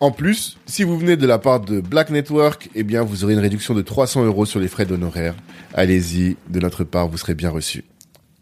[0.00, 3.34] En plus, si vous venez de la part de Black Network, eh bien, vous aurez
[3.34, 5.34] une réduction de 300 euros sur les frais d'honoraires.
[5.74, 7.84] Allez-y, de notre part, vous serez bien reçu.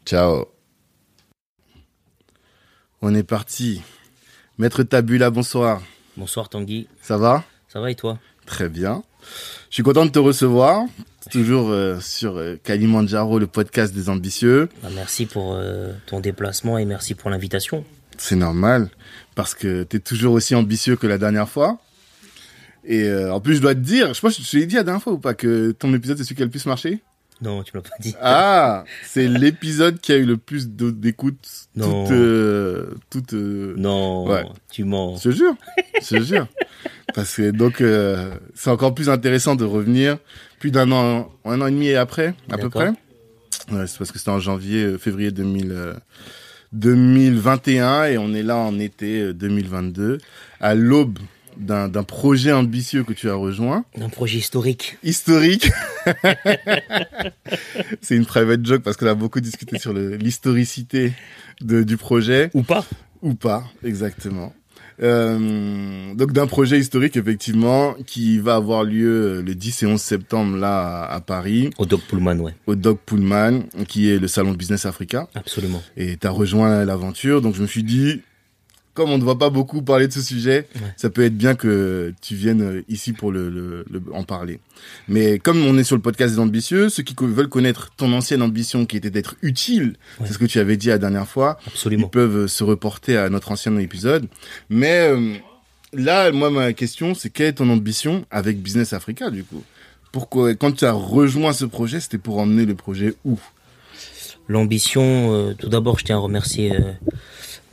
[0.07, 0.47] Ciao.
[3.03, 3.83] On est parti.
[4.57, 5.83] Maître Tabula, bonsoir.
[6.17, 6.87] Bonsoir Tanguy.
[7.03, 7.43] Ça va?
[7.67, 8.21] Ça va et toi?
[8.47, 9.03] Très bien.
[9.69, 10.85] Je suis content de te recevoir.
[11.33, 14.69] Toujours euh, sur euh, Kalimandjaro, le podcast des ambitieux.
[14.81, 17.85] Bah, merci pour euh, ton déplacement et merci pour l'invitation.
[18.17, 18.91] C'est normal,
[19.39, 21.79] parce que tu es toujours aussi ambitieux que la dernière fois.
[22.85, 24.75] Et euh, en plus, je dois te dire, je pense que je te l'ai dit
[24.75, 26.99] la dernière fois ou pas, que ton épisode, c'est celui qui a le plus marché?
[27.41, 28.17] Non, tu me l'as pas dit.
[28.21, 31.69] Ah C'est l'épisode qui a eu le plus de- d'écoute.
[31.77, 32.03] Non.
[32.05, 32.13] Toute...
[32.17, 34.43] euh, toute euh, non, Ouais.
[34.73, 35.19] tu mens.
[35.19, 35.55] Je te jure,
[36.03, 36.49] je te jure.
[37.15, 37.81] Parce que donc,
[38.57, 40.19] c'est encore plus intéressant de revenir
[40.59, 42.89] plus d'un an, un an et demi après, à peu près.
[43.71, 45.95] Ouais, c'est parce que c'était en janvier, février 2000, euh,
[46.73, 50.19] 2021 et on est là en été euh, 2022,
[50.61, 51.19] à l'aube
[51.57, 54.97] d'un d'un projet ambitieux que tu as rejoint, Un projet historique.
[55.03, 55.71] historique.
[58.01, 61.13] c'est une private joke parce qu'on a beaucoup discuté sur le- l'historicité
[61.61, 62.51] de- du projet.
[62.55, 62.85] Ou pas
[63.23, 64.53] Ou pas, exactement.
[65.01, 70.01] Euh, donc d'un projet historique effectivement qui va avoir lieu euh, le 10 et 11
[70.01, 72.53] septembre là à, à Paris Au Doc Pullman, ouais.
[72.67, 75.81] au Doc Pullman qui est le salon Business Africa Absolument.
[75.97, 78.23] et tu as rejoint l'aventure donc je me suis dit
[78.99, 80.81] comme on ne voit pas beaucoup parler de ce sujet, Ouais.
[80.97, 84.59] ça peut être bien que tu viennes euh, ici pour le, le- le- en parler.
[85.07, 88.43] Mais comme on est sur le podcast des ambitieux, ceux qui veulent connaître ton ancienne
[88.43, 90.27] ambition qui était d'être utile, Ouais.
[90.27, 92.09] c'est ce que tu avais dit la dernière fois, ils Absolument.
[92.09, 94.27] peuvent euh, se reporter à notre ancien épisode.
[94.69, 95.35] Mais euh,
[95.93, 99.63] là, moi, ma question, c'est quelle est ton ambition avec Business Africa, du coup?
[100.11, 103.39] Pourquoi, quand tu as rejoint ce projet, c'était pour emmener le projet où?
[104.49, 106.93] L'ambition, euh, tout d'abord, je tiens à remercier euh,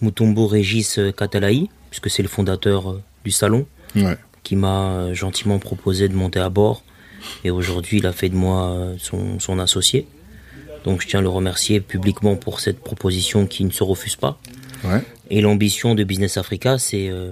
[0.05, 4.17] Mutombo Régis euh, Katalaï, puisque c'est le fondateur euh, du salon, Ouais.
[4.43, 6.83] qui m'a euh, gentiment proposé de monter à bord.
[7.43, 10.05] Et aujourd'hui, il a fait de moi euh, son, son associé.
[10.83, 14.37] Donc je tiens à le remercier publiquement pour cette proposition qui ne se refuse pas.
[14.83, 15.01] Ouais.
[15.31, 17.31] Et l'ambition de Business Africa, c'est euh,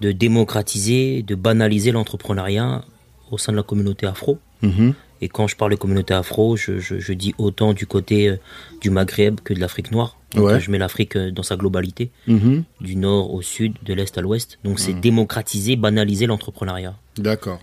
[0.00, 2.84] de démocratiser, de banaliser l'entrepreneuriat
[3.32, 4.38] au sein de la communauté afro.
[4.62, 4.94] Mhm.
[5.20, 8.36] Et quand je parle de communauté afro, je, je- je dis autant du côté euh,
[8.80, 10.16] du Maghreb que de l'Afrique noire.
[10.34, 10.60] Donc, Ouais.
[10.60, 12.64] Je mets l'Afrique euh, dans sa globalité, Mhm.
[12.80, 14.58] du nord au sud, de l'est à l'ouest.
[14.64, 16.94] Donc c'est démocratiser, banaliser l'entrepreneuriat.
[17.16, 17.60] D'accord.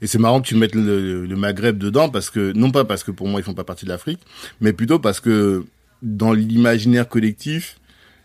[0.00, 3.02] Et c'est marrant que tu mettes le, le Maghreb dedans parce que, non pas parce
[3.04, 4.20] que pour moi ils font pas partie de l'Afrique,
[4.60, 5.64] mais plutôt parce que
[6.02, 7.78] dans l'imaginaire collectif,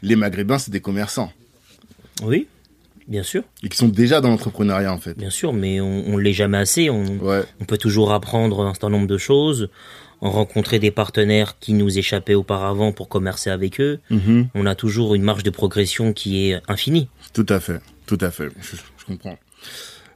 [0.03, 1.31] les Maghrébins c'est des commerçants
[2.23, 2.47] Oui,
[3.09, 5.17] bien sûr, et qui sont déjà dans l'entrepreneuriat en fait.
[5.17, 6.89] bien sûr, mais on ne l'est jamais assez.
[6.89, 7.43] On, Ouais.
[7.59, 9.69] On peut toujours apprendre un certain nombre de choses,
[10.21, 13.99] en rencontrer des partenaires qui nous échappaient auparavant pour commercer avec eux.
[14.09, 14.47] Mhm.
[14.53, 17.09] On a toujours une marge de progression qui est infinie.
[17.33, 19.37] Tout à fait, tout à fait, je, je comprends.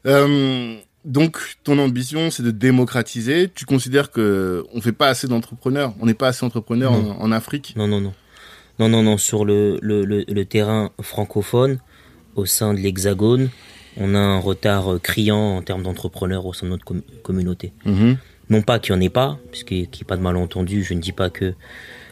[0.06, 0.76] Euh,
[1.06, 3.50] donc, ton ambition, c'est de démocratiser.
[3.54, 7.74] Tu considères que on fait pas assez d'entrepreneurs, on n'est pas assez entrepreneurs en, Afrique.
[7.76, 8.14] Non, non, non.
[8.80, 9.18] Non, non, non.
[9.18, 11.80] Sur le, le, le, le terrain francophone,
[12.36, 13.50] au sein de l'Hexagone,
[13.98, 17.74] on a un retard euh, criant en termes d'entrepreneurs au sein de notre com- communauté.
[17.86, 18.18] Mhm.
[18.50, 21.00] Non pas qu'il n'y en ait pas, puisqu'il n'y ait pas de malentendu, je ne
[21.00, 21.54] dis pas que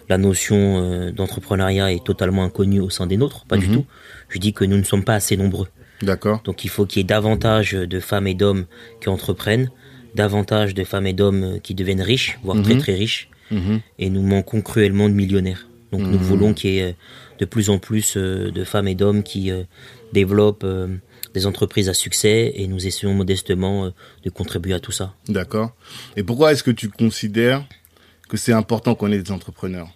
[0.09, 3.73] la notion euh, d'entrepreneuriat est totalement inconnue au sein des nôtres, pas du Mhm.
[3.73, 3.85] tout.
[4.29, 5.67] Je dis que nous ne sommes pas assez nombreux.
[6.01, 6.41] D'accord.
[6.43, 8.65] Donc il faut qu'il y ait davantage de femmes et d'hommes
[9.01, 9.69] qui entreprennent,
[10.15, 12.79] davantage de femmes et d'hommes qui deviennent riches, voire très Mhm.
[12.79, 13.81] très riches, Mhm.
[13.99, 15.67] et nous manquons cruellement de millionnaires.
[15.91, 16.93] Donc nous voulons qu'il y ait euh,
[17.39, 19.51] de plus en plus euh, de femmes et d'hommes qui
[20.13, 20.87] développent euh,
[21.33, 23.89] des entreprises à succès et nous essayons modestement euh,
[24.23, 25.13] de contribuer à tout ça.
[25.27, 25.73] D'accord.
[26.15, 27.63] Et pourquoi est-ce que tu considères
[28.29, 29.89] que c'est important qu'on ait des entrepreneurs?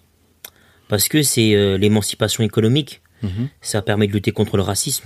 [0.87, 3.01] Parce que c'est euh, l'émancipation économique.
[3.23, 3.49] Mhm.
[3.61, 5.05] Ça permet de lutter contre le racisme.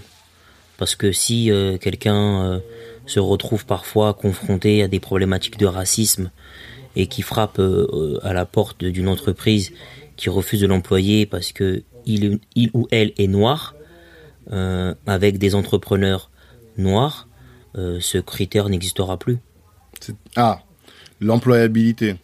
[0.77, 1.51] Parce que si
[1.81, 2.61] quelqu'un
[3.05, 6.31] se retrouve parfois confronté à des problématiques de racisme
[6.95, 7.59] et qui frappe
[8.23, 9.73] à la porte d'une entreprise
[10.15, 13.75] qui refuse de l'employer parce que il, il ou elle est noir,
[14.51, 16.29] euh, avec des entrepreneurs
[16.77, 17.27] noirs,
[17.75, 19.37] euh, ce critère n'existera plus.
[20.35, 20.61] Ah,
[21.19, 22.15] l'employabilité.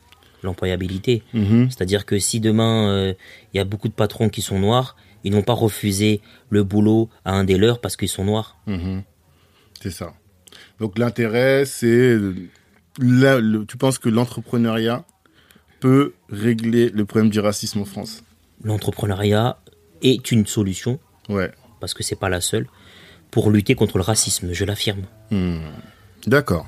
[0.43, 1.23] L'employabilité.
[1.33, 1.69] Mhm.
[1.69, 3.13] C'est-à-dire que si demain euh,
[3.53, 7.09] il y a beaucoup de patrons qui sont noirs, ils n'ont pas refusé le boulot
[7.25, 8.57] à un des leurs parce qu'ils sont noirs.
[8.67, 9.03] Mhm.
[9.81, 10.13] C'est ça.
[10.79, 12.17] Donc l'intérêt, c'est
[12.99, 15.03] là, le- tu penses que l'entrepreneuriat
[15.79, 18.23] peut régler le problème du racisme en France?
[18.63, 19.57] L'entrepreneuriat
[20.01, 21.51] est une solution Ouais.
[21.85, 22.65] Parce que c'est pas la seule
[23.29, 25.03] pour lutter contre le racisme, je l'affirme.
[25.29, 25.57] Hmm.
[26.25, 26.67] D'accord.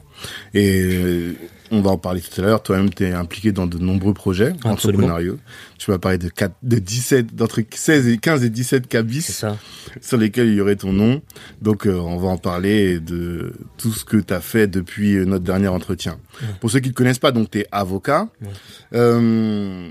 [0.54, 1.34] Et euh,
[1.72, 2.62] on va en parler tout à l'heure.
[2.62, 5.40] Toi-même, tu es impliqué dans de nombreux projets entrepreneuriaux.
[5.80, 9.44] Tu vas parler de, quatre- de 17, d'entre 16 et 15 et 17 C'est cabis
[10.02, 11.22] sur lesquels il y aurait ton nom.
[11.62, 15.26] Donc, euh, on va en parler de tout ce que tu as fait depuis euh,
[15.26, 16.20] notre dernier entretien.
[16.60, 18.30] Pour ceux qui ne te connaissent pas, donc tu es avocat.
[18.42, 18.50] Ouais.
[18.94, 19.90] Euh,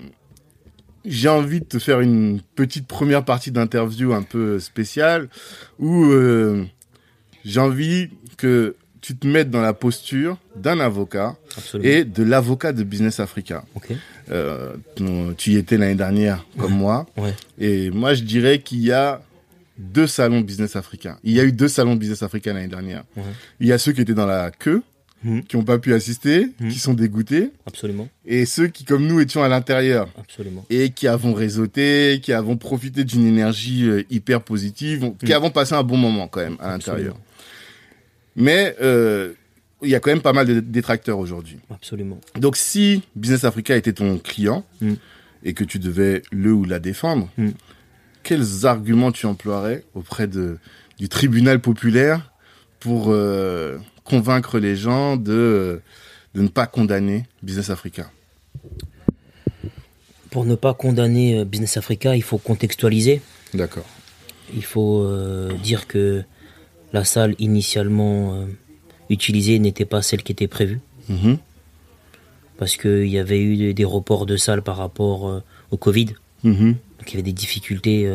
[1.06, 5.28] j'ai envie de te faire une petite première partie d'interview un peu spéciale
[5.78, 6.64] où euh,
[7.44, 11.88] j'ai envie que tu te mettes dans la posture d'un avocat Absolument.
[11.88, 13.64] et de l'avocat de Business Africa.
[13.76, 13.92] Ok.
[14.32, 14.74] Euh,
[15.36, 17.06] tu y étais l'année dernière comme moi.
[17.16, 17.34] Ouais.
[17.60, 19.22] Et moi, je dirais qu'il y a
[19.78, 21.18] deux salons Business Africa.
[21.22, 23.04] Il y a eu deux salons Business Africa l'année dernière.
[23.16, 23.22] Ouais.
[23.60, 24.82] Il y a ceux qui étaient dans la queue,
[25.24, 25.42] Mhm.
[25.44, 26.68] qui n'ont pas pu assister, Mhm.
[26.70, 28.08] qui sont dégoûtés, Absolument.
[28.26, 30.64] et ceux qui, comme nous, étions à l'intérieur Absolument.
[30.70, 35.74] et qui avons réseauté, qui avons profité d'une énergie euh, hyper positive, qui avons passé
[35.74, 37.16] un bon moment quand même à l'intérieur.
[38.36, 39.32] Mais euh,
[39.82, 41.58] il y a quand même pas mal de détracteurs aujourd'hui.
[41.70, 42.20] Absolument.
[42.38, 44.94] Donc si Business Africa était ton client Mm.
[45.44, 47.50] et que tu devais le ou la défendre, Mm.
[48.22, 50.58] quels arguments tu emploierais auprès de,
[50.98, 52.32] du tribunal populaire
[52.80, 55.80] pour euh, convaincre les gens de,
[56.34, 58.10] de ne pas condamner Business Africa
[60.30, 63.20] Pour ne pas condamner euh, Business Africa, il faut contextualiser.
[63.54, 63.86] D'accord.
[64.54, 66.22] Il faut euh, dire que
[66.92, 68.46] la salle initialement euh,
[69.10, 70.80] utilisée n'était pas celle qui était prévue.
[71.08, 71.38] Mhm.
[72.58, 76.14] Parce qu'il y avait eu des- reports de salles par rapport euh, au Covid.
[76.42, 76.76] Mhm.
[76.98, 78.08] Donc il y avait des difficultés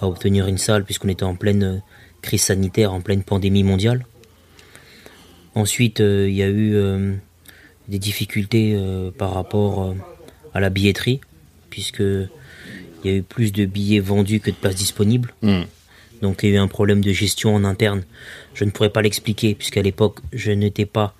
[0.00, 1.82] à obtenir une salle puisqu'on était en pleine
[2.22, 4.04] crise sanitaire, en pleine pandémie mondiale.
[5.58, 7.14] Ensuite, euh, il y a eu euh,
[7.88, 9.94] des difficultés euh, par rapport
[10.54, 11.20] à la billetterie,
[11.68, 12.28] puisque il
[13.04, 15.34] y a eu plus de billets vendus que de places disponibles.
[15.42, 15.62] Mm.
[16.22, 18.02] Donc il y a eu un problème de gestion en interne.
[18.54, 21.14] Je ne pourrais pas l'expliquer, puisqu'à l'époque, je n'étais pas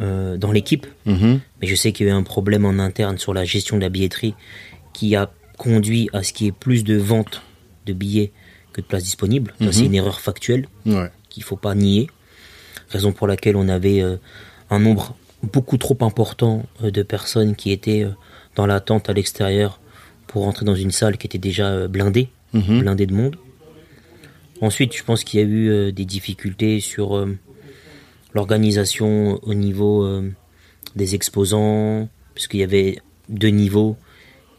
[0.00, 0.86] euh, dans l'équipe.
[1.06, 1.40] Mhm.
[1.60, 3.82] Mais je sais qu'il y a eu un problème en interne sur la gestion de
[3.82, 4.34] la billetterie
[4.92, 7.42] qui a conduit à ce qu'il y ait plus de ventes
[7.86, 8.32] de billets
[8.72, 9.54] que de places disponibles.
[9.60, 9.84] C'est Mhm.
[9.86, 11.10] une erreur factuelle Ouais.
[11.30, 12.08] qu'il faut pas nier.
[12.90, 14.16] Raison pour laquelle on avait euh,
[14.70, 18.10] un nombre beaucoup trop important euh, de personnes qui étaient euh,
[18.56, 19.80] dans l'attente à l'extérieur
[20.26, 22.80] pour entrer dans une salle qui était déjà blindée, Mhm.
[22.80, 23.36] blindée de monde.
[24.60, 27.24] Ensuite, je pense qu'il y a eu des difficultés sur
[28.34, 30.20] l'organisation au niveau
[30.96, 32.98] des exposants, puisqu'il y avait
[33.28, 33.96] deux niveaux.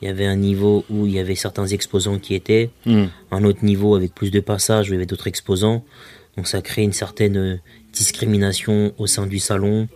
[0.01, 3.05] Il y avait un niveau où il y avait certains exposants qui étaient, Mm.
[3.31, 5.83] un autre niveau avec plus de passages où il y avait d'autres exposants.
[6.37, 7.59] Donc ça crée une certaine
[7.93, 9.87] discrimination au sein du salon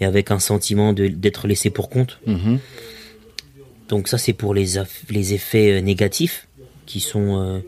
[0.00, 2.18] et avec un sentiment de- d'être laissé pour compte.
[2.26, 2.58] Mhm.
[3.88, 4.78] Donc ça c'est pour les,
[5.10, 6.48] les effets euh, négatifs
[6.86, 7.58] qui sont euh,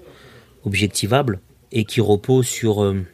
[0.64, 1.40] objectivables
[1.72, 3.04] et qui reposent sur euh,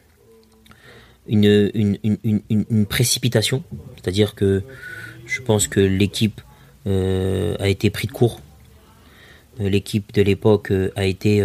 [1.27, 3.63] une, une, une, une- une- une précipitation.
[3.97, 4.63] C'est-à-dire que
[5.27, 6.41] je pense que l'équipe
[6.87, 8.41] euh, a été pris de court.
[9.59, 11.45] L'équipe de l'époque a été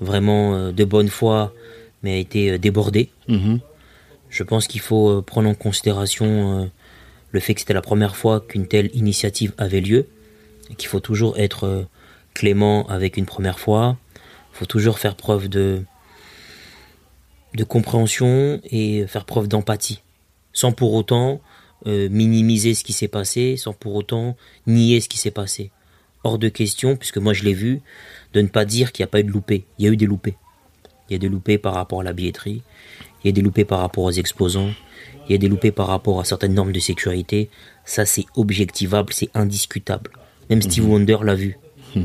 [0.00, 1.52] vraiment de bonne foi,
[2.04, 3.08] mais a été débordée.
[3.26, 3.58] Mhm.
[4.34, 6.66] Je pense qu'il faut euh, prendre en considération euh,
[7.30, 10.08] le fait que c'était la première fois qu'une telle initiative avait lieu,
[10.76, 11.84] qu'il faut toujours être euh,
[12.34, 13.96] clément avec une première fois,
[14.52, 15.84] il faut toujours faire preuve de,
[17.54, 20.02] de compréhension et faire preuve d'empathie,
[20.52, 21.40] sans pour autant
[21.86, 25.70] minimiser ce qui s'est passé, sans pour autant nier ce qui s'est passé.
[26.22, 27.82] Hors de question, puisque moi je l'ai vu,
[28.32, 29.66] de ne pas dire qu'il n'y a pas eu de loupé.
[29.78, 30.34] Il y a eu des loupés.
[31.08, 32.62] Il y a des loupés par rapport à la billetterie,
[33.24, 34.70] il y a des loupés par rapport aux exposants,
[35.28, 37.48] il y a des loupés par rapport à certaines normes de sécurité.
[37.86, 40.10] Ça, c'est objectivable, c'est indiscutable.
[40.50, 41.58] Même Steve Wonder l'a vu.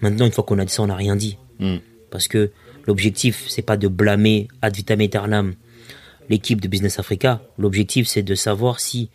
[0.00, 1.38] Maintenant, une fois qu'on a dit ça, on n'a rien dit.
[1.60, 1.76] Mm.
[2.10, 2.50] Parce que
[2.86, 5.54] l'objectif, c'est pas de blâmer ad vitam aeternam
[6.28, 7.42] l'équipe de Business Africa.
[7.58, 9.10] L'objectif, c'est de savoir si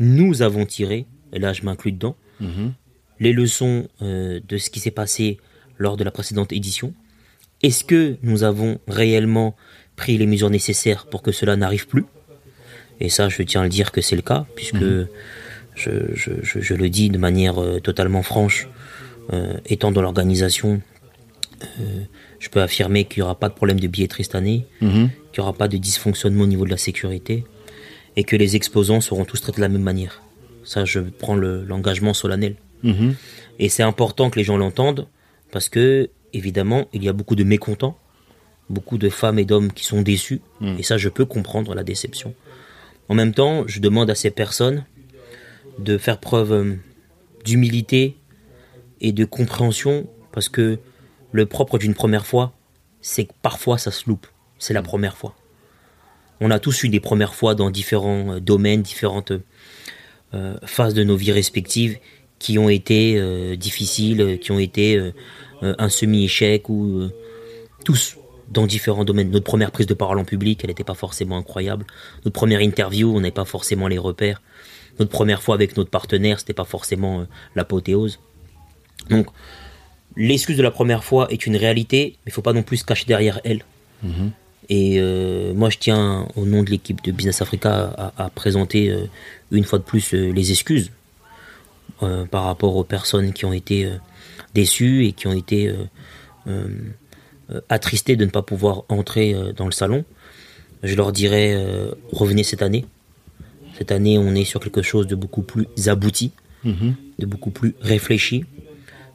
[0.00, 2.72] nous avons tiré, et là je m'inclus dedans, Mhm.
[3.20, 5.38] les leçons euh, de ce qui s'est passé
[5.78, 6.92] lors de la précédente édition.
[7.62, 9.54] Est-ce que nous avons réellement
[9.96, 12.04] pris les mesures nécessaires pour que cela n'arrive plus
[13.00, 15.08] Et ça, je tiens à le dire que c'est le cas, puisque mhm.
[15.76, 18.68] je, le dis de manière euh, totalement franche,
[19.32, 20.80] euh, étant dans l'organisation,
[21.62, 22.00] euh,
[22.38, 25.10] je peux affirmer qu'il n'y aura pas de problème de billetterie cette année, mhm.
[25.32, 27.44] qu'il n'y aura pas de dysfonctionnement au niveau de la sécurité,
[28.16, 30.22] et que les exposants seront tous traités de la même manière.
[30.64, 32.56] Ça, je prends l'engagement solennel.
[32.82, 33.14] Mhm.
[33.58, 35.06] Et c'est important que les gens l'entendent,
[35.50, 37.98] parce que, évidemment, il y a beaucoup de mécontents,
[38.70, 40.78] beaucoup de femmes et d'hommes qui sont déçus, mhm.
[40.78, 42.34] et ça, je peux comprendre la déception.
[43.08, 44.84] En même temps, je demande à ces personnes
[45.78, 46.74] de faire preuve euh,
[47.44, 48.16] d'humilité
[49.00, 50.78] et de compréhension, parce que
[51.32, 52.54] le propre d'une première fois,
[53.00, 54.26] c'est que parfois ça se loupe.
[54.58, 55.36] C'est la première fois.
[56.40, 59.32] On a tous eu des premières fois dans différents euh, domaines, différentes
[60.32, 61.98] euh, phases de nos vies respectives
[62.38, 65.12] qui ont été euh, difficiles, qui ont été
[65.62, 67.08] un semi-échec ou
[67.84, 68.16] tous
[68.54, 69.30] dans différents domaines.
[69.30, 71.84] Notre première prise de parole en public, elle n'était pas forcément incroyable.
[72.24, 74.40] Notre première interview, on n'avait pas forcément les repères.
[74.98, 78.20] Notre première fois avec notre partenaire, c'était pas forcément l'apothéose.
[79.10, 79.26] Donc,
[80.16, 82.84] l'excuse de la première fois est une réalité, mais il faut pas non plus se
[82.84, 83.64] cacher derrière elle.
[84.02, 84.30] Mhm.
[84.68, 89.06] Et euh, moi, je tiens, au nom de l'équipe de Business Africa, à, présenter euh,
[89.50, 90.90] une fois de plus euh, les excuses
[92.30, 93.88] par rapport aux personnes qui ont été
[94.52, 95.72] déçues et qui ont été
[97.68, 100.04] attristées de ne pas pouvoir entrer dans le salon.
[100.82, 101.56] Je leur dirais,
[102.12, 102.84] revenez cette année.
[103.76, 106.30] Cette année, on est sur quelque chose de beaucoup plus abouti,
[106.64, 106.94] mhm.
[107.18, 108.44] de beaucoup plus réfléchi.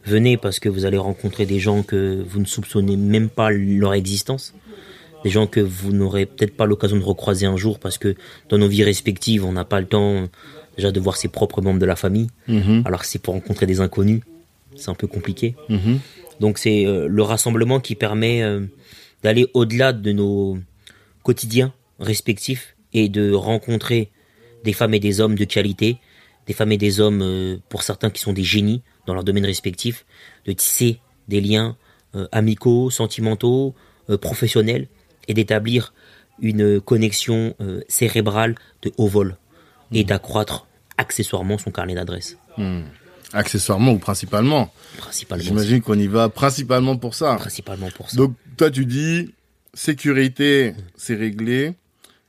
[0.06, 3.94] Venez parce que vous allez rencontrer des gens que vous ne soupçonnez même pas leur
[3.94, 4.54] existence.
[5.24, 8.16] Des gens que vous n'aurez peut-être pas l'occasion de recroiser un jour parce que
[8.50, 10.28] dans nos vies respectives, on n'a pas le temps
[10.78, 12.28] déjà de voir ses propres membres de la famille.
[12.48, 12.84] Mhm.
[12.86, 14.22] Alors c'est pour rencontrer des inconnus,
[14.76, 15.56] c'est un peu compliqué.
[15.68, 16.00] Mhm.
[16.40, 18.66] Donc c'est euh, le rassemblement qui permet euh,
[19.24, 20.58] d'aller au-delà de nos
[21.24, 24.10] quotidiens respectifs et de rencontrer
[24.64, 25.98] des femmes et des hommes de qualité,
[26.48, 29.46] des femmes et des hommes euh, pour certains qui sont des génies, dans leur domaine
[29.46, 30.06] respectif,
[30.46, 31.78] de tisser des liens
[32.32, 33.76] amicaux, sentimentaux,
[34.22, 34.88] professionnels,
[35.28, 35.94] et d'établir
[36.42, 37.56] une connexion
[37.88, 39.38] cérébrale de haut vol,
[39.92, 40.08] et mmh.
[40.08, 40.68] d'accroître
[40.98, 42.38] accessoirement son carnet d'adresses.
[42.58, 42.82] Mmh.
[43.34, 45.44] Accessoirement ou principalement Principalement.
[45.44, 47.36] J'imagine qu'on y va principalement pour ça.
[47.36, 48.18] Principalement pour ça.
[48.18, 49.34] Donc toi tu dis
[49.74, 51.74] sécurité, c'est réglé.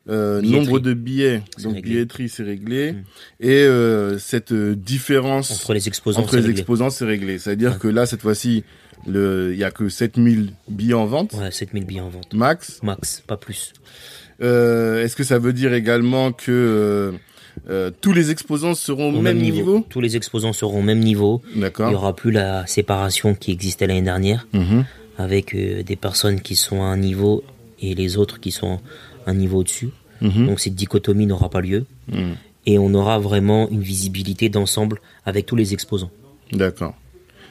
[0.09, 3.04] Euh, nombre de billets, donc billetterie c'est réglé, mm.
[3.40, 7.38] et euh, cette euh, différence entre les exposants, entre les exposants c'est réglé.
[7.38, 8.64] C'est-à-dire que là cette fois-ci,
[9.07, 11.35] il y a que 7000 billets en vente.
[11.35, 12.33] Ouais, 7000 billets en vente.
[12.33, 12.80] Max.
[12.83, 13.75] Max, pas plus.
[14.40, 17.12] Est-ce que ça veut dire également que
[18.00, 21.42] tous les exposants seront au même, niveau, Tous les exposants seront au même niveau.
[21.54, 21.90] D'accord.
[21.90, 24.84] Il y aura plus la séparation qui existait l'année dernière, mm-hmm.
[25.18, 27.44] avec des personnes qui sont à un niveau
[27.80, 28.80] et les autres qui sont
[29.26, 29.90] un niveau au-dessus.
[30.20, 30.46] Mhm.
[30.46, 31.86] Donc cette dichotomie n'aura pas lieu.
[32.08, 32.36] Mhm.
[32.66, 36.10] Et on aura vraiment une visibilité d'ensemble avec tous les exposants.
[36.52, 36.94] D'accord.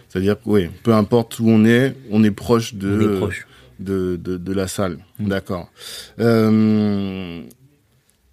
[0.08, 3.20] C'est-à-dire que oui, peu importe où on est, on est proche de,
[3.80, 5.00] de, de, la salle.
[5.20, 5.30] Mhm.
[5.30, 5.70] D'accord.
[6.20, 7.42] Euh,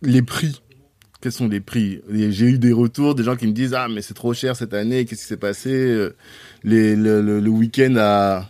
[0.02, 0.60] les prix.
[1.26, 2.02] Quels sont les prix?
[2.08, 4.72] J'ai eu des retours, des gens qui me disent ah mais c'est trop cher cette
[4.72, 5.70] année, qu'est-ce qui s'est passé?
[5.72, 6.14] Euh,
[6.62, 8.48] les, le, le week-end à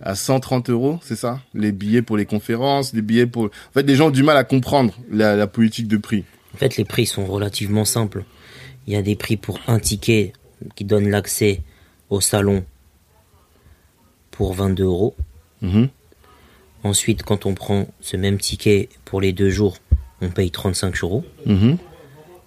[0.00, 1.40] à 130 euros, c'est ça?
[1.54, 3.46] Les billets pour les conférences, les billets pour...
[3.46, 6.22] En fait, les gens ont du mal à comprendre la, politique de prix.
[6.54, 8.22] En fait, les prix sont relativement simples.
[8.86, 10.34] Il y a des prix pour un ticket
[10.76, 11.62] qui donne l'accès
[12.10, 12.64] au salon
[14.30, 15.16] pour 22 euros.
[15.62, 15.88] Mhm.
[16.84, 19.78] Ensuite, quand on prend ce même ticket pour les deux jours,
[20.20, 21.24] on paye 35 euros.
[21.44, 21.76] Mhm.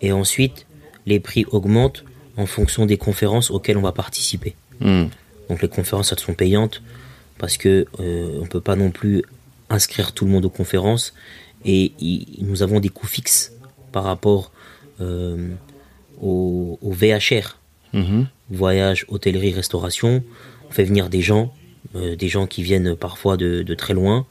[0.01, 0.65] Et ensuite,
[1.05, 2.03] les prix augmentent
[2.35, 4.55] en fonction des conférences auxquelles on va participer.
[4.79, 5.09] Mhm.
[5.49, 6.81] Donc les conférences, elles sont payantes
[7.37, 9.23] parce que euh, on peut pas non plus
[9.69, 11.13] inscrire tout le monde aux conférences
[11.65, 11.91] et
[12.39, 13.53] nous avons des coûts fixes
[13.91, 14.51] par rapport
[15.01, 15.49] euh,
[16.21, 17.57] au, VHR,
[17.93, 18.27] mhm.
[18.49, 20.23] voyage, hôtellerie, restauration.
[20.69, 21.53] On fait venir des gens,
[21.95, 24.25] euh, des gens qui viennent parfois de, très loin,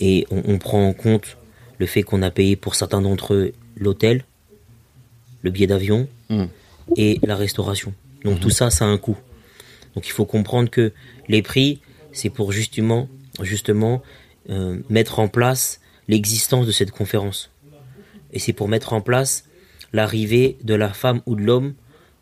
[0.00, 1.36] et on, prend en compte
[1.78, 4.24] le fait qu'on a payé pour certains d'entre eux l'hôtel,
[5.42, 6.48] le billet d'avion mhm.
[6.96, 7.94] et la restauration.
[8.24, 9.16] Donc tout ça, ça a un coût.
[9.94, 10.92] Donc il faut comprendre que
[11.28, 11.80] les prix,
[12.12, 13.08] c'est pour justement,
[13.42, 14.02] justement
[14.48, 17.50] euh, mettre en place l'existence de cette conférence.
[18.32, 19.44] Et c'est pour mettre en place
[19.92, 21.74] l'arrivée de la femme ou de l'homme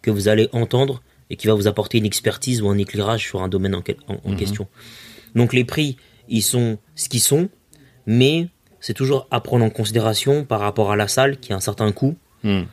[0.02, 3.42] que vous allez entendre et qui va vous apporter une expertise ou un éclairage sur
[3.42, 3.82] un domaine en,
[4.24, 4.36] mhm.
[4.36, 4.68] question.
[5.34, 5.96] Donc les prix,
[6.28, 7.48] ils sont ce qu'ils sont,
[8.06, 8.48] mais
[8.80, 11.92] c'est toujours à prendre en considération par rapport à la salle qui a un certain
[11.92, 12.66] coût, mhm.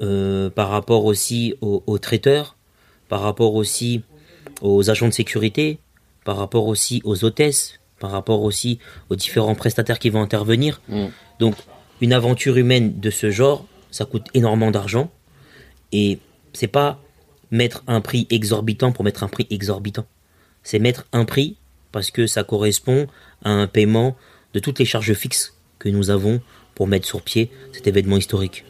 [0.00, 2.56] Euh, par rapport aussi aux, traiteurs,
[3.08, 4.02] par rapport aussi
[4.62, 5.78] aux agents de sécurité,
[6.24, 8.78] par rapport aussi aux hôtesses, par rapport aussi
[9.10, 10.80] aux différents prestataires qui vont intervenir.
[10.88, 11.06] Mm.
[11.38, 11.54] Donc,
[12.00, 15.10] une aventure humaine de ce genre, ça coûte énormément d'argent.
[15.92, 16.18] Et
[16.52, 17.00] c'est pas
[17.50, 20.06] mettre un prix exorbitant pour mettre un prix exorbitant.
[20.62, 21.56] C'est mettre un prix
[21.92, 23.06] parce que ça correspond
[23.44, 24.16] à un paiement
[24.54, 26.40] de toutes les charges fixes que nous avons
[26.74, 28.64] pour mettre sur pied cet événement historique.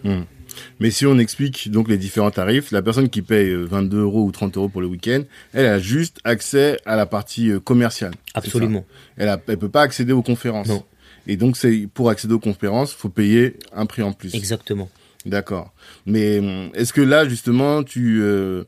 [0.81, 4.25] Mais si on explique donc les différents tarifs, la personne qui paye euh, 22 euros
[4.25, 8.13] ou 30 euros pour le week-end, elle a juste accès à la partie euh, commerciale.
[8.35, 8.85] Absolument.
[9.17, 10.69] Elle a, elle peut pas accéder aux conférences.
[10.69, 10.85] Non.
[11.27, 14.35] Et donc c'est pour accéder aux conférences, faut payer un prix en plus.
[14.35, 14.89] Exactement.
[15.27, 15.73] D'accord.
[16.07, 18.65] Mais hum, est-ce que là justement tu euh,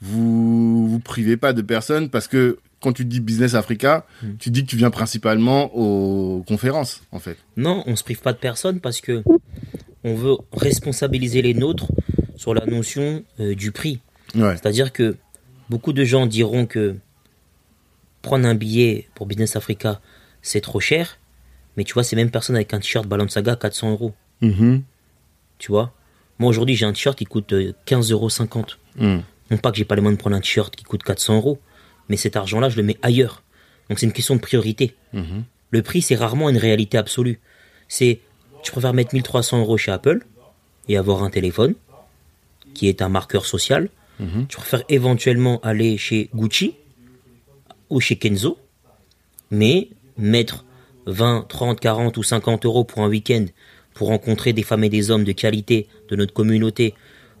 [0.00, 4.26] vous vous privez pas de personnes parce que quand tu dis Business Africa, Mm.
[4.40, 7.36] tu dis que tu viens principalement aux conférences en fait.
[7.56, 9.22] Non, on se prive pas de personne parce que
[10.04, 11.90] on veut responsabiliser les nôtres
[12.36, 14.00] sur la notion euh, du prix.
[14.34, 14.52] Ouais.
[14.52, 15.16] C'est-à-dire que
[15.70, 16.96] beaucoup de gens diront que
[18.20, 20.00] prendre un billet pour Business Africa,
[20.42, 21.18] c'est trop cher.
[21.76, 24.12] Mais tu vois, ces mêmes personnes avec un t-shirt Balenciaga, 400 euros.
[24.40, 24.82] Mhm.
[25.58, 25.92] Tu vois?
[26.38, 28.28] Moi, aujourd'hui, j'ai un t-shirt qui coûte euh, 15,50 euros.
[28.96, 29.20] Mm.
[29.50, 31.60] Non pas que j'ai pas les moyens de prendre un t-shirt qui coûte 400 euros,
[32.08, 33.42] mais cet argent-là, je le mets ailleurs.
[33.88, 34.94] Donc c'est une question de priorité.
[35.12, 35.44] Mhm.
[35.70, 37.40] Le prix, c'est rarement une réalité absolue.
[37.88, 38.20] C'est,
[38.62, 40.24] tu préfères mettre 1300 euros chez Apple
[40.88, 41.74] et avoir un téléphone
[42.74, 43.88] qui est un marqueur social.
[44.20, 44.46] Mhm.
[44.48, 46.74] Tu préfères éventuellement aller chez Gucci
[47.90, 48.58] ou chez Kenzo,
[49.50, 50.64] mais mettre
[51.06, 53.46] 20, 30, 40 ou 50 euros pour un week-end
[53.94, 56.94] pour rencontrer des femmes et des hommes de qualité de notre communauté,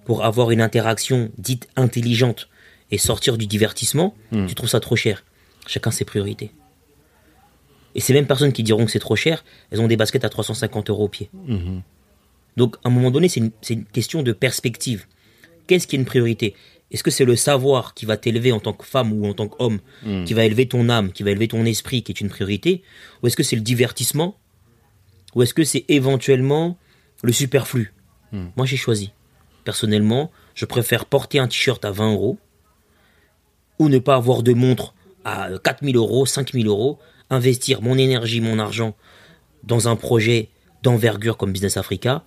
[0.04, 2.48] pour avoir une interaction dite intelligente
[2.90, 4.46] et sortir du divertissement, Mm.
[4.46, 5.24] tu trouves ça trop cher.
[5.66, 6.50] Chacun ses priorités.
[7.94, 10.28] Et ces mêmes personnes qui diront que c'est trop cher, elles ont des baskets à
[10.28, 11.28] 350 euros au pied.
[11.44, 11.82] Mhm.
[12.56, 15.06] Donc, à un moment donné, c'est une, question de perspective.
[15.66, 16.54] Qu'est-ce qui est une priorité?
[16.90, 19.48] Est-ce que c'est le savoir qui va t'élever en tant que femme ou en tant
[19.48, 20.24] qu'homme, Mm.
[20.24, 22.82] qui va élever ton âme, qui va élever ton esprit, qui est une priorité?
[23.22, 24.36] Ou est-ce que c'est le divertissement?
[25.34, 26.76] Ou est-ce que c'est éventuellement
[27.22, 27.94] le superflu?
[28.32, 28.46] Mm.
[28.56, 29.12] Moi, j'ai choisi.
[29.64, 32.38] Personnellement, je préfère porter un t-shirt à 20 euros
[33.78, 36.98] ou ne pas avoir de montre à 4000 euros, 5000 euros,
[37.30, 38.94] investir mon énergie, mon argent
[39.64, 40.48] dans un projet
[40.82, 42.24] d'envergure comme Business Africa,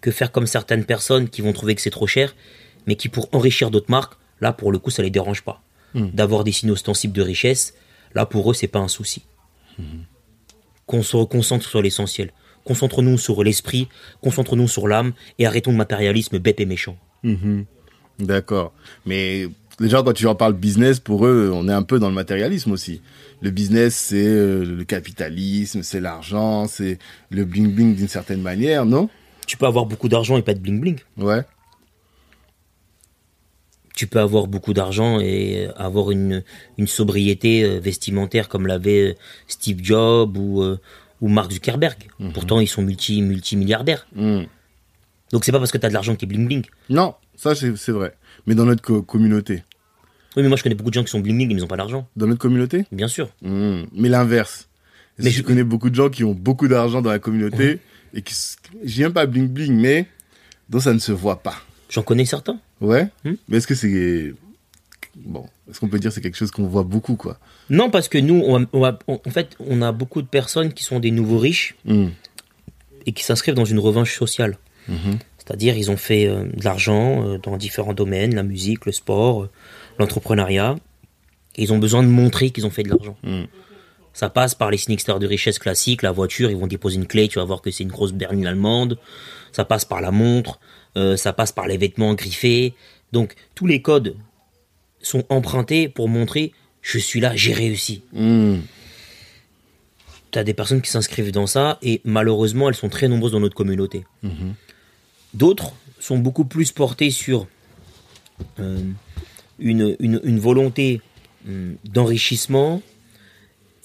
[0.00, 2.34] que faire comme certaines personnes qui vont trouver que c'est trop cher,
[2.86, 5.62] mais qui pour enrichir d'autres marques, là pour le coup ça les dérange pas.
[5.94, 6.10] Mm.
[6.10, 7.74] D'avoir des signes ostensibles de richesse,
[8.14, 9.24] là pour eux c'est pas un souci.
[10.86, 12.32] Qu'on se reconcentre sur l'essentiel.
[12.64, 13.88] Concentre-nous sur l'esprit,
[14.20, 16.98] concentre-nous sur l'âme et arrêtons le matérialisme bête et méchant.
[17.22, 17.64] Mhm.
[18.18, 18.72] D'accord.
[19.06, 19.48] Mais
[19.80, 22.72] déjà, quand tu en parles business, pour eux, on est un peu dans le matérialisme
[22.72, 23.00] aussi.
[23.40, 26.98] Le business, c'est euh, le capitalisme, c'est l'argent, c'est
[27.30, 29.08] le bling-bling d'une certaine manière, non?
[29.46, 30.98] Tu peux avoir beaucoup d'argent et pas de bling bling.
[31.16, 31.42] Ouais.
[33.94, 36.44] tu peux avoir beaucoup d'argent et euh, avoir une,
[36.78, 39.16] une sobriété euh, vestimentaire comme l'avait
[39.48, 40.62] Steve Jobs ou,
[41.20, 41.96] ou Mark Zuckerberg.
[42.32, 44.06] Pourtant, ils sont multi, multimilliardaires.
[44.14, 44.42] Mm.
[45.32, 46.64] Donc, c'est pas parce que tu as de l'argent que tu es bling bling.
[46.90, 48.14] Non, ça, c'est c'est vrai.
[48.46, 49.64] Mais dans notre co- communauté.
[50.38, 51.66] Oui, mais moi, je connais beaucoup de gens qui sont bling bling et ils n'ont
[51.66, 52.06] pas d'argent.
[52.16, 53.28] Dans notre communauté Bien sûr.
[53.42, 53.82] Mm.
[53.92, 54.68] Mais l'inverse.
[55.18, 57.80] Mais je- je connais beaucoup de gens qui ont beaucoup d'argent dans la communauté
[58.14, 58.34] et qui,
[58.84, 60.06] je viens pas bling-bling, mais
[60.70, 61.56] dont ça ne se voit pas.
[61.90, 62.60] J'en connais certains.
[62.80, 63.08] Ouais.
[63.24, 63.32] Hmm.
[63.48, 64.32] Mais est-ce que c'est
[65.16, 67.38] bon Est-ce qu'on peut dire que c'est quelque chose qu'on voit beaucoup, quoi?
[67.68, 70.72] Non, parce que nous, on, on a- on- en fait, on a beaucoup de personnes
[70.72, 72.06] qui sont des nouveaux riches Mm.
[73.06, 74.56] et qui s'inscrivent dans une revanche sociale.
[74.88, 75.18] Mhm.
[75.38, 79.42] C'est-à-dire, ils ont fait euh, de l'argent euh, dans différents domaines, la musique, le sport,
[79.44, 79.50] euh,
[79.98, 80.76] l'entrepreneuriat.
[81.56, 83.16] Ils ont besoin de montrer qu'ils ont fait de l'argent.
[83.22, 83.44] Mm.
[84.12, 87.28] Ça passe par les extérieurs de richesse classiques, la voiture, ils vont déposer une clé,
[87.28, 88.98] tu vas voir que c'est une grosse berline allemande.
[89.52, 90.58] Ça passe par la montre,
[90.96, 92.74] euh, ça passe par les vêtements griffés.
[93.12, 94.16] Donc, tous les codes
[95.00, 96.52] sont empruntés pour montrer
[96.88, 98.02] je suis là, j'ai réussi.
[98.12, 98.60] Mm.
[100.30, 103.40] Tu as des personnes qui s'inscrivent dans ça et malheureusement, elles sont très nombreuses dans
[103.40, 104.04] notre communauté.
[104.22, 104.54] Mhm.
[105.34, 107.46] D'autres sont beaucoup plus portés sur
[108.58, 108.82] euh,
[109.58, 111.00] une, une- une volonté
[111.46, 112.82] hum, d'enrichissement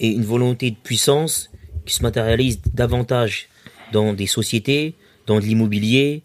[0.00, 1.50] et une volonté de puissance
[1.86, 3.48] qui se matérialise davantage
[3.92, 4.94] dans des sociétés,
[5.26, 6.22] dans de l'immobilier,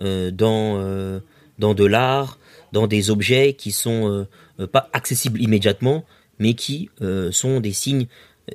[0.00, 1.20] euh, dans, euh,
[1.58, 2.38] dans de l'art,
[2.72, 4.26] dans des objets qui sont
[4.58, 6.04] euh, pas accessibles immédiatement,
[6.38, 6.88] mais qui
[7.30, 8.06] sont des signes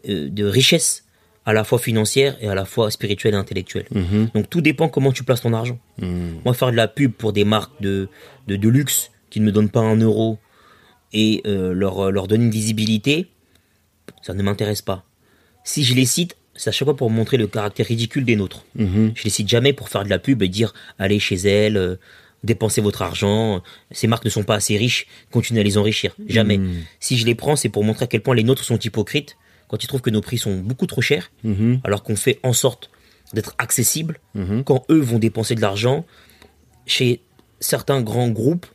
[0.06, 1.06] de richesse
[1.46, 3.86] à la fois financière et à la fois spirituelle et intellectuelle.
[3.92, 4.30] Mhm.
[4.34, 5.80] Donc tout dépend comment tu places ton argent.
[6.02, 6.40] Mm.
[6.44, 8.10] Moi, faire de la pub pour des marques de,
[8.48, 10.40] de, de luxe qui ne me donnent pas un euro
[11.14, 13.28] et euh, leur, leur donner une visibilité,
[14.22, 15.06] ça ne m'intéresse pas.
[15.64, 18.66] Si je les cite, c'est à chaque fois pour montrer le caractère ridicule des nôtres.
[18.76, 19.12] Mhm.
[19.16, 21.96] Je les cite jamais pour faire de la pub et dire allez chez elle, euh,
[22.44, 23.62] dépensez votre argent,
[23.92, 26.16] ces marques ne sont pas assez riches, continuez à les enrichir.
[26.28, 26.58] Jamais.
[26.58, 26.84] Mhm.
[27.00, 29.38] Si je les prends, c'est pour montrer à quel point les nôtres sont hypocrites
[29.68, 31.82] quand ils trouvent que nos prix sont beaucoup trop chers, Mhm.
[31.84, 32.90] alors qu'on fait en sorte
[33.34, 34.64] d'être accessible, Mhm.
[34.64, 36.06] quand eux vont dépenser de l'argent
[36.86, 37.22] chez
[37.60, 38.70] certains grands groupes euh,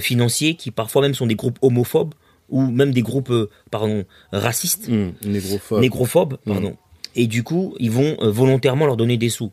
[0.00, 2.14] financiers qui parfois même sont des groupes homophobes
[2.48, 4.88] ou même des groupes euh, pardon racistes.
[5.24, 5.80] Négrophobe.
[5.80, 6.76] négrophobes, pardon.
[7.14, 9.52] Et du coup, ils vont euh, volontairement leur donner des sous.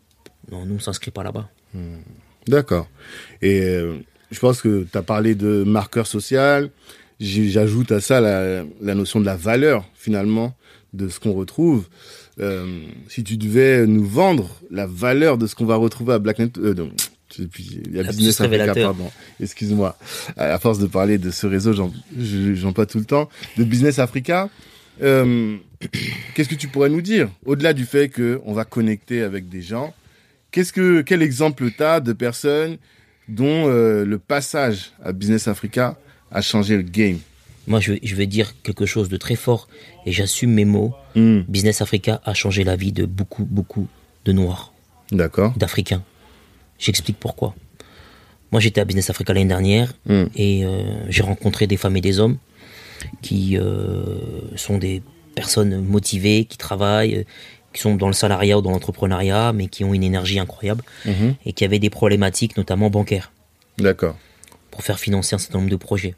[0.51, 1.49] Non, nous on s'inscrit pas là-bas.
[2.47, 2.87] D'accord.
[3.41, 3.97] Et euh,
[4.31, 6.69] je pense que tu as parlé de marqueur social.
[7.19, 10.53] J'ajoute à ça la, la notion de la valeur, finalement,
[10.93, 11.87] de ce qu'on retrouve.
[12.39, 16.51] Euh, si tu devais nous vendre la valeur de ce qu'on va retrouver à Blacknet,
[16.57, 16.89] euh,
[17.37, 18.73] il y a Business Africa.
[19.39, 19.97] Excuse-moi.
[20.37, 23.29] À force de parler de ce réseau, j'en je- j'en pas tout le temps.
[23.57, 24.49] De Business Africa,
[25.01, 25.57] euh,
[26.33, 29.93] qu'est-ce que tu pourrais nous dire Au-delà du fait qu'on va connecter avec des gens,
[30.51, 32.77] Qu'est-ce que quel exemple t'as de personnes
[33.27, 35.97] dont euh, le passage à Business Africa
[36.31, 37.17] a changé le game?
[37.67, 39.67] Moi, je vais, je vais dire quelque chose de très fort
[40.05, 40.93] et j'assume mes mots.
[41.15, 43.89] Hmm, Business Africa a changé la vie de beaucoup, beaucoup
[44.23, 44.71] de Noirs,
[45.11, 45.51] D'accord.
[45.57, 46.03] d'Africains.
[46.79, 47.55] J'explique pourquoi.
[48.51, 52.01] Moi, j'étais à Business Africa l'année dernière Hmm, et euh, j'ai rencontré des femmes et
[52.01, 52.37] des hommes
[53.21, 54.17] qui euh,
[54.55, 55.01] sont des
[55.35, 57.25] personnes motivées, qui travaillent,
[57.73, 61.35] qui sont dans le salariat ou dans l'entrepreneuriat, mais qui ont une énergie incroyable mhm,
[61.45, 63.31] et qui avaient des problématiques, notamment bancaires,
[63.77, 64.15] D'accord.
[64.71, 66.15] pour faire financer un certain nombre de projets.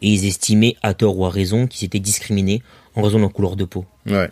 [0.00, 2.62] Et ils estimaient, à tort ou à raison, qu'ils étaient discriminés
[2.96, 3.86] en raison de leur couleur de peau.
[4.06, 4.28] Ouais.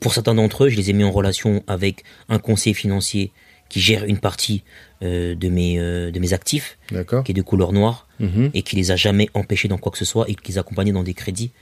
[0.00, 3.32] Pour certains d'entre eux, je les ai mis en relation avec un conseiller financier
[3.68, 4.62] qui gère une partie
[5.02, 6.78] euh, de, mes, euh, de mes actifs,
[7.22, 9.98] qui est de couleur noire, Mhm, et qui les a jamais empêchés dans quoi que
[9.98, 11.52] ce soit, et qui les accompagnait dans des crédits,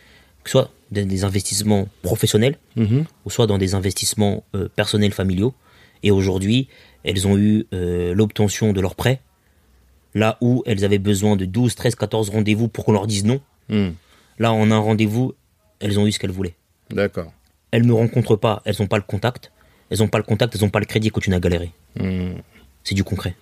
[0.42, 5.12] que ce soit dans des investissements professionnels, mhm, ou soit dans des investissements euh, personnels
[5.12, 5.52] familiaux.
[6.02, 6.68] Et aujourd'hui,
[7.04, 9.20] elles ont eu l'obtention de leurs prêts,
[10.14, 13.40] là où elles avaient besoin de 12, 13, 14 rendez-vous pour qu'on leur dise non.
[13.68, 13.90] hmm,
[14.38, 15.34] Là, en un rendez-vous,
[15.80, 16.54] elles ont eu ce qu'elles voulaient.
[16.90, 17.32] D'accord.
[17.70, 19.52] Elles ne me rencontrent pas, elles n'ont pas le contact.
[19.90, 21.70] Elles n'ont pas le contact, elles n'ont pas le crédit, elles continuent à galérer.
[22.84, 23.34] C'est du concret.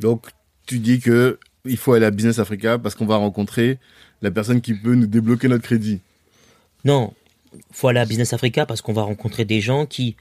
[0.00, 0.26] Donc
[0.66, 3.78] tu dis que il faut aller à Business Africa parce qu'on va rencontrer
[4.22, 6.00] la personne qui peut nous débloquer notre crédit.
[6.84, 7.12] Non,
[7.72, 10.16] faut aller à Business Africa parce qu'on va rencontrer des gens qui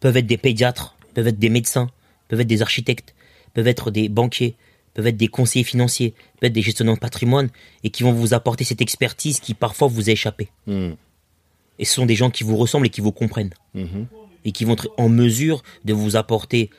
[0.00, 1.90] peuvent être des pédiatres, peuvent être des médecins,
[2.28, 3.14] peuvent être des architectes,
[3.54, 4.54] peuvent être des banquiers,
[4.94, 7.48] peuvent être des conseillers financiers, peuvent être des gestionnaires de patrimoine
[7.84, 10.48] et qui vont vous apporter cette expertise qui parfois vous a échappé.
[10.66, 10.92] Hmm,
[11.78, 14.06] Et ce sont des gens qui vous ressemblent et qui vous comprennent mhm,
[14.46, 16.70] et qui vont être en mesure de vous apporter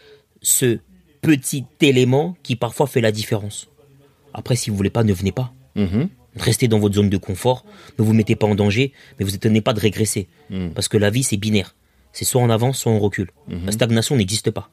[0.41, 0.79] ce
[1.21, 3.67] petit élément qui parfois fait la différence.
[4.33, 5.53] Après, si vous voulez pas, ne venez pas.
[5.75, 7.65] mhm, Restez dans votre zone de confort,
[7.99, 10.27] ne vous mettez pas en danger, mais vous n'étonnez pas de régresser.
[10.49, 10.69] Mm.
[10.69, 11.75] Parce que la vie, c'est binaire.
[12.13, 13.31] C'est soit on avance, soit on recule.
[13.65, 14.69] La stagnation n'existe pas.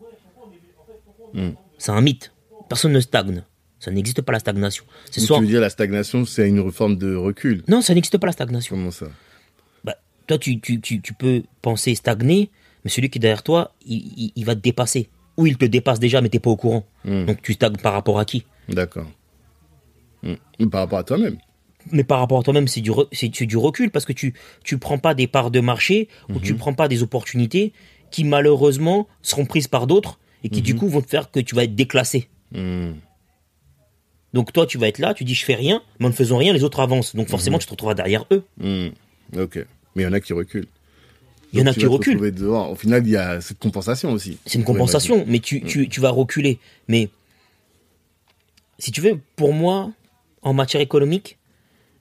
[1.32, 1.50] Mm.
[1.78, 2.32] C'est un mythe.
[2.68, 3.42] Personne ne stagne.
[3.80, 4.84] Ça n'existe pas la stagnation.
[5.10, 5.38] C'est soit...
[5.38, 7.64] Tu veux dire la stagnation, c'est une forme de recul.
[7.66, 8.76] Non, ça n'existe pas la stagnation.
[8.76, 9.06] Comment ça?
[9.84, 12.50] Bah, toi, tu, tu, tu, tu peux penser stagner,
[12.84, 15.08] mais celui qui est derrière toi, il, il- il va te dépasser.
[15.36, 16.84] Ou il te dépasse déjà, mais t'es pas au courant.
[17.04, 17.24] Mm.
[17.24, 18.44] Donc tu stagnes par rapport à qui?
[18.68, 19.06] D'accord.
[20.22, 20.68] Hmm.
[20.70, 21.36] Par rapport à toi-même.
[21.92, 24.32] mais par rapport à toi-même, c'est du, re- c'est c'est du recul parce que tu
[24.62, 27.72] tu prends pas des parts de marché ou tu prends pas des opportunités
[28.10, 31.54] qui malheureusement seront prises par d'autres et qui du coup vont te faire que tu
[31.54, 32.28] vas être déclassé.
[32.52, 32.92] Hmm,
[34.32, 36.38] Donc toi, tu vas être là, tu dis je fais rien, mais en ne faisant
[36.38, 37.14] rien, les autres avancent.
[37.14, 38.44] Donc forcément, tu te retrouveras derrière eux.
[38.58, 38.88] hmm.
[39.38, 39.56] Ok.
[39.94, 40.68] Mais il y en a qui reculent.
[41.54, 42.30] Il y en a qui reculent.
[42.32, 42.70] dehors.
[42.70, 44.38] Au final, il y a cette compensation aussi.
[44.44, 46.58] C'est une compensation, mais tu, tu, tu vas reculer.
[46.88, 47.08] Mais
[48.78, 49.92] si tu veux, pour moi,
[50.42, 51.38] en matière économique,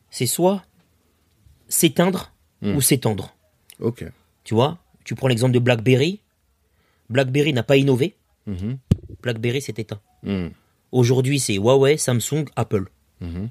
[0.10, 0.64] c'est soit
[1.68, 2.32] s'éteindre
[2.64, 3.36] ou s'étendre.
[3.80, 4.06] Ok.
[4.44, 6.20] Tu vois, tu prends l'exemple de BlackBerry.
[7.10, 8.16] BlackBerry n'a pas innové.
[8.48, 8.78] Mhm,
[9.22, 10.00] BlackBerry s'est éteint.
[10.24, 10.48] hmm,
[10.92, 12.86] Aujourd'hui, c'est Huawei, Samsung, Apple.
[13.22, 13.50] mhm.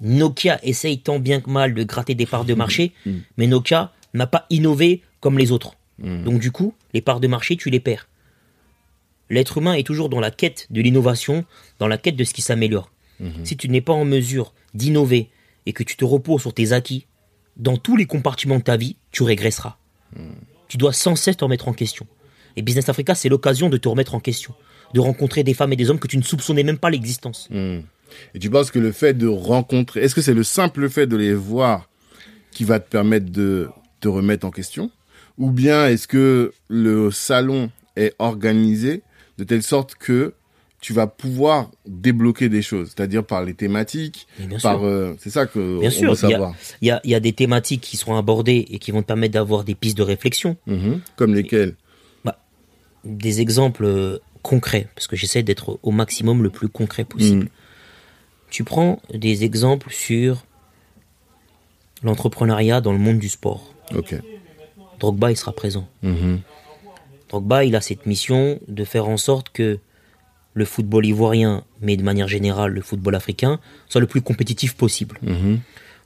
[0.00, 2.92] Nokia essaye tant bien que mal de gratter des parts de marché,
[3.36, 5.76] mais Nokia n'a pas innové comme les autres.
[5.98, 8.08] Donc du coup, les parts de marché, tu les perds.
[9.30, 11.44] L'être humain est toujours dans la quête de l'innovation,
[11.78, 12.90] dans la quête de ce qui s'améliore.
[13.44, 15.30] Si tu n'es pas en mesure d'innover
[15.66, 17.06] et que tu te reposes sur tes acquis,
[17.56, 19.76] dans tous les compartiments de ta vie, tu régresseras.
[20.68, 22.06] Tu dois sans cesse te remettre en question.
[22.56, 24.54] Et Business Africa, c'est l'occasion de te remettre en question,
[24.92, 27.48] de rencontrer des femmes et des hommes que tu ne soupçonnais même pas l'existence.
[27.50, 27.80] Hmm.
[28.34, 31.16] Et tu penses que le fait de rencontrer, est-ce que c'est le simple fait de
[31.16, 31.88] les voir
[32.52, 33.68] qui va te permettre de
[34.04, 34.90] te remettre en question
[35.38, 39.02] Ou bien est-ce que le salon est organisé
[39.38, 40.34] de telle sorte que
[40.80, 44.26] tu vas pouvoir débloquer des choses, c'est-à-dire par les thématiques,
[44.62, 46.50] par euh, c'est ça que Bien on sûr, veut il y, savoir.
[46.50, 49.00] a, il y a- il y a des thématiques qui seront abordées et qui vont
[49.00, 50.56] te permettre d'avoir des pistes de réflexion.
[50.66, 51.00] Mhm.
[51.16, 51.74] Comme lesquels
[53.04, 57.44] Des exemples euh, concret, parce que j'essaie d'être au maximum le plus concret possible.
[57.44, 57.48] Mm.
[58.50, 60.44] Tu prends des exemples sur
[62.02, 63.73] l'entrepreneuriat dans le monde du sport.
[63.94, 64.14] Ok.
[64.98, 65.88] Drogba, il sera présent.
[66.02, 66.40] Mhm.
[67.28, 69.78] Drogba, il a cette mission de faire en sorte que
[70.54, 75.18] le football ivoirien, mais de manière générale le football africain, soit le plus compétitif possible.
[75.22, 75.60] Mhm.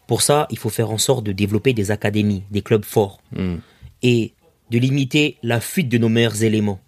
[0.07, 3.57] Pour ça, il faut faire en sorte de développer des académies, des clubs forts, Mm.
[4.03, 4.33] et
[4.71, 6.81] de limiter la fuite de nos meilleurs éléments.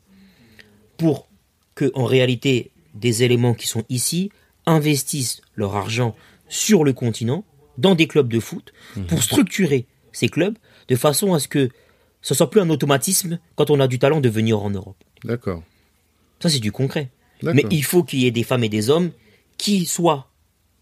[0.96, 1.28] Pour
[1.74, 4.30] que, en réalité, des éléments qui sont ici
[4.64, 6.14] investissent leur argent
[6.48, 7.44] sur le continent,
[7.78, 8.72] dans des clubs de foot,
[9.08, 10.56] pour structurer ces clubs
[10.90, 11.70] de façon à ce que
[12.20, 15.02] ce soit plus un automatisme quand on a du talent de venir en Europe.
[15.24, 15.62] D'accord.
[16.40, 17.08] Ça, c'est du concret.
[17.42, 19.10] Mais il faut qu'il y ait des femmes et des hommes
[19.56, 20.28] qui soient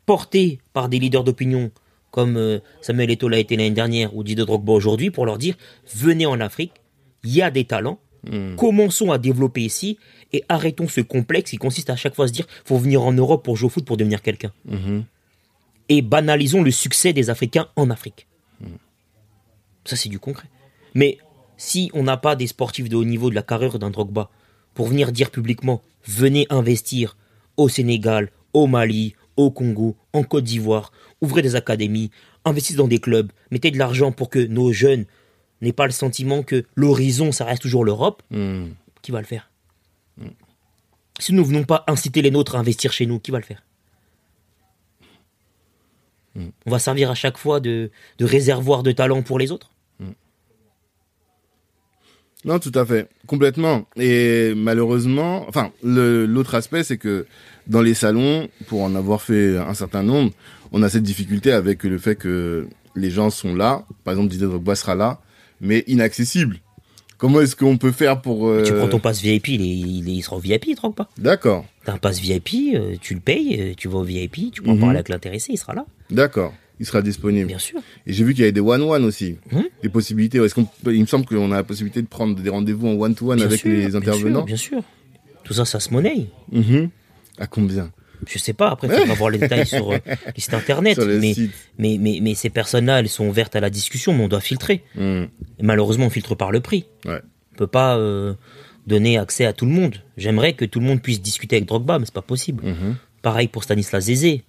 [0.06, 1.70] portés par des leaders d'opinion
[2.10, 5.56] comme euh, Samuel Eto'o l'a été l'année dernière ou Didier Drogba aujourd'hui pour leur dire
[5.94, 6.72] venez en Afrique,
[7.22, 8.56] il y a des talents, Mm.
[8.56, 9.98] commençons à développer ici
[10.32, 13.12] et arrêtons ce complexe qui consiste à chaque fois à se dire faut venir en
[13.12, 14.52] Europe pour jouer au foot pour devenir quelqu'un.
[14.66, 15.04] Mhm.
[15.88, 18.26] Et banalisons le succès des Africains en Afrique.
[19.88, 20.48] Ça, c'est du concret.
[20.94, 21.16] Mais
[21.56, 24.28] si on n'a pas des sportifs de haut niveau de la carrière d'un Drogba
[24.74, 27.16] pour venir dire publiquement venez investir
[27.56, 32.10] au Sénégal, au Mali, au Congo, en Côte d'Ivoire, ouvrez des académies,
[32.44, 35.06] investissez dans des clubs, mettez de l'argent pour que nos jeunes
[35.62, 38.66] n'aient pas le sentiment que l'horizon, ça reste toujours l'Europe, Mm.
[39.00, 39.50] qui va le faire?
[41.18, 43.44] Si nous ne venons pas inciter les nôtres à investir chez nous, qui va le
[43.44, 43.62] faire?
[46.36, 49.70] On va servir à chaque fois de, de réservoir de talent pour les autres?
[52.48, 53.86] Non, tout à fait, complètement.
[53.96, 57.26] Et malheureusement, enfin, l'autre aspect, c'est que
[57.66, 60.32] dans les salons, pour en avoir fait un certain nombre,
[60.72, 63.84] on a cette difficulté avec le fait que les gens sont là.
[64.04, 65.20] Par exemple, Didier Drogba sera là,
[65.60, 66.58] mais inaccessible.
[67.18, 70.08] Comment est-ce qu'on peut faire pour euh, Tu prends ton pass VIP, il, est- il,
[70.08, 71.08] est- il sera au VIP, il te pas.
[71.18, 74.62] D'accord, T'as un pass VIP, euh, tu le payes, euh, tu vas au VIP, tu
[74.62, 74.80] peux en Mhm.
[74.80, 76.54] parler avec l'intéressé, il sera là, d'accord.
[76.80, 77.46] Il sera disponible.
[77.48, 77.80] bien sûr.
[78.06, 79.64] Et j'ai vu qu'il y avait des one-one aussi, Mhm.
[79.82, 80.38] des possibilités.
[80.38, 82.92] Est-ce qu'on, peut- il me semble qu'on a la possibilité de prendre des rendez-vous en
[82.94, 84.40] one-to-one Bien avec sûr, les bien intervenants.
[84.40, 84.82] sûr, Bien sûr,
[85.44, 86.26] Tout ça, ça se monnaie.
[86.52, 86.90] Mhm.
[87.38, 87.90] À combien?
[88.26, 89.98] Je sais pas, après, il faudra voir les détails sur euh,
[90.36, 90.94] les sites internet.
[91.00, 91.34] Sur mais,
[91.78, 94.82] mais, mais, mais ces personnes-là, elles sont ouvertes à la discussion, mais on doit filtrer.
[94.98, 95.28] Et
[95.62, 96.86] malheureusement, on filtre par le prix.
[97.06, 97.20] Ouais.
[97.54, 98.34] On peut pas euh,
[98.86, 100.02] donner accès à tout le monde.
[100.16, 102.64] J'aimerais que tout le monde puisse discuter avec Drogba, mais c'est pas possible.
[102.64, 102.96] Mhm.
[103.22, 104.42] Pareil pour Stanislas Zézé.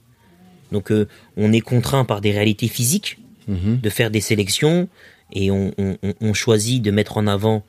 [0.72, 3.80] Donc euh, on est contraint par des réalités physiques Mhm.
[3.82, 4.88] de faire des sélections
[5.34, 7.64] et on, on- on- on choisit de mettre en avant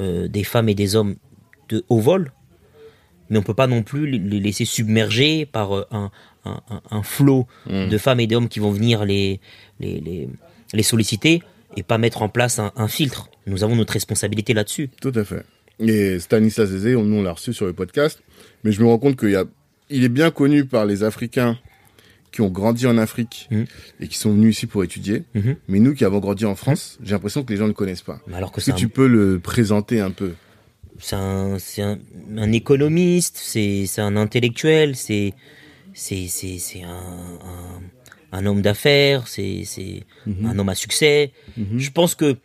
[0.00, 1.16] euh, des femmes et des hommes
[1.68, 2.32] de haut vol,
[3.28, 6.10] mais on peut pas non plus les- laisser submerger par euh, un,
[6.46, 7.88] un, un- un flot Mhm.
[7.90, 9.40] de femmes et d'hommes qui vont venir les,
[9.80, 10.28] les, les,
[10.72, 11.42] les solliciter
[11.76, 13.28] et pas mettre en place un, filtre.
[13.46, 14.88] Nous avons notre responsabilité là-dessus.
[15.00, 15.44] Tout à fait.
[15.80, 18.22] Et Stanislas Zézé, on- nous on l'a reçu sur le podcast,
[18.64, 19.44] mais je me rends compte qu'il y a,
[19.90, 21.58] il est bien connu par les Africains
[22.32, 23.66] qui ont grandi en Afrique Mhm.
[24.00, 25.24] et qui sont venus ici pour étudier.
[25.34, 25.56] Mhm.
[25.68, 28.02] Mais nous qui avons grandi en France, j'ai l'impression que les gens ne le connaissent
[28.02, 28.20] pas.
[28.26, 30.34] Mais Alors que un, tu peux le présenter un peu?
[31.00, 31.98] C'est un, c'est un,
[32.36, 35.32] un économiste, c'est un intellectuel, c'est
[35.94, 37.38] c'est c'est c'est un,
[38.32, 40.02] un, homme d'affaires, c'est c'est
[40.44, 41.32] un homme à succès.
[41.76, 42.36] Je pense que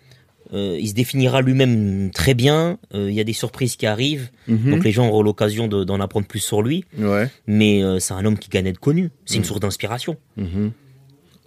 [0.53, 2.77] euh, il se définira lui-même très bien.
[2.93, 4.71] Euh, Il y a des surprises qui arrivent, Mhm.
[4.71, 6.85] donc les gens auront l'occasion de- d'en apprendre plus sur lui.
[6.97, 7.27] Ouais.
[7.47, 9.09] Mais euh, c'est un homme qui gagne à être connu.
[9.25, 10.17] C'est une source d'inspiration.
[10.37, 10.71] Mhm.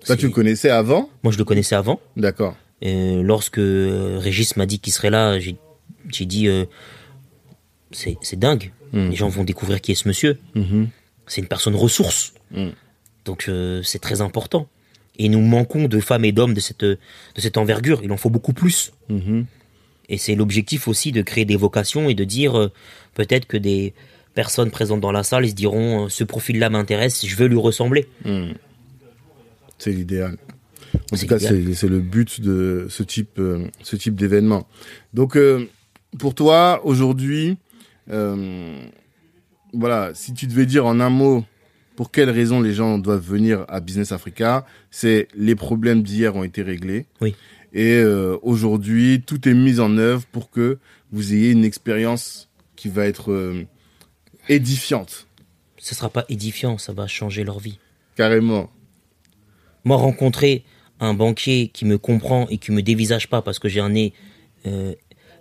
[0.02, 1.08] Ça, C'est- tu le connaissais avant?
[1.22, 2.00] Moi, je le connaissais avant.
[2.16, 2.56] D'accord.
[2.82, 5.56] Lorsque Régis m'a dit qu'il serait là, j'ai
[6.26, 6.48] dit
[7.90, 8.72] c'est c'est dingue.
[8.92, 9.10] Mhm.
[9.10, 10.38] Les gens vont découvrir qui est ce monsieur.
[10.54, 10.88] Mhm.
[11.26, 12.34] C'est une personne ressource.
[12.52, 12.72] Mhm.
[13.24, 13.50] Donc
[13.82, 14.68] c'est très important.
[15.18, 16.98] Et nous manquons de femmes et d'hommes de cette de
[17.36, 18.00] cette envergure.
[18.02, 18.92] Il en faut beaucoup plus.
[19.08, 19.46] Mhm.
[20.08, 22.72] Et c'est l'objectif aussi de créer des vocations et de dire euh,
[23.14, 23.92] peut-être que des
[24.36, 27.58] personnes présentes dans la salle ils se diront euh, ce profil-là m'intéresse, je veux lui
[27.58, 28.06] ressembler.
[28.24, 28.54] Mhm.
[29.78, 30.36] C'est l'idéal.
[31.12, 34.66] En tout cas, c'est le but de ce type, euh, ce type d'événement.
[35.12, 35.68] Donc, euh,
[36.18, 37.58] pour toi, aujourd'hui,
[38.06, 41.44] voilà, si tu devais dire en un mot
[41.96, 46.44] pour quelles raisons les gens doivent venir à Business Africa, c'est les problèmes d'hier ont
[46.44, 47.06] été réglés.
[47.20, 47.34] Oui.
[47.72, 50.78] Et euh, aujourd'hui, tout est mis en œuvre pour que
[51.12, 53.64] vous ayez une expérience qui va être euh,
[54.48, 55.26] édifiante,
[55.78, 57.78] Ce sera pas édifiant, ça va changer leur vie.
[58.16, 58.70] carrément.
[59.84, 60.64] Moi, rencontrer
[61.00, 64.12] un banquier qui me comprend et qui me dévisage pas parce que j'ai un nez
[64.66, 64.94] euh,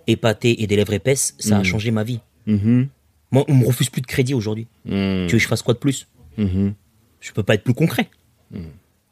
[0.06, 1.64] épaté et des lèvres épaisses, ça a Mhm.
[1.64, 2.20] changé ma vie.
[2.46, 2.86] Mhm.
[3.32, 4.66] Moi, on me refuse plus de crédit aujourd'hui.
[4.84, 5.26] Mhm.
[5.26, 6.06] Tu veux que je fasse quoi de plus?
[6.38, 6.74] Mhm.
[7.20, 8.08] Je peux pas être plus concret.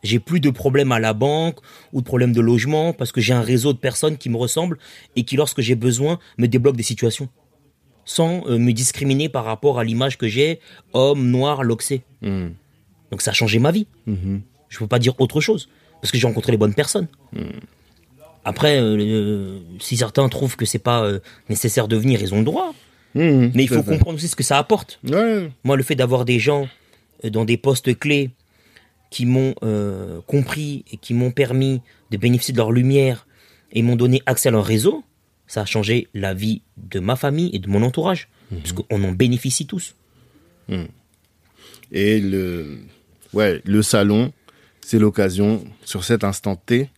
[0.02, 1.58] J'ai plus de problèmes à la banque
[1.92, 4.78] ou de problèmes de logement parce que j'ai un réseau de personnes qui me ressemblent
[5.16, 7.28] et qui, lorsque j'ai besoin, me débloquent des situations.
[8.04, 10.60] sans euh, me discriminer par rapport à l'image que j'ai,
[10.92, 12.02] homme, noir, loxé.
[12.20, 12.48] Hmm.
[13.10, 13.86] Donc ça a changé ma vie.
[14.06, 14.42] Mhm.
[14.68, 15.68] Je peux pas dire autre chose.
[16.02, 17.08] Parce que j'ai rencontré les bonnes personnes.
[18.44, 22.44] Après, euh, si certains trouvent que c'est pas euh, nécessaire de venir, ils ont le
[22.44, 22.74] droit.
[23.14, 25.00] Mhm, Mais il faut comprendre aussi ce que ça apporte.
[25.08, 25.50] Ouais.
[25.64, 26.68] Moi, le fait d'avoir des gens
[27.30, 28.30] dans des postes clés
[29.10, 33.28] qui m'ont euh, compris et qui m'ont permis de bénéficier de leur lumière
[33.72, 35.04] et m'ont donné accès à leur réseau,
[35.46, 38.28] ça a changé la vie de ma famille et de mon entourage.
[38.50, 39.94] Parce qu'on en bénéficie tous.
[41.92, 42.78] Et le,
[43.32, 44.32] ouais, le salon,
[44.80, 46.88] c'est l'occasion, sur cet instant T,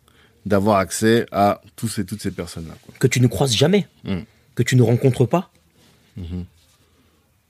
[0.45, 2.75] d'avoir accès à tous et toutes ces personnes-là.
[2.99, 3.87] Que tu ne croises jamais.
[4.05, 4.21] Mm.
[4.55, 5.51] Que tu ne rencontres pas.
[6.17, 6.47] Il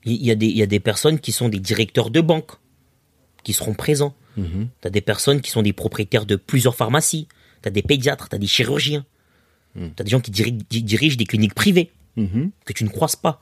[0.05, 2.51] y, y a des personnes qui sont des directeurs de banque
[3.47, 4.13] qui seront présents.
[4.35, 4.67] Mhm.
[4.81, 7.29] Tu as des personnes qui sont des propriétaires de plusieurs pharmacies.
[7.61, 9.05] Tu as des pédiatres, tu as des chirurgiens.
[9.73, 12.51] Tu as des gens qui diri- di- dirigent des cliniques privées Mhm.
[12.65, 13.41] que tu ne croises pas.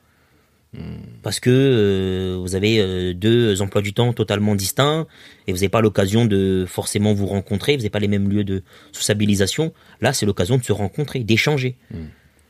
[1.24, 5.08] Parce que euh, vous avez euh, deux emplois du temps totalement distincts
[5.48, 8.44] et vous n'avez pas l'occasion de forcément vous rencontrer, vous n'avez pas les mêmes lieux
[8.44, 9.74] de sociabilisation.
[10.02, 11.78] Là, c'est l'occasion de se rencontrer, d'échanger.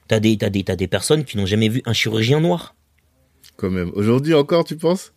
[0.10, 2.76] T'as des, t'as des, t'as des personnes qui n'ont jamais vu un chirurgien noir.
[3.58, 3.92] Quand même.
[3.94, 5.14] Aujourd'hui encore, tu penses?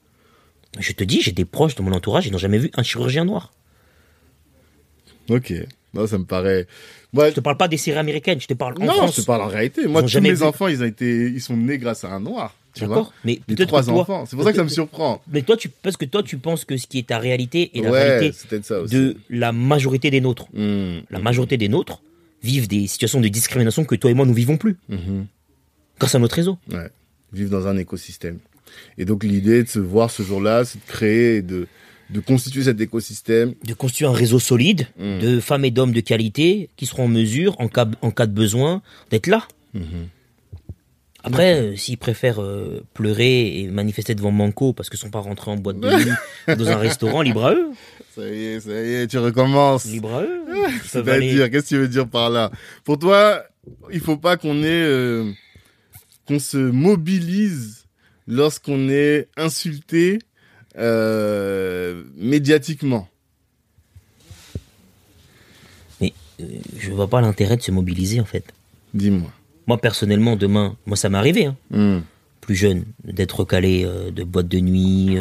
[0.78, 3.24] Je te dis, j'ai des proches de mon entourage, ils n'ont jamais vu un chirurgien
[3.24, 3.52] noir.
[5.30, 5.52] Ok.
[5.94, 6.66] Non, ça me paraît.
[7.12, 9.16] Moi, Je te parle pas des séries américaines, je te parle en non, France.
[9.16, 9.86] je te parle en réalité.
[9.86, 10.42] Moi, tous mes vu.
[10.42, 12.54] enfants, ils ont été, ils sont nés grâce à un noir.
[12.74, 14.26] Tu vois D'accord Mais Les trois toi- enfants.
[14.26, 15.22] C'est pour ça que ça me surprend.
[15.32, 17.80] Mais toi, tu, parce que toi, tu penses que ce qui est ta réalité est
[17.82, 18.94] la ouais, réalité ça aussi.
[18.94, 20.46] de la majorité des nôtres.
[20.52, 20.98] Hmm.
[21.10, 22.02] La majorité des nôtres
[22.42, 24.76] vivent des situations de discrimination que toi et moi nous vivons plus.
[24.90, 25.26] Mhm.
[25.98, 26.56] Grâce à notre réseau.
[26.70, 26.88] Ouais.
[27.32, 28.38] Vivre dans un écosystème.
[28.98, 31.66] Et donc, l'idée de se voir ce jour-là, c'est de créer et de,
[32.10, 33.54] de constituer cet écosystème.
[33.64, 35.18] De constituer un réseau solide Mm.
[35.18, 38.32] de femmes et d'hommes de qualité qui seront en mesure, en cas, en cas de
[38.32, 39.46] besoin, d'être là.
[39.74, 40.08] Mhm.
[41.24, 45.50] Après, euh, s'ils préfèrent euh, pleurer et manifester devant Manco parce qu'ils sont pas rentrés
[45.50, 46.12] en boîte de nuit
[46.56, 47.68] dans un restaurant, libre à eux.
[48.14, 49.84] Ça y est, ça y est, tu recommences.
[49.84, 50.42] Libre à eux.
[50.86, 52.50] C'est-à-dire, qu'est-ce que tu veux dire par là?
[52.84, 53.42] Pour toi,
[53.92, 55.30] il faut pas qu'on ait, euh,
[56.26, 57.77] qu'on se mobilise
[58.28, 60.20] lorsqu'on est insulté
[60.76, 63.08] euh, médiatiquement.
[66.00, 66.44] Mais euh,
[66.78, 68.44] je vois pas l'intérêt de se mobiliser en fait.
[68.94, 69.32] Dis-moi.
[69.66, 71.46] Moi personnellement, demain, moi ça m'est arrivé.
[71.46, 71.56] Hein.
[71.70, 72.00] Hmm.
[72.40, 75.16] plus jeune, d'être recalé euh, de boîtes de nuit,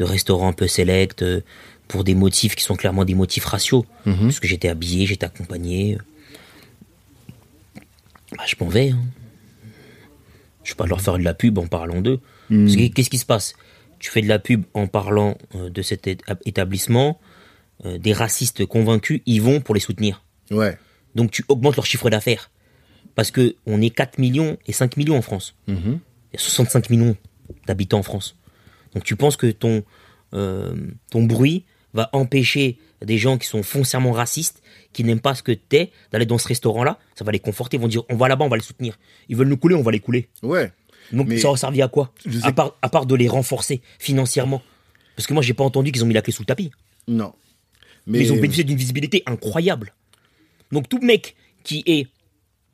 [0.00, 1.42] de restaurants un peu sélects, euh,
[1.86, 3.84] pour des motifs qui sont clairement des motifs raciaux.
[4.06, 4.22] Mhm.
[4.22, 5.98] Parce que j'étais habillé, j'étais accompagné.
[8.36, 8.90] Bah, je m'en vais.
[8.90, 9.00] Hein.
[10.62, 12.20] Je vais pas leur faire de la pub en parlant d'eux.
[12.50, 12.66] Hmm.
[12.66, 13.54] Qu'est-ce qui se passe?
[13.98, 16.08] Tu fais de la pub en parlant euh, de cet
[16.46, 17.18] établissement.
[17.84, 20.22] euh, des racistes convaincus, ils vont pour les soutenir.
[20.50, 20.76] Ouais.
[21.14, 22.50] Donc tu augmentes leur chiffre d'affaires.
[23.14, 25.56] Parce que on est 4 millions et 5 millions en France.
[25.66, 25.98] Mhm.
[26.32, 27.16] Il y a 65 millions
[27.66, 28.36] d'habitants en France.
[28.94, 29.82] Donc tu penses que ton,
[30.34, 30.74] euh,
[31.10, 35.52] ton bruit va empêcher des gens qui sont foncièrement racistes, qui n'aiment pas ce que
[35.52, 38.44] t'es, d'aller dans ce restaurant-là Ça va les conforter, ils vont dire on va là-bas,
[38.44, 38.98] on va les soutenir.
[39.28, 40.28] Ils veulent nous couler, on va les couler.
[40.42, 40.72] Ouais.
[41.12, 42.12] Donc Mais- ça aura servi à quoi?
[42.24, 44.62] sais à part, à part de les renforcer financièrement.
[45.16, 46.70] Parce que moi j'ai pas entendu qu'ils ont mis la clé sous le tapis.
[47.08, 47.32] Non.
[48.06, 49.94] Mais Mais ils ont bénéficié d'une visibilité incroyable.
[50.72, 52.06] Donc tout mec qui est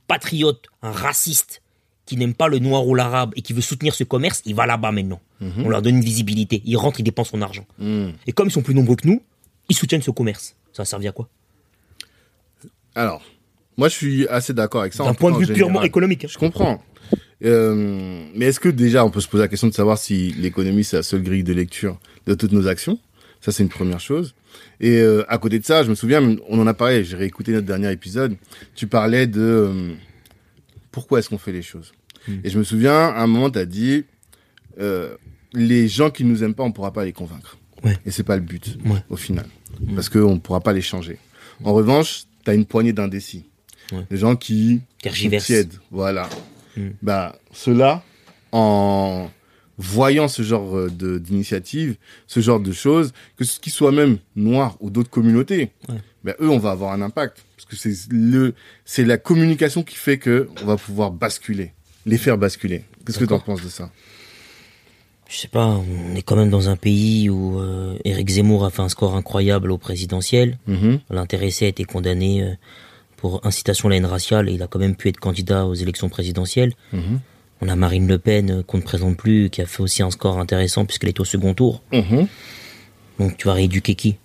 [0.06, 1.62] patriote, un raciste,
[2.06, 4.64] qui n'aime pas le noir ou l'arabe et qui veut soutenir ce commerce, il va
[4.66, 5.20] là-bas maintenant.
[5.40, 6.62] On leur donne une visibilité.
[6.64, 7.66] Ils rentrent, ils dépensent son argent.
[7.78, 8.10] Hmm.
[8.26, 9.20] Et comme ils sont plus nombreux que nous,
[9.68, 10.54] ils soutiennent ce commerce.
[10.72, 11.28] Ça a servi à quoi?
[12.94, 13.22] Alors,
[13.76, 15.04] moi, je suis assez d'accord avec ça.
[15.04, 16.24] D'un point de vue purement économique.
[16.24, 16.28] hein.
[16.30, 16.82] Je comprends.
[17.44, 20.84] Euh, mais est-ce que déjà, on peut se poser la question de savoir si l'économie,
[20.84, 22.98] c'est la seule grille de lecture de toutes nos actions?
[23.40, 24.34] Ça, c'est une première chose.
[24.80, 27.52] Et euh, à côté de ça, je me souviens, on en a parlé, j'ai réécouté
[27.52, 28.36] notre dernier épisode,
[28.74, 29.92] tu parlais de euh,
[30.96, 31.92] pourquoi est-ce qu'on fait les choses.
[32.42, 34.04] Et je me souviens, à un moment, tu as dit,
[34.80, 35.14] euh,
[35.52, 37.58] les gens qui nous aiment pas, on pourra pas les convaincre.
[37.84, 37.98] Ouais.
[38.06, 39.02] Et c'est pas le but, Ouais.
[39.10, 39.44] au final.
[39.94, 41.18] Parce qu'on ne pourra pas les changer.
[41.64, 43.44] En revanche, tu as une poignée d'indécis.
[43.92, 44.06] Ouais.
[44.10, 45.68] Des gens qui Tergiversent.
[45.90, 46.30] voilà.
[46.78, 46.88] Mm.
[47.02, 48.02] Bah, ceux-là,
[48.52, 49.28] en
[49.78, 51.96] voyant ce genre euh, de d'initiative,
[52.26, 55.96] ce genre de choses, que ce qui soit même noir ou d'autres communautés, Ouais.
[56.24, 57.44] bah, eux, on va avoir un impact.
[57.56, 58.54] Parce que c'est le,
[58.84, 61.72] c'est la communication qui fait que on va pouvoir basculer,
[62.06, 62.84] les faire basculer.
[63.04, 63.90] Qu'est-ce que tu en penses de ça?
[65.28, 68.70] Je sais pas, on est quand même dans un pays où euh, Éric Zemmour a
[68.70, 70.56] fait un score incroyable au présidentiel.
[70.68, 71.00] Mhm.
[71.10, 72.52] L'intéressé a été condamné euh,
[73.16, 75.74] pour incitation à la haine raciale et il a quand même pu être candidat aux
[75.74, 76.74] élections présidentielles.
[76.92, 77.18] Mhm.
[77.60, 80.10] On a Marine Le Pen euh, qu'on ne présente plus, qui a fait aussi un
[80.10, 81.82] score intéressant puisqu'elle est au second tour.
[81.92, 82.26] Mhm.
[83.18, 84.16] Donc tu vas rééduquer qui?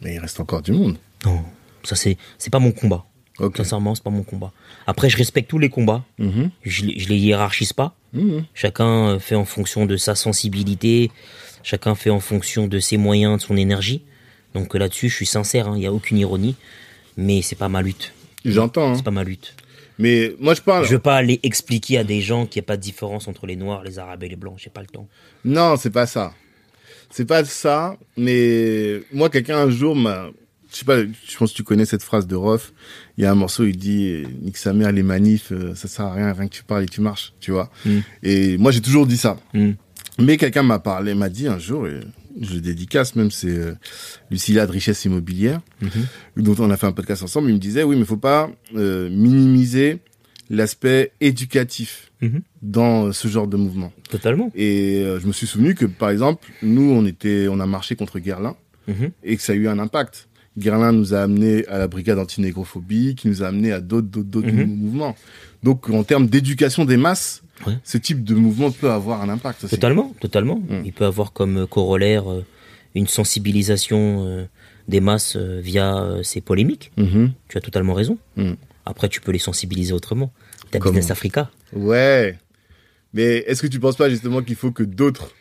[0.00, 0.96] Mais il reste encore du monde.
[1.24, 1.42] Non,
[1.82, 3.04] ça c'est c'est pas mon combat.
[3.40, 3.56] Ok.
[3.58, 4.52] Sincèrement, c'est pas mon combat.
[4.88, 6.04] Après, je respecte tous les combats.
[6.18, 6.50] Mhm.
[6.64, 7.94] Je, les- je les hiérarchise pas.
[8.12, 8.44] Mhm.
[8.54, 11.10] Chacun euh, fait en fonction de sa sensibilité.
[11.62, 14.02] Chacun fait en fonction de ses moyens, de son énergie.
[14.54, 15.68] Donc euh, là-dessus, je suis sincère.
[15.68, 16.56] hein, Il y a aucune ironie.
[17.16, 18.12] Mais c'est pas ma lutte.
[18.44, 18.90] J'entends.
[18.92, 18.94] hein.
[18.96, 19.54] C'est pas ma lutte.
[19.98, 20.84] Mais moi, je parle.
[20.84, 23.46] Je veux pas aller expliquer à des gens qu'il n'y a pas de différence entre
[23.46, 24.54] les noirs, les arabes et les blancs.
[24.58, 25.08] J'ai pas le temps.
[25.44, 26.32] Non, c'est pas ça.
[27.10, 30.28] C'est pas ça, mais moi, quelqu'un un jour m'a.
[30.70, 32.74] Je sais pas, je pense que tu connais cette phrase de Roth.
[33.16, 36.04] Il y a un morceau, il dit Nique sa mère, les manifs, euh, ça sert
[36.04, 37.70] à rien, rien que tu parles et tu marches, tu vois.
[37.86, 37.98] Mm.
[38.22, 39.38] Et moi, j'ai toujours dit ça.
[39.54, 39.70] Mm.
[40.18, 41.86] Mais quelqu'un m'a parlé, m'a dit un jour,
[42.40, 43.74] je dédicace même, c'est euh,
[44.30, 46.42] Lucilla de Richesse Immobilière, Mhm.
[46.44, 47.48] dont on a fait un podcast ensemble.
[47.50, 49.98] Il me disait Oui, mais faut pas euh, minimiser
[50.50, 52.40] l'aspect éducatif Mhm.
[52.62, 53.92] dans euh, ce genre de mouvement.
[54.10, 54.50] Totalement.
[54.54, 57.94] Et euh, je me suis souvenu que, par exemple, nous, on était, on a marché
[57.96, 58.56] contre Guerlain
[58.88, 59.10] Mhm.
[59.22, 60.28] et que ça a eu un impact.
[60.56, 64.28] Guerlain nous a amené à la brigade antinégrophobie, qui nous a amené à d'autres, d'autres,
[64.28, 65.14] d'autres mouvements.
[65.62, 67.74] Donc, en termes d'éducation des masses, Ouais.
[67.84, 69.74] ce type de mouvement peut avoir un impact aussi.
[69.74, 70.56] Totalement, totalement.
[70.68, 70.82] Mm.
[70.84, 72.44] Il peut avoir comme euh, corollaire euh,
[72.94, 74.44] une sensibilisation euh,
[74.86, 76.92] des masses via ces polémiques.
[76.96, 77.32] Mhm.
[77.48, 78.16] Tu as totalement raison.
[78.36, 78.52] Mm.
[78.86, 80.32] Après, tu peux les sensibiliser autrement.
[80.70, 81.50] T'as Business Africa.
[81.74, 82.38] Ouais.
[83.14, 85.32] Mais est-ce que tu penses pas justement qu'il faut que d'autres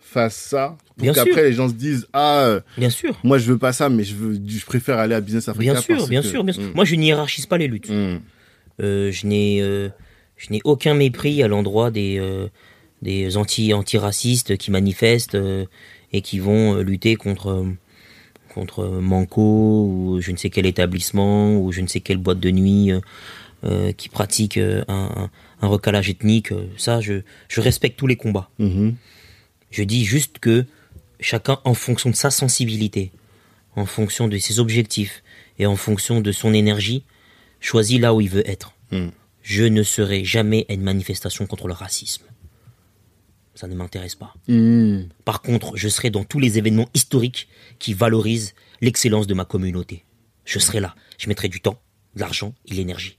[0.00, 3.18] fassent ça pour qu'après les gens se disent ah Bien sûr.
[3.24, 5.80] moi je veux pas ça mais je veux je préfère aller à Business Africa Bien
[5.80, 6.62] sûr, bien que- sûr, bien sûr.
[6.64, 6.72] Mm.
[6.74, 7.90] Moi, je n'y hiérarchise pas les luttes.
[7.90, 9.88] Euh, je n'ai, euh,
[10.42, 12.48] je n'ai aucun mépris à l'endroit des, euh,
[13.00, 15.66] des anti, antiracistes qui manifestent euh,
[16.12, 17.64] et qui vont euh, lutter contre,
[18.52, 22.50] contre Manco ou je ne sais quel établissement ou je ne sais quelle boîte de
[22.50, 22.90] nuit
[23.62, 25.30] euh, qui pratique un,
[25.60, 26.52] un, recalage ethnique.
[26.76, 28.50] Ça, je, je respecte tous les combats.
[28.58, 28.96] Mhm.
[29.70, 30.64] Je dis juste que
[31.20, 33.12] chacun, en fonction de sa sensibilité,
[33.76, 35.22] en fonction de ses objectifs
[35.60, 37.04] et en fonction de son énergie,
[37.60, 38.74] choisit là où il veut être.
[38.90, 39.10] Mm.
[39.42, 42.24] Je ne serai jamais à une manifestation contre le racisme.
[43.54, 44.34] Ça ne m'intéresse pas.
[44.48, 45.02] Mm.
[45.24, 50.04] Par contre, je serai dans tous les événements historiques qui valorisent l'excellence de ma communauté.
[50.44, 50.94] Je serai là.
[51.18, 51.80] Je mettrai du temps,
[52.16, 53.18] de l'argent et de l'énergie.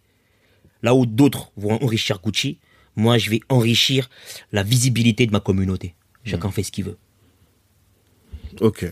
[0.82, 2.60] Là où d'autres vont enrichir Gucci,
[2.96, 4.10] moi je vais enrichir
[4.52, 5.96] la visibilité de ma communauté.
[6.26, 6.98] Chacun fait ce qu'il veut.
[8.62, 8.86] Ok.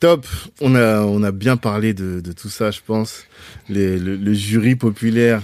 [0.00, 0.26] Top.
[0.60, 3.24] On a, on a bien parlé de, de tout ça, je pense.
[3.68, 5.42] Les- le, le jury populaire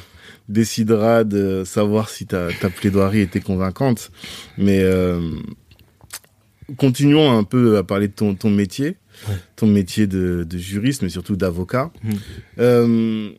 [0.49, 4.11] décidera de savoir si ta, ta plaidoirie était convaincante.
[4.59, 5.21] Mais euh,
[6.77, 8.97] continuons un peu à parler de ton, ton métier,
[9.29, 9.37] Ouais.
[9.55, 11.93] ton métier de, de juriste, mais surtout d'avocat.
[12.03, 12.13] Mhm.
[12.59, 13.31] Euh,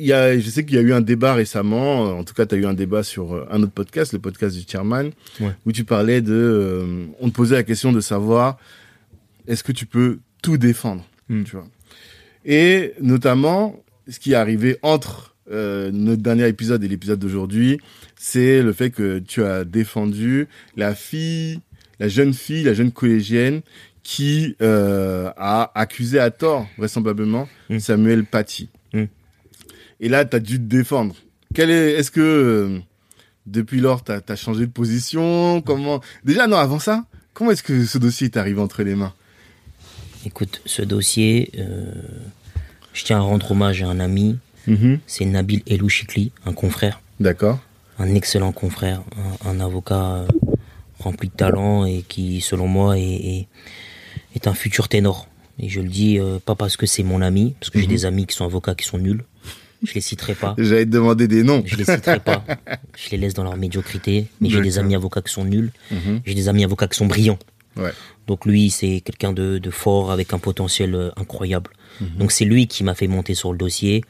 [0.00, 2.44] il y a, je sais qu'il y a eu un débat récemment, en tout cas
[2.44, 5.10] tu as eu un débat sur euh, un autre podcast, le podcast du chairman,
[5.40, 5.52] Ouais.
[5.64, 6.32] où tu parlais de...
[6.32, 8.58] euh, on te posait la question de savoir
[9.46, 11.44] est-ce que tu peux tout défendre Mm.
[11.44, 11.68] tu vois?
[12.44, 17.78] Et notamment, ce qui est arrivé entre euh, notre dernier épisode et l'épisode d'aujourd'hui,
[18.16, 21.60] c'est le fait que tu as défendu la fille,
[21.98, 23.62] la jeune fille, la jeune collégienne
[24.02, 27.78] qui euh, a accusé à tort, vraisemblablement, Mm.
[27.78, 28.68] Samuel Paty.
[28.92, 29.04] Mm.
[30.00, 31.14] Et là, tu as dû te défendre.
[31.54, 32.78] Quel est, est-ce que euh,
[33.46, 35.62] depuis lors, tu as, changé de position?
[35.62, 39.14] Comment Déjà, non, avant ça, comment est-ce que ce dossier est arrivé entre les mains?
[40.26, 41.92] Écoute, ce dossier, euh,
[42.92, 44.38] je tiens à rendre hommage à un ami,
[45.06, 47.58] c'est Nabil Elouchikli, un confrère, D'accord.
[47.98, 49.02] un excellent confrère,
[49.44, 50.26] un, un avocat euh,
[50.98, 53.48] rempli de talent et qui, selon moi, est, est,
[54.34, 55.28] est un futur ténor.
[55.58, 57.92] Et je le dis euh, pas parce que c'est mon ami, parce que j'ai Mhm.
[57.92, 59.24] des amis qui sont avocats qui sont nuls.
[59.82, 60.54] Je les citerai pas.
[60.58, 61.62] J'allais te demander des noms.
[61.64, 62.44] Je les citerai pas.
[62.98, 64.26] Je les laisse dans leur médiocrité.
[64.40, 65.72] Mais j'ai des amis avocats qui sont nuls.
[65.90, 66.20] Mhm.
[66.26, 67.38] J'ai des amis avocats qui sont brillants.
[67.78, 67.92] Ouais.
[68.26, 71.70] Donc lui, c'est quelqu'un de, de fort avec un potentiel euh, incroyable.
[72.02, 72.08] Mhm.
[72.18, 74.04] Donc c'est lui qui m'a fait monter sur le dossier,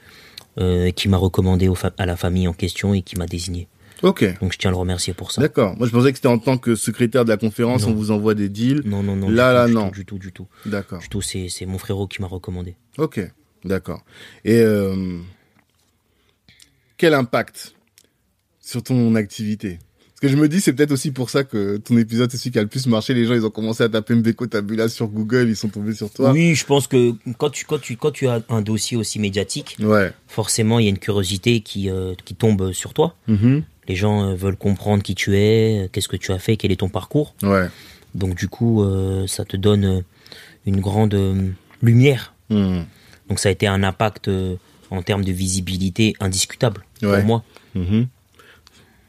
[0.59, 3.68] euh, qui m'a recommandé au à la famille en question et qui m'a désigné.
[4.03, 4.24] Ok.
[4.40, 5.42] Donc je tiens à le remercier pour ça.
[5.42, 5.76] D'accord.
[5.76, 7.92] Moi, je pensais que c'était en tant que secrétaire de la conférence, Non.
[7.92, 8.82] on vous envoie des deals.
[8.86, 9.28] Non, non, non.
[9.28, 9.90] Là, du là, tout, non.
[9.90, 10.46] Du tout, du tout.
[10.64, 11.01] D'accord.
[11.01, 12.76] Du tout, c'est c'est mon frérot qui m'a recommandé.
[12.96, 13.20] Ok.
[13.64, 14.03] D'accord.
[14.44, 15.18] Et euh,
[16.96, 17.74] quel impact
[18.59, 19.78] sur ton activité?
[20.21, 22.51] Parce que je me dis, c'est peut-être aussi pour ça que ton épisode, c'est celui
[22.51, 23.14] qui a le plus marché.
[23.14, 26.11] Les gens, ils ont commencé à taper Mbeko Tabula sur Google, ils sont tombés sur
[26.11, 26.33] toi.
[26.33, 29.77] Oui, je pense que quand tu, quand, tu, quand tu as un dossier aussi médiatique,
[29.81, 30.12] Ouais.
[30.29, 33.16] forcément, il y a une curiosité qui, euh, qui tombe sur toi.
[33.29, 33.62] Mhm.
[33.89, 36.77] Les gens euh, veulent comprendre qui tu es, qu'est-ce que tu as fait, quel est
[36.81, 37.35] ton parcours.
[37.43, 37.68] Ouais.
[38.14, 40.05] Donc du coup, euh, ça te donne
[40.66, 41.49] une grande euh,
[41.81, 42.35] lumière.
[42.51, 42.85] Mhm.
[43.31, 44.29] Donc ça a été un impact
[44.91, 47.16] en termes de visibilité indiscutable Ouais.
[47.21, 47.45] pour moi.
[47.75, 48.07] Mhm.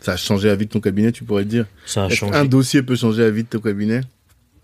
[0.01, 2.31] Ça a changé la vie de ton cabinet, tu pourrais dire Ça a changé.
[2.33, 4.01] qu'un dossier peut changer la vie de ton cabinet?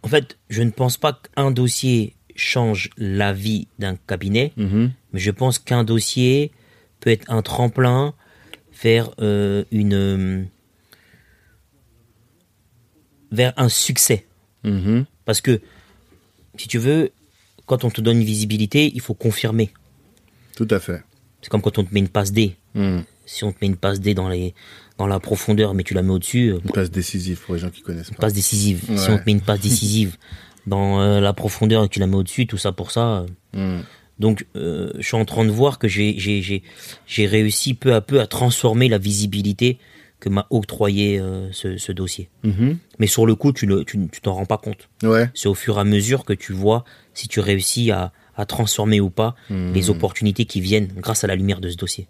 [0.04, 4.92] En fait, je ne pense pas qu'un dossier change la vie d'un cabinet, Mhm.
[5.14, 6.52] mais je pense qu'un dossier
[7.00, 8.14] peut être un tremplin
[8.84, 10.44] vers euh, une euh,
[13.32, 14.26] vers un succès.
[14.64, 15.06] Mhm.
[15.26, 15.60] Parce que
[16.58, 17.12] si tu veux,
[17.66, 19.72] quand on te donne une visibilité, il faut confirmer.
[20.56, 21.02] Tout à fait.
[21.42, 22.56] C'est comme quand on te met une passe D.
[22.74, 23.04] Mhm.
[23.26, 24.54] Si on te met une passe D dans les
[24.98, 27.70] dans la profondeur, mais tu la mets au-dessus, euh, Une passe décisive pour les gens
[27.70, 28.22] qui connaissent une pas.
[28.24, 28.82] passe décisive.
[28.98, 30.18] Si on te met une passe décisive
[30.68, 33.20] dans euh, la profondeur et que tu la mets au-dessus, tout ça pour ça.
[33.20, 33.84] euh, Mhm.
[34.20, 36.16] Donc, euh, je suis en train de voir que j'ai
[37.28, 39.78] réussi peu à peu à transformer la visibilité
[40.20, 42.30] que m'a octroyé euh, ce, ce dossier.
[42.44, 42.78] Mhm.
[42.98, 44.90] Mais sur le coup, tu ne tu tu t'en rends pas compte.
[45.04, 45.30] Ouais.
[45.36, 46.84] C'est au fur et à mesure que tu vois
[47.14, 49.74] si tu réussis à à transformer ou pas Mhm.
[49.74, 52.08] les opportunités qui viennent grâce à la lumière de ce dossier.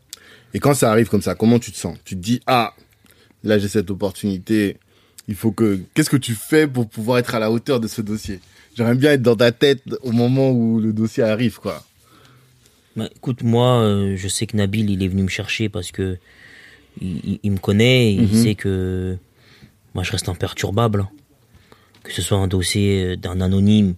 [0.54, 1.98] Et quand ça arrive comme ça, comment tu te sens?
[2.06, 2.74] Tu te dis ah,
[3.44, 4.78] là j'ai cette opportunité.
[5.28, 5.82] Il faut que.
[5.94, 8.40] Qu'est-ce que tu fais pour pouvoir être à la hauteur de ce dossier?
[8.76, 11.84] J'aimerais bien être dans ta tête au moment où le dossier arrive, quoi.
[12.96, 16.18] Bah, écoute, moi, euh, je sais que Nabil, il est venu me chercher parce que
[17.02, 18.44] il, il- il me connaît, et il Mhm.
[18.44, 19.18] sait que
[19.94, 21.08] moi, je reste imperturbable.
[22.04, 23.96] Que ce soit un dossier euh, d'un anonyme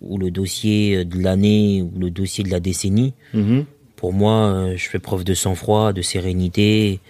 [0.00, 3.14] ou le dossier euh, de l'année ou le dossier de la décennie.
[3.34, 3.64] Mhm.
[4.00, 7.00] Pour moi, euh, je fais preuve de sang-froid, de sérénité.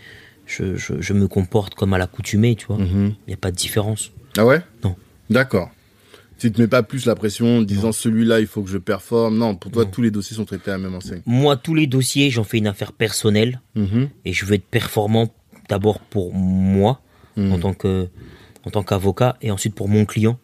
[0.46, 2.76] Je, je, je me comporte comme à l'accoutumée, tu vois.
[2.80, 3.14] Il Mhm.
[3.28, 4.10] n'y a pas de différence.
[4.36, 4.60] Ah ouais?
[4.82, 4.96] Non.
[5.30, 5.70] D'accord.
[6.38, 9.36] Tu te mets pas plus la pression en disant celui-là il faut que je performe?
[9.38, 9.90] Non, pour toi Non.
[9.90, 11.22] tous les dossiers sont traités à la même enseigne.
[11.26, 13.60] Moi, tous les dossiers, j'en fais une affaire personnelle.
[13.76, 14.08] Mhm.
[14.24, 15.32] et je veux être performant
[15.68, 17.00] d'abord pour moi
[17.36, 17.52] Mhm.
[17.52, 18.08] en tant que
[18.66, 20.36] en tant qu'avocat et ensuite pour mon client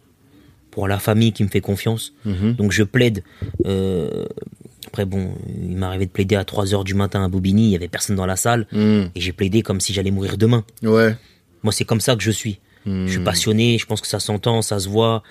[0.70, 2.12] pour la famille qui me fait confiance
[2.58, 3.24] donc je plaide
[3.64, 4.26] euh,
[4.86, 7.70] après bon il m'est arrivé de plaider à 3 heures du matin à Bobigny il
[7.70, 9.10] y avait personne dans la salle Mhm.
[9.14, 11.16] et j'ai plaidé comme si j'allais mourir demain Ouais.
[11.62, 13.24] moi c'est comme ça que je suis je suis Mhm.
[13.24, 15.22] passionné je pense que ça s'entend ça se voit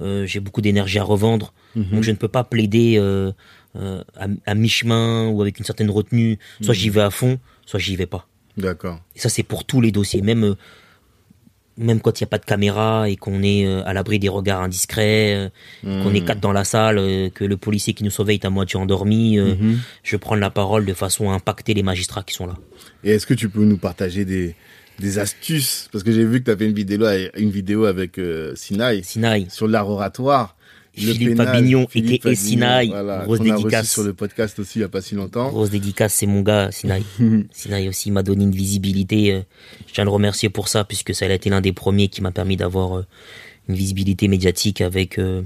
[0.00, 1.84] euh, j'ai beaucoup d'énergie à revendre Mhm.
[1.92, 3.32] donc je ne peux pas plaider euh,
[3.76, 7.78] euh, à, à mi-chemin ou avec une certaine retenue soit j'y vais à fond soit
[7.80, 9.00] j'y vais pas D'accord.
[9.16, 10.54] et ça, c'est pour tous les dossiers, même,
[11.80, 14.28] même quand il n'y a pas de caméra et qu'on est euh, à l'abri des
[14.28, 18.10] regards indiscrets, euh, qu'on est quatre dans la salle, euh, que le policier qui nous
[18.10, 19.38] surveille est à moitié endormi.
[19.38, 19.80] Mhm.
[20.02, 22.56] Je prends la parole de façon à impacter les magistrats qui sont là.
[23.02, 24.54] Et est-ce que tu peux nous partager des,
[24.98, 25.88] des astuces?
[25.90, 27.06] Parce que j'ai vu que tu avais une vidéo,
[27.36, 30.56] une vidéo avec euh, Sinaï Sinaï, sur l'art oratoire.
[31.06, 32.22] Le Philippe Fabignon, Philippe.
[32.22, 33.90] Fabignon, Sinaï, voilà, grosse qu'on a reçu dédicace.
[33.92, 35.48] sur le podcast aussi il y a pas si longtemps.
[35.50, 37.04] grosse dédicace, c'est mon gars, Sinaï.
[37.52, 39.32] Sinaï aussi m'a donné une visibilité.
[39.32, 39.40] euh,
[39.86, 42.22] Je tiens à le remercier pour ça, puisque ça a été l'un des premiers qui
[42.22, 43.06] m'a permis d'avoir euh,
[43.68, 45.42] une visibilité médiatique avec euh,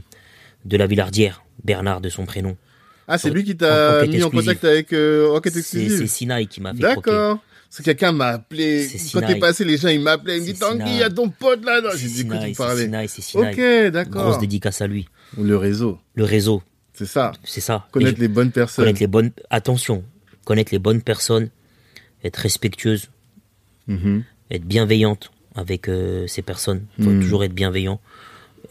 [0.64, 2.56] de la Villardière, Bernard de son prénom.
[3.06, 4.30] Ah, c'est lui qui t'a mis en exclusive.
[4.30, 6.80] contact avec euh, Enquête C'est c'est Exclusive Sinaï qui m'a fait.
[6.80, 7.38] D'accord.
[7.68, 8.88] Parce que quelqu'un m'a appelé.
[9.12, 10.36] Quand t'es passé, les gens, ils m'appelaient.
[10.36, 11.80] Ils me disent Tanguy, il y a ton pote là.
[11.96, 12.84] J'ai dit, écoute, tu parlais.
[12.84, 13.52] Sinaï, c'est Sinaï.
[13.86, 14.22] Ok, d'accord.
[14.22, 15.06] Grosse dédicace à lui.
[15.40, 16.62] Le réseau, Le réseau,
[16.92, 17.32] c'est ça.
[17.44, 17.86] c'est ça.
[17.90, 18.84] Connaître les bonnes personnes.
[18.84, 19.30] connaître les bonnes.
[19.50, 20.04] Attention,
[20.44, 21.50] connaître les bonnes personnes,
[22.22, 23.10] être respectueuse,
[23.86, 24.22] Mhm.
[24.50, 26.86] être bienveillante avec euh, ces personnes.
[27.02, 27.20] Faut Mhm.
[27.20, 28.00] toujours être bienveillant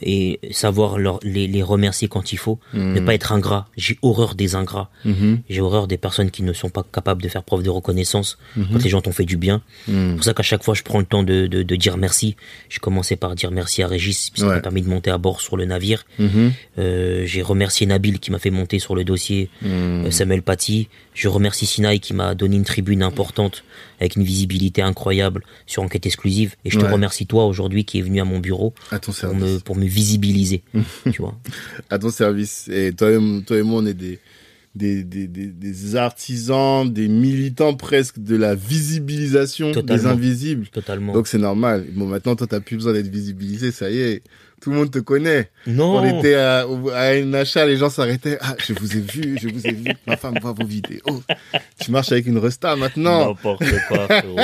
[0.05, 2.59] et savoir leur, les, les remercier quand il faut.
[2.73, 2.93] Mhm.
[2.93, 3.67] Ne pas être ingrat.
[3.77, 4.89] J'ai horreur des ingrats.
[5.05, 5.41] Mhm.
[5.49, 8.83] J'ai horreur des personnes qui ne sont pas capables de faire preuve de reconnaissance quand
[8.83, 9.61] les gens t'ont fait du bien.
[9.85, 10.15] C'est Mhm.
[10.15, 12.35] pour ça qu'à chaque fois, je prends le temps de, de, de dire merci.
[12.69, 14.55] J'ai commencé par dire merci à Régis, puisqu'il Ouais.
[14.55, 16.05] m'a permis de monter à bord sur le navire.
[16.19, 16.51] Mhm.
[16.79, 20.05] Euh, j'ai remercié Nabil qui m'a fait monter sur le dossier, Mhm.
[20.07, 20.89] euh, Samuel Paty.
[21.13, 23.63] Je remercie Sinaï qui m'a donné une tribune importante
[24.03, 26.55] avec une visibilité incroyable sur enquête exclusive.
[26.65, 26.91] Et je te Ouais.
[26.91, 29.85] remercie toi aujourd'hui qui est venu à mon bureau À ton pour me, pour me
[29.85, 30.63] visibiliser.
[31.11, 31.35] tu vois.
[31.89, 32.67] à ton service.
[32.67, 34.19] Et toi et, toi et moi, on est des,
[34.75, 40.67] des, des, des, des artisans, des militants presque de la visibilisation des invisibles.
[40.69, 41.13] Totalement.
[41.13, 41.85] Donc c'est normal.
[41.93, 44.23] Bon, maintenant, toi, t'as plus besoin d'être visibilisé, ça y est.
[44.61, 45.51] Tout le monde te connaît.
[45.67, 45.97] non.
[45.97, 46.61] On était à,
[46.93, 48.37] à un achat, les gens s'arrêtaient.
[48.41, 49.91] Ah, je vous ai vu, je vous ai vu.
[50.07, 51.21] Ma femme voit vos vidéos.
[51.81, 53.27] Tu marches avec une resta maintenant.
[53.27, 54.37] N'importe quoi, frérot.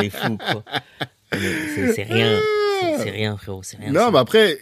[0.00, 0.64] T'es fou, quoi.
[1.32, 2.38] C'est rien.
[2.98, 3.62] C'est- rien, frérot.
[3.62, 3.92] C'est rien.
[3.92, 4.58] Non, mais après,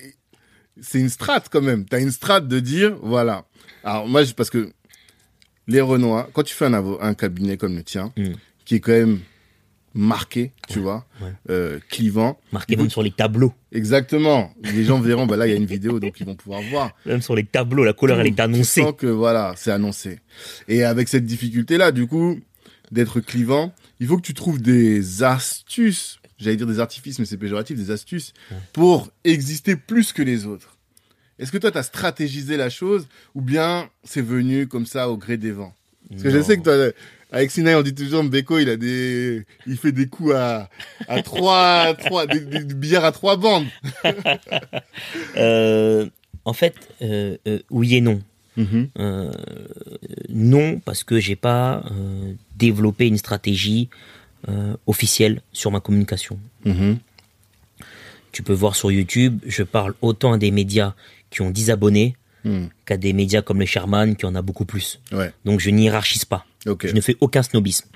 [0.83, 1.85] c'est une strate quand même.
[1.87, 3.45] T'as une strate de dire, voilà.
[3.83, 4.71] Alors moi, parce que
[5.71, 8.33] les Renois, quand tu fais un, cabinet comme le tien, Mm.
[8.64, 9.21] qui est quand même
[9.93, 11.33] marqué, tu vois, ouais.
[11.51, 13.53] euh, clivant, Marqué même sur les tableaux.
[13.73, 14.53] exactement.
[14.62, 16.93] Les gens verront, bah là, il y a une vidéo, donc ils vont pouvoir voir.
[17.07, 18.83] Même sur les tableaux, la couleur, elle est Tu annoncée.
[18.83, 20.21] sens que voilà, c'est annoncé.
[20.68, 22.39] Et avec cette difficulté-là, du coup,
[22.93, 27.37] d'être clivant, il faut que tu trouves des astuces, j'allais dire des artifices, mais c'est
[27.37, 28.33] péjoratif, des astuces,
[28.73, 30.70] pour exister plus que les autres.
[31.41, 35.16] Est-ce que toi, tu as stratégisé la chose, ou bien c'est venu comme ça au
[35.16, 35.74] gré des vents?
[36.11, 36.93] Parce que je sais que toi,
[37.32, 40.68] avec Sinaï, on dit toujours, Beko, il a des, il fait des coups à,
[41.09, 43.66] à trois, trois, des, des, billets à trois bandes.
[45.36, 46.07] Euh,
[46.45, 48.20] en fait, euh, euh, oui et non.
[48.57, 48.88] Mhm.
[50.28, 51.84] Non, parce que j'ai pas
[52.57, 53.88] développé une stratégie
[54.86, 56.38] officielle sur ma communication.
[56.64, 56.99] Mhm.
[58.32, 60.95] Tu peux voir sur YouTube, je parle autant à des médias
[61.31, 62.68] qui ont 10 abonnés Hmm.
[62.87, 64.99] qu'à des médias comme le Sherman qui en a beaucoup plus.
[65.12, 65.31] Ouais.
[65.45, 66.47] Donc je n'hierarchise pas.
[66.89, 67.87] Je ne fais aucun snobisme.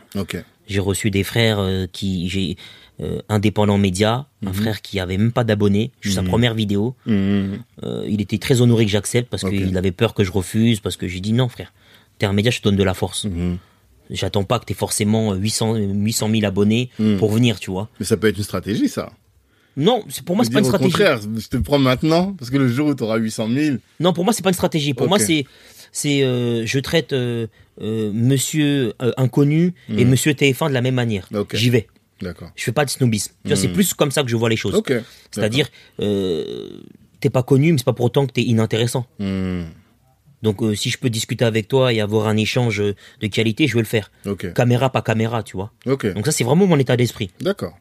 [0.66, 2.58] J'ai reçu des frères euh, qui j'ai
[3.00, 6.94] euh, indépendant média, un frère qui avait même pas d'abonnés, juste sa première vidéo.
[7.08, 7.56] Euh,
[8.06, 11.08] il était très honoré que j'accepte parce qu'il avait peur que je refuse parce que
[11.08, 11.72] j'ai dit non frère.
[12.18, 13.26] T'es un média, je te donne de la force.
[14.10, 17.16] J'attends pas que t'aies forcément 800 800 000 abonnés Mm.
[17.16, 17.88] pour venir, tu vois.
[17.98, 19.10] Mais ça peut être une stratégie, ça.
[19.76, 20.88] Non, c'est pour moi c'est pas une stratégie.
[20.88, 23.76] Au contraire, je te prends maintenant, parce que le jour où tu auras 800 000,
[24.00, 24.94] Non, pour moi c'est pas une stratégie.
[24.94, 25.44] Pour moi c'est
[25.92, 27.46] c'est euh, je traite euh,
[27.80, 31.28] euh, monsieur inconnu et monsieur TF1 de la même manière.
[31.30, 31.36] Mm.
[31.36, 31.56] Ok.
[31.56, 31.86] J'y vais.
[32.20, 32.50] d'accord.
[32.56, 33.32] Je fais pas de snobisme.
[33.42, 34.74] Tu vois, c'est plus comme ça que je vois les choses.
[34.74, 34.92] Ok.
[35.30, 35.68] C'est-à-dire
[37.20, 39.06] t'es pas connu mais c'est pas pour autant que t'es inintéressant.
[39.18, 39.64] Mhm.
[40.42, 43.74] Donc euh, si je peux discuter avec toi et avoir un échange de qualité, je
[43.74, 44.12] vais le faire.
[44.26, 44.52] Ok.
[44.52, 45.72] Caméra pas caméra, tu vois.
[45.86, 46.12] Ok.
[46.12, 47.30] Donc ça c'est vraiment mon état d'esprit.
[47.40, 47.78] D'accord.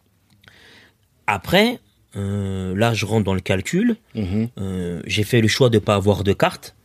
[1.28, 1.80] Après,
[2.16, 3.96] euh, là je rentre dans le calcul.
[4.16, 4.50] Mhm.
[4.58, 6.76] Euh, j'ai fait le choix de pas avoir de carte.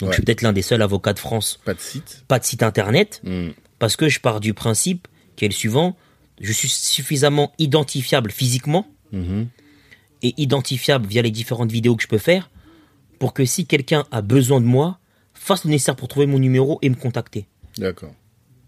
[0.00, 0.12] Donc Ouais.
[0.12, 2.24] je suis peut-être l'un des seuls avocats de France, Pas de site.
[2.26, 3.52] pas de site internet, Mhm.
[3.78, 5.96] parce que je pars du principe qui est le suivant.
[6.40, 9.46] Je suis suffisamment identifiable physiquement Mhm.
[10.22, 12.50] et identifiable via les différentes vidéos que je peux faire
[13.20, 14.98] pour que si quelqu'un a besoin de moi,
[15.32, 17.46] fasse le nécessaire pour trouver mon numéro et me contacter.
[17.78, 18.12] D'accord.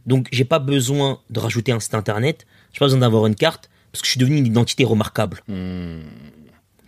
[0.06, 3.68] Donc j'ai pas besoin de rajouter un site internet, j'ai pas besoin d'avoir une carte
[3.96, 5.42] parce que je suis devenu une identité remarquable.
[5.48, 6.00] Mhm.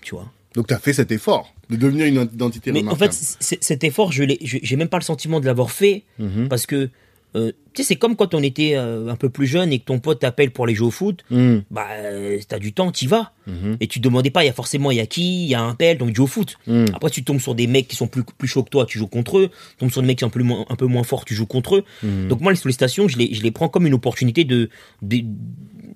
[0.02, 0.30] Tu vois.
[0.54, 3.12] Donc tu as fait cet effort de devenir une identité Mais en remarquable.
[3.12, 6.48] fait, c- cet effort, je j'ai même pas le sentiment de l'avoir fait Mhm.
[6.48, 6.88] parce que
[7.36, 9.84] euh, tu sais, c'est comme quand on était euh, un peu plus jeune et que
[9.84, 11.24] ton pote t'appelle pour aller jouer au foot.
[11.30, 11.62] Mhm.
[11.70, 13.32] Bah, euh, t'as du temps, t'y vas.
[13.46, 13.76] Mhm.
[13.80, 15.60] Et tu demandais pas, il y a forcément, il y a qui, il y a
[15.62, 16.56] un tel, donc tu joues au foot.
[16.66, 16.86] Mhm.
[16.94, 19.06] Après, tu tombes sur des mecs qui sont plus, plus chauds que toi, tu joues
[19.08, 19.50] contre eux.
[19.72, 21.34] Tu tombes sur des mecs qui sont un peu moins, un peu moins forts, tu
[21.34, 21.84] joues contre eux.
[22.28, 24.70] Donc moi, les sollicitations, je les, je les prends comme une opportunité de,
[25.02, 25.24] de-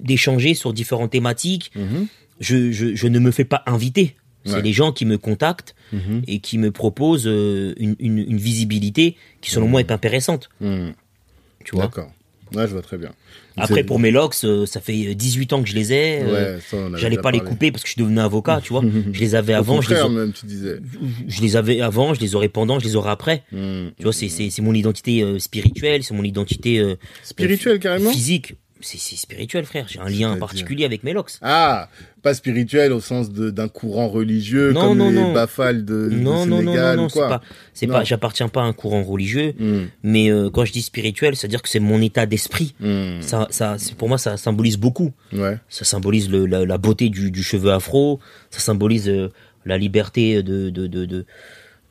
[0.02, 1.70] d'échanger sur différentes thématiques.
[1.76, 2.06] Mhm.
[2.40, 4.16] Je, je, je ne me fais pas inviter.
[4.44, 4.62] C'est Ouais.
[4.62, 6.22] les gens qui me contactent Mhm.
[6.26, 10.48] et qui me proposent euh, une, une, une visibilité qui, selon moi, est intéressante.
[10.60, 10.94] Mhm.
[11.64, 11.84] Tu vois?
[11.84, 12.10] D'accord.
[12.54, 13.12] Ouais, je vois très bien.
[13.56, 16.22] Après, pour mes locks, euh, ça fait 18 ans que je les ai.
[16.22, 18.82] euh, Ouais, J'allais pas les couper parce que je suis devenu avocat, tu vois.
[19.12, 20.78] Je les avais avant, Au je les, même, tu disais.
[21.28, 23.44] je les avais avant, je les aurais pendant, je les aurai après.
[23.52, 23.92] Mhm.
[23.96, 28.10] Tu vois, c'est mon identité euh, spirituelle, c'est mon identité euh, Spirituel, euh, carrément?
[28.10, 28.54] physique.
[28.84, 29.86] C'est spirituel, frère.
[29.88, 31.30] J'ai un lien particulier avec mes locks.
[31.40, 31.88] Ah,
[32.20, 35.32] pas spirituel au sens d'un courant religieux Non, comme non, les non.
[35.32, 37.28] De, du Non, non, non, non, non, c'est quoi.
[37.28, 37.40] pas,
[37.74, 37.94] c'est Non.
[37.94, 39.88] pas, j'appartiens pas à un courant religieux, Mhm.
[40.02, 42.74] mais euh, quand je dis spirituel, c'est-à-dire que c'est mon état d'esprit.
[42.80, 43.22] Mhm.
[43.22, 45.12] Ça, ça, pour moi, ça symbolise beaucoup.
[45.32, 45.58] Ouais.
[45.68, 48.18] Ça symbolise le- la, la beauté du, du cheveu afro,
[48.50, 49.30] ça symbolise euh,
[49.64, 51.24] la liberté de, de, de, de,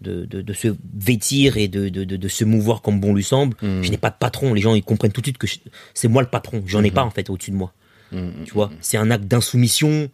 [0.01, 3.55] de, de- de se vêtir et de, de, se mouvoir comme bon lui semble.
[3.61, 3.83] Mhm.
[3.83, 4.53] Je n'ai pas de patron.
[4.53, 5.47] Les gens, ils comprennent tout de suite que
[5.93, 6.63] c'est moi le patron.
[6.65, 7.73] J'en ai pas, en fait, au-dessus de moi.
[8.11, 8.43] Mhm.
[8.45, 10.09] Tu vois, c'est un acte d'insoumission.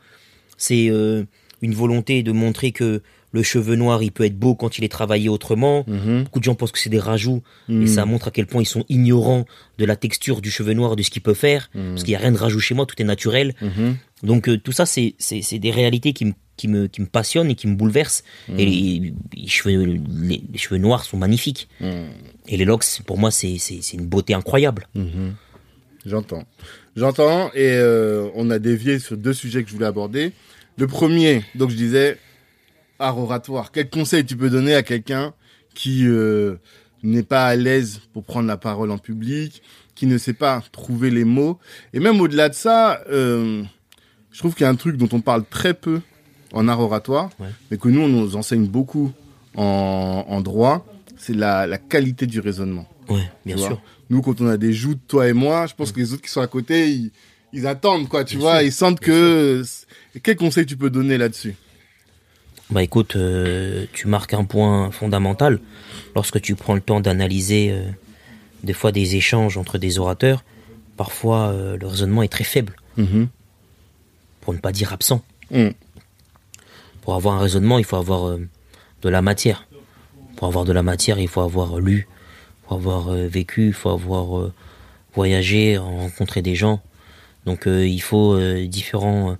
[0.57, 1.23] C'est euh,
[1.61, 3.01] une volonté de montrer que
[3.33, 5.83] le cheveu noir, il peut être beau quand il est travaillé autrement.
[5.88, 6.23] Mhm.
[6.23, 7.83] Beaucoup de gens pensent que c'est des rajouts, Mhm.
[7.83, 9.45] et ça montre à quel point ils sont ignorants
[9.77, 12.19] de la texture du cheveu noir, de ce qu'il peut faire, parce qu'il n'y a
[12.19, 13.53] rien de rajout chez moi, tout est naturel.
[13.61, 13.97] Mhm.
[14.23, 17.08] Donc euh, tout ça, c'est c'est c'est des réalités qui me qui me qui me
[17.08, 18.24] passionnent et qui me bouleversent.
[18.49, 21.70] Et les, les cheveux les, les cheveux noirs sont magnifiques.
[21.80, 22.10] Mhm.
[22.49, 23.58] Et les locks, pour moi, c'est
[23.93, 24.88] une beauté incroyable.
[24.95, 25.36] Mhm.
[26.05, 26.43] J'entends.
[26.95, 30.32] J'entends et euh, on a dévié sur deux sujets que je voulais aborder.
[30.78, 32.18] Le premier, donc je disais,
[32.99, 33.72] art oratoire.
[33.72, 35.34] Quel conseil tu peux donner à quelqu'un
[35.76, 36.55] qui euh,
[37.03, 39.62] n'est pas à l'aise pour prendre la parole en public,
[39.95, 41.60] qui ne sait pas trouver les mots?
[41.93, 43.64] Et même au-delà de ça, euh,
[44.32, 46.01] je trouve qu'il y a un truc dont on parle très peu
[46.54, 47.48] en art oratoire, Ouais.
[47.72, 49.12] mais que nous, on nous enseigne beaucoup
[49.56, 50.86] en, en droit,
[51.18, 52.88] c'est la, la qualité du raisonnement.
[53.10, 53.82] Ouais, bien sûr.
[54.10, 56.30] Nous, quand on a des joutes, toi et moi, je pense que les autres qui
[56.30, 57.12] sont à côté, ils,
[57.54, 59.64] ils attendent, quoi, tu Bien vois, sûr, ils sentent que...
[60.24, 61.56] Quel conseil tu peux donner là-dessus?
[62.70, 65.60] Bah écoute, euh, tu marques un point fondamental
[66.16, 67.84] lorsque tu prends le temps d'analyser euh,
[68.64, 70.43] des fois des échanges entre des orateurs.
[70.98, 72.76] Parfois, euh, le raisonnement est très faible,
[74.41, 75.22] pour ne pas dire absent.
[75.52, 75.68] Mm.
[77.08, 78.49] Pour avoir un raisonnement, il faut avoir euh,
[79.01, 79.66] de la matière.
[80.36, 83.74] Pour avoir de la matière, il faut avoir lu, il faut avoir euh, vécu, il
[83.74, 84.51] faut avoir euh,
[85.16, 86.82] voyagé, rencontré des gens.
[87.45, 89.38] Donc il faut différents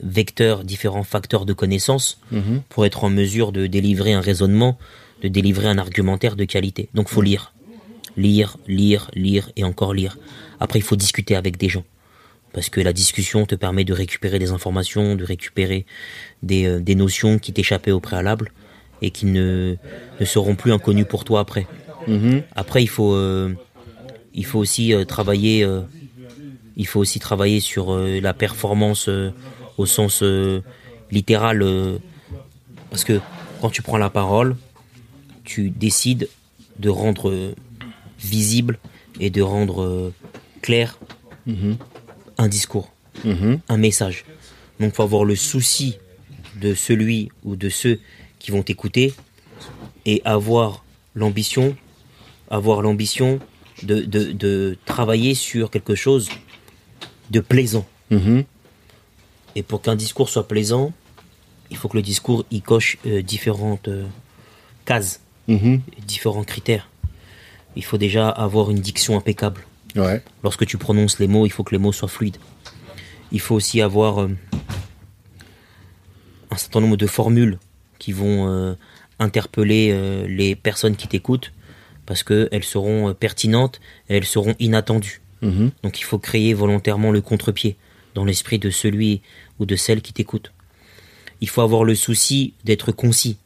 [0.00, 2.62] vecteurs, différents facteurs de connaissance Mhm.
[2.68, 4.76] pour être en mesure de délivrer un raisonnement,
[5.22, 6.88] de délivrer un argumentaire de qualité.
[6.94, 7.52] Donc faut lire.
[8.16, 10.18] Lire, lire, lire et encore lire.
[10.58, 11.84] Après, il faut discuter avec des gens.
[12.56, 15.84] Parce que la discussion te permet de récupérer des informations, de récupérer
[16.42, 18.50] des, euh, des notions qui t'échappaient au préalable
[19.02, 19.76] et qui ne,
[20.18, 21.66] ne seront plus inconnues pour toi après.
[22.08, 22.44] Mhm.
[22.54, 23.52] Après, il faut, euh,
[24.32, 25.68] il faut aussi euh, travailler.
[26.78, 29.10] il faut aussi travailler sur la performance
[29.76, 30.24] au sens
[31.10, 31.62] littéral,
[32.88, 33.20] parce que
[33.60, 34.56] quand tu prends la parole,
[35.44, 36.28] tu décides
[36.78, 37.54] de rendre
[38.18, 38.78] visible
[39.20, 40.12] et de rendre
[40.62, 40.98] clair
[42.38, 42.90] un discours,
[43.24, 43.60] Mhm.
[43.68, 44.24] un message.
[44.80, 45.98] Donc, faut avoir le souci
[46.60, 48.00] de celui ou de ceux
[48.38, 49.14] qui vont t'écouter
[50.04, 50.84] et avoir
[51.14, 51.76] l'ambition,
[52.50, 53.40] avoir l'ambition
[53.82, 56.28] de, de, de travailler sur quelque chose
[57.30, 57.86] de plaisant.
[58.10, 58.44] Mhm.
[59.54, 60.92] Et pour qu'un discours soit plaisant,
[61.70, 64.04] il faut que le discours y coche euh, différentes euh,
[64.84, 65.80] cases, Mhm.
[66.06, 66.88] différents critères.
[67.76, 69.62] Il faut déjà avoir une diction impeccable.
[69.96, 70.22] Ouais.
[70.42, 72.38] Lorsque tu prononces les mots, il faut que les mots soient fluides.
[73.32, 74.28] Il faut aussi avoir euh,
[76.50, 77.58] un certain nombre de formules
[77.98, 78.74] qui vont euh,
[79.18, 81.52] interpeller euh, les personnes qui t'écoutent
[82.04, 85.20] parce qu'elles seront pertinentes et elles seront inattendues.
[85.42, 85.70] Mhm.
[85.82, 87.76] Donc il faut créer volontairement le contre-pied
[88.14, 89.22] dans l'esprit de celui
[89.58, 90.52] ou de celle qui t'écoute.
[91.40, 93.36] Il faut avoir le souci d'être concis,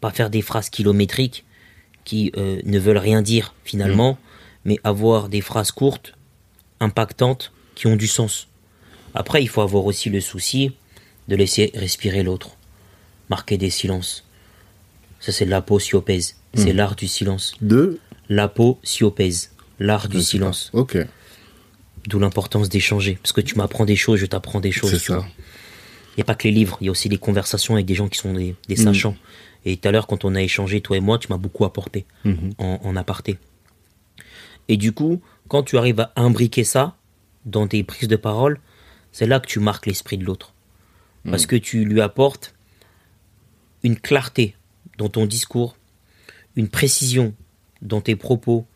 [0.00, 1.44] pas faire des phrases kilométriques
[2.04, 4.18] qui euh, ne veulent rien dire finalement,
[4.64, 6.14] mais avoir des phrases courtes,
[6.80, 8.48] impactantes, qui ont du sens.
[9.14, 10.72] Après, il faut avoir aussi le souci
[11.28, 12.56] de laisser respirer l'autre,
[13.30, 14.24] marquer des silences.
[15.20, 16.36] Ça, c'est l'aposiopèse.
[16.54, 17.54] C'est l'art du silence.
[17.62, 17.98] Deux.
[18.28, 20.70] L'aposiopèse, l'art du silence.
[20.72, 20.78] pas.
[20.80, 20.98] Ok.
[22.08, 23.18] D'où l'importance d'échanger.
[23.22, 24.90] Parce que tu m'apprends des choses, je t'apprends des choses.
[24.90, 25.24] C'est ça.
[26.14, 27.94] Il n'y a pas que les livres, il y a aussi les conversations avec des
[27.94, 28.84] gens qui sont des, des Mm.
[28.84, 29.16] sachants.
[29.64, 32.04] Et tout à l'heure, quand on a échangé, toi et moi, tu m'as beaucoup apporté
[32.24, 32.52] Mhm.
[32.58, 33.38] en, en aparté.
[34.68, 36.96] Et du coup, quand tu arrives à imbriquer ça
[37.44, 38.58] dans tes prises de parole,
[39.12, 40.52] c'est là que tu marques l'esprit de l'autre.
[41.24, 42.52] Parce que tu lui apportes
[43.84, 44.56] une clarté
[44.98, 45.76] dans ton discours,
[46.56, 47.34] une précision
[47.80, 48.66] dans tes propos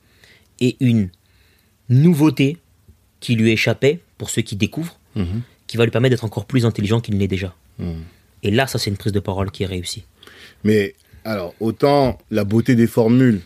[0.61, 1.11] et une
[1.89, 2.59] nouveauté
[3.21, 5.43] qui lui échappait pour ceux qui découvrent, Mhm.
[5.67, 7.55] qui va lui permettre d'être encore plus intelligent qu'il ne l'est déjà.
[7.79, 8.03] Mhm.
[8.43, 10.05] Et là, ça, c'est une prise de parole qui est réussie.
[10.63, 13.41] Mais alors, autant la beauté des formules,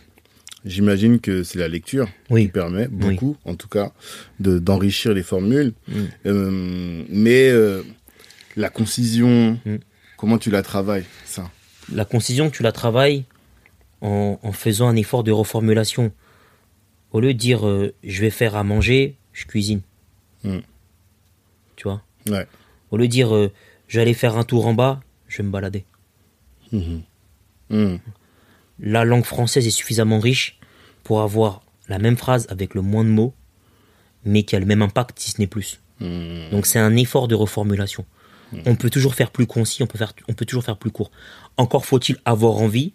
[0.65, 2.45] j'imagine que c'est la lecture Oui.
[2.45, 3.91] qui permet beaucoup, en tout cas,
[4.39, 5.73] de d'enrichir les formules.
[5.87, 5.93] Mm.
[6.27, 7.83] Euh, mais euh,
[8.55, 9.75] la concision, Mm.
[10.17, 11.49] comment tu la travailles, ça?
[11.93, 13.25] La concision, tu la travailles
[14.01, 16.11] en, en faisant un effort de reformulation.
[17.11, 19.81] Au lieu de dire euh, je vais faire à manger, je cuisine.
[20.43, 20.59] Mm.
[21.75, 22.01] Tu vois?
[22.29, 22.47] Ouais.
[22.91, 23.29] Au lieu de dire
[23.87, 25.83] je vais aller faire un tour en bas, je vais me balader.
[26.71, 27.01] Mhm.
[28.81, 30.59] La langue française est suffisamment riche
[31.03, 33.33] pour avoir la même phrase avec le moins de mots,
[34.25, 35.79] mais qui a le même impact si ce n'est plus.
[35.99, 36.49] Mhm.
[36.51, 38.05] Donc c'est un effort de reformulation.
[38.65, 41.09] On peut toujours faire plus concis, on peut, faire, on peut toujours faire plus court.
[41.55, 42.91] Encore faut-il avoir envie,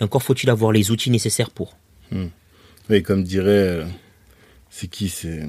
[0.00, 1.76] et encore faut-il avoir les outils nécessaires pour.
[2.88, 3.84] Oui, comme dirait, euh,
[4.70, 5.46] c'est qui C'est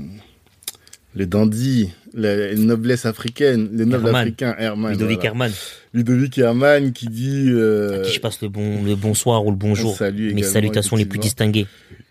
[1.16, 4.22] le dandy, la noblesse africaine, le noble Herman.
[4.22, 4.92] africain, Herman.
[4.94, 5.30] Ludovic voilà.
[5.30, 5.52] Herman,
[5.94, 9.58] Ludovic Herman qui dit euh, à qui je passe le, bon, le bonsoir ou le
[9.58, 11.68] bonjour, salue mes salutations les plus distinguées.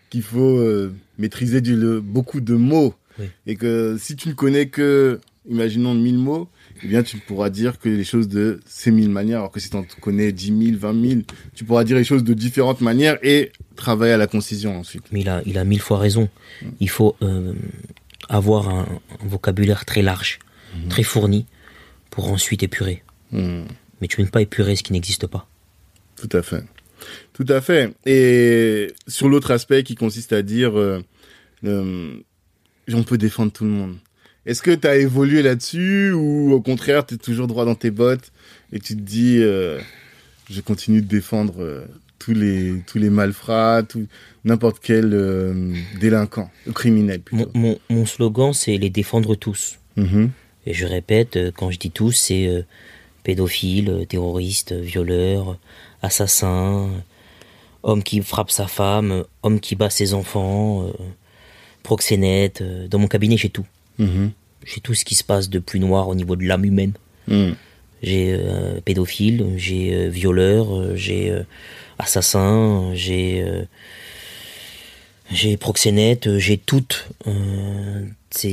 [0.09, 3.25] qu'il faut euh, maîtriser du- le- beaucoup de mots Oui.
[3.47, 6.47] et que si tu ne connais que, imaginons, 1000 mots,
[6.83, 9.69] eh bien tu pourras dire que les choses de ces 1000 manières, alors que si
[9.69, 11.21] tu en connais 10 000, 20 000,
[11.55, 15.03] tu pourras dire les choses de différentes manières et travailler à la concision ensuite.
[15.11, 16.29] Mais il a, il a mille fois raison.
[16.79, 17.53] Il faut euh,
[18.29, 18.87] avoir un,
[19.23, 20.39] un vocabulaire très large,
[20.89, 21.45] très fourni,
[22.13, 23.03] pour ensuite épurer.
[23.31, 23.63] Hmm.
[23.99, 25.47] Mais tu ne peux pas épurer ce qui n'existe pas.
[26.15, 26.63] Tout à fait.
[27.33, 27.93] Tout à fait.
[28.05, 31.03] Et sur l'autre aspect qui consiste à dire, euh,
[31.65, 32.13] euh,
[32.93, 33.97] on peut défendre tout le monde.
[34.45, 37.91] Est-ce que tu as évolué là-dessus ou au contraire, tu es toujours droit dans tes
[37.91, 38.31] bottes
[38.71, 39.79] et tu te dis, euh,
[40.49, 41.85] je continue de défendre
[42.23, 44.07] tous les tous les malfrats, tout
[44.45, 47.57] n'importe quel euh, délinquant, criminel Mon, plutôt.
[47.59, 49.79] mon, mon slogan, c'est les défendre tous.
[49.97, 50.29] Mhm.
[50.65, 52.61] Et je répète, euh, quand je dis tous, c'est euh,
[53.23, 55.57] pédophiles, euh, terroristes, violeurs,
[56.01, 56.89] assassins,
[57.83, 60.91] homme qui frappe sa femme, homme qui bat ses enfants, euh,
[61.83, 62.63] proxénète.
[62.89, 63.65] Dans mon cabinet, j'ai tout.
[63.99, 64.31] Mhm.
[64.65, 66.93] J'ai tout ce qui se passe de plus noir au niveau de l'âme humaine.
[67.27, 67.55] Mhm.
[68.03, 71.33] J'ai euh, pédophile, j'ai euh, violeur, euh, j'ai
[71.97, 73.43] assassin, j'ai
[75.31, 77.07] j'ai proxénète, j'ai toutes
[78.29, 78.51] ces,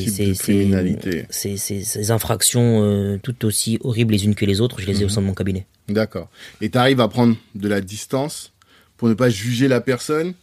[1.30, 5.04] ces, ces- ces- infractions toutes aussi horribles les unes que les autres, je les ai
[5.04, 5.66] au sein de mon cabinet.
[5.88, 6.28] D'accord.
[6.60, 8.52] Et tu arrives à prendre de la distance
[8.96, 10.34] pour ne pas juger la personne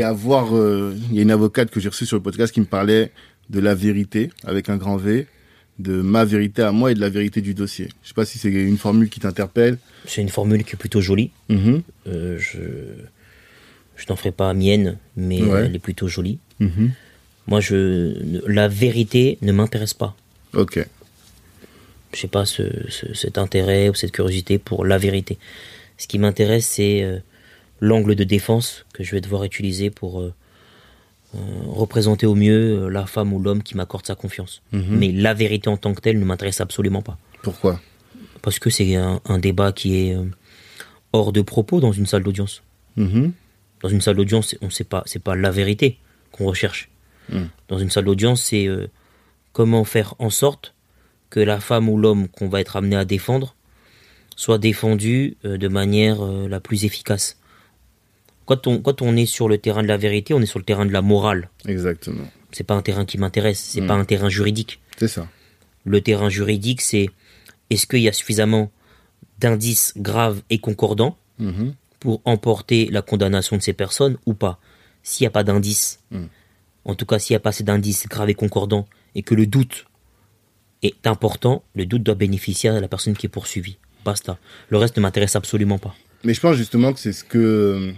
[0.00, 2.60] et avoir euh, il y a une avocate que j'ai reçue sur le podcast qui
[2.60, 3.12] me parlait
[3.48, 5.26] de la vérité avec un grand V
[5.78, 7.88] de ma vérité à moi et de la vérité du dossier.
[8.02, 9.78] Je sais pas si c'est une formule qui t'interpelle.
[10.06, 11.30] c'est une formule qui est plutôt jolie.
[11.48, 11.82] Mhm.
[12.06, 12.58] Euh, je
[13.98, 15.64] Je n'en ferai pas mienne, mais Ouais.
[15.66, 16.38] elle est plutôt jolie.
[16.60, 16.92] Mhm.
[17.46, 18.14] Moi, je,
[18.46, 20.14] la vérité ne m'intéresse pas.
[20.52, 20.84] Ok.
[22.12, 25.38] Je sais pas ce, ce- cet intérêt ou cette curiosité pour la vérité.
[25.98, 27.18] Ce qui m'intéresse, c'est euh,
[27.80, 30.34] l'angle de défense que je vais devoir utiliser pour euh,
[31.34, 34.62] euh, représenter au mieux euh, la femme ou l'homme qui m'accorde sa confiance.
[34.72, 34.84] Mhm.
[34.90, 37.18] Mais la vérité en tant que telle ne m'intéresse absolument pas.
[37.42, 37.80] Pourquoi?
[38.42, 40.24] Parce que c'est un, un débat qui est euh,
[41.12, 42.62] hors de propos dans une salle d'audience.
[42.96, 43.32] Mhm.
[43.82, 45.98] Dans une salle d'audience, on sait pas, c'est pas la vérité
[46.32, 46.88] qu'on recherche.
[47.28, 47.44] Mm.
[47.68, 48.88] Dans une salle d'audience, c'est euh,
[49.52, 50.74] comment faire en sorte
[51.30, 53.54] que la femme ou l'homme qu'on va être amené à défendre
[54.36, 57.38] soit défendu euh, de manière euh, la plus efficace.
[58.46, 60.64] Quand on, quand on est sur le terrain de la vérité, on est sur le
[60.64, 61.50] terrain de la morale.
[61.66, 62.24] Exactement.
[62.52, 63.86] C'est pas un terrain qui m'intéresse, c'est Mm.
[63.88, 64.80] pas un terrain juridique.
[64.98, 65.28] C'est ça.
[65.84, 67.10] Le terrain juridique, c'est
[67.70, 68.70] est-ce qu'il y a suffisamment
[69.38, 71.74] d'indices graves et concordants Mhm.
[72.00, 74.58] pour emporter la condamnation de ces personnes ou pas?
[75.02, 76.24] S'il n'y a pas d'indices, Mm.
[76.86, 79.46] en tout cas s'il n'y a pas assez d'indices graves et concordants, et que le
[79.46, 79.86] doute
[80.82, 83.78] est important, le doute doit bénéficier à la personne qui est poursuivie.
[84.04, 84.38] Basta.
[84.70, 85.94] Le reste ne m'intéresse absolument pas.
[86.24, 87.92] Mais je pense justement que c'est ce que euh,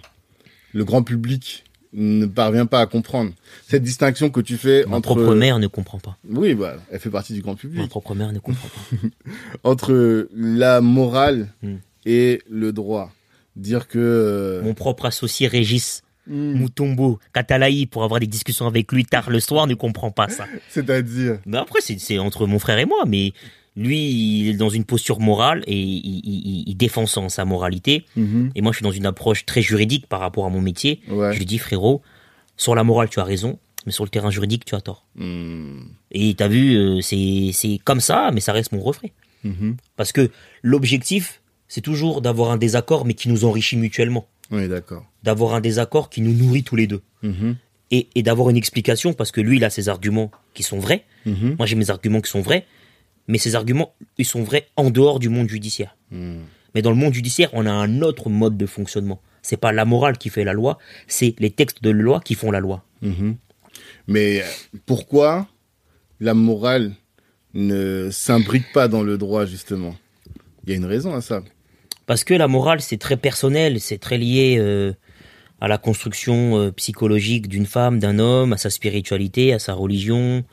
[0.79, 3.33] le grand public ne parvient pas à comprendre.
[3.67, 5.15] Cette distinction que tu fais Ma entre...
[5.15, 6.17] propre mère ne comprend pas.
[6.29, 7.89] Oui, bah, elle fait partie du grand Ma public.
[7.89, 8.97] propre mère ne comprend pas.
[9.65, 11.75] Entre la morale Mm.
[12.07, 13.11] et le droit.
[13.57, 13.99] Dire que...
[13.99, 19.31] euh, Mon propre associé Régis mm, Moutombo Katalaï, pour avoir des discussions avec lui tard
[19.31, 20.47] le soir, ne comprend pas ça.
[20.69, 21.39] C'est-à-dire...
[21.47, 23.33] Mais après, c'est entre mon frère et moi, mais
[23.79, 23.99] lui,
[24.41, 28.05] il est dans une posture morale et il, il- il- il défend son- sa moralité.
[28.17, 28.51] Mhm.
[28.55, 31.01] Et moi, je suis dans une approche très juridique par rapport à mon métier.
[31.09, 31.33] Ouais.
[31.33, 32.03] Je lui dis, frérot,
[32.57, 35.07] sur la morale, tu as raison, mais sur le terrain juridique, tu as tort.
[35.15, 35.81] Mm.
[36.11, 39.09] Et t'as vu, euh, c'est comme ça, mais ça reste mon refrain.
[39.45, 39.77] Mhm.
[39.97, 40.31] Parce que
[40.63, 44.27] l'objectif, c'est toujours d'avoir un désaccord, mais qui nous enrichit mutuellement.
[44.51, 45.05] Oui, d'accord.
[45.23, 47.03] D'avoir un désaccord qui nous nourrit tous les deux.
[47.23, 47.57] Mhm.
[47.91, 51.05] Et, et d'avoir une explication, parce que lui, il a ses arguments qui sont vrais.
[51.25, 52.67] Moi, j'ai mes arguments qui sont vrais.
[53.29, 55.97] Mais ces arguments, ils sont vrais en dehors du monde judiciaire.
[56.11, 56.39] Mm.
[56.75, 59.21] Mais dans le monde judiciaire, on a un autre mode de fonctionnement.
[59.43, 62.51] C'est pas la morale qui fait la loi, c'est les textes de loi qui font
[62.51, 62.85] la loi.
[63.03, 63.37] Mhm.
[64.07, 64.43] Mais
[64.87, 65.47] pourquoi
[66.21, 66.93] la morale
[67.55, 69.97] ne s'imbrique pas dans le droit, justement?
[70.65, 71.43] Il y a une raison à ça.
[72.07, 74.93] Parce que la morale, c'est très personnel, c'est très lié euh,
[75.61, 80.45] à la construction euh, psychologique d'une femme, d'un homme, à sa spiritualité, à sa religion,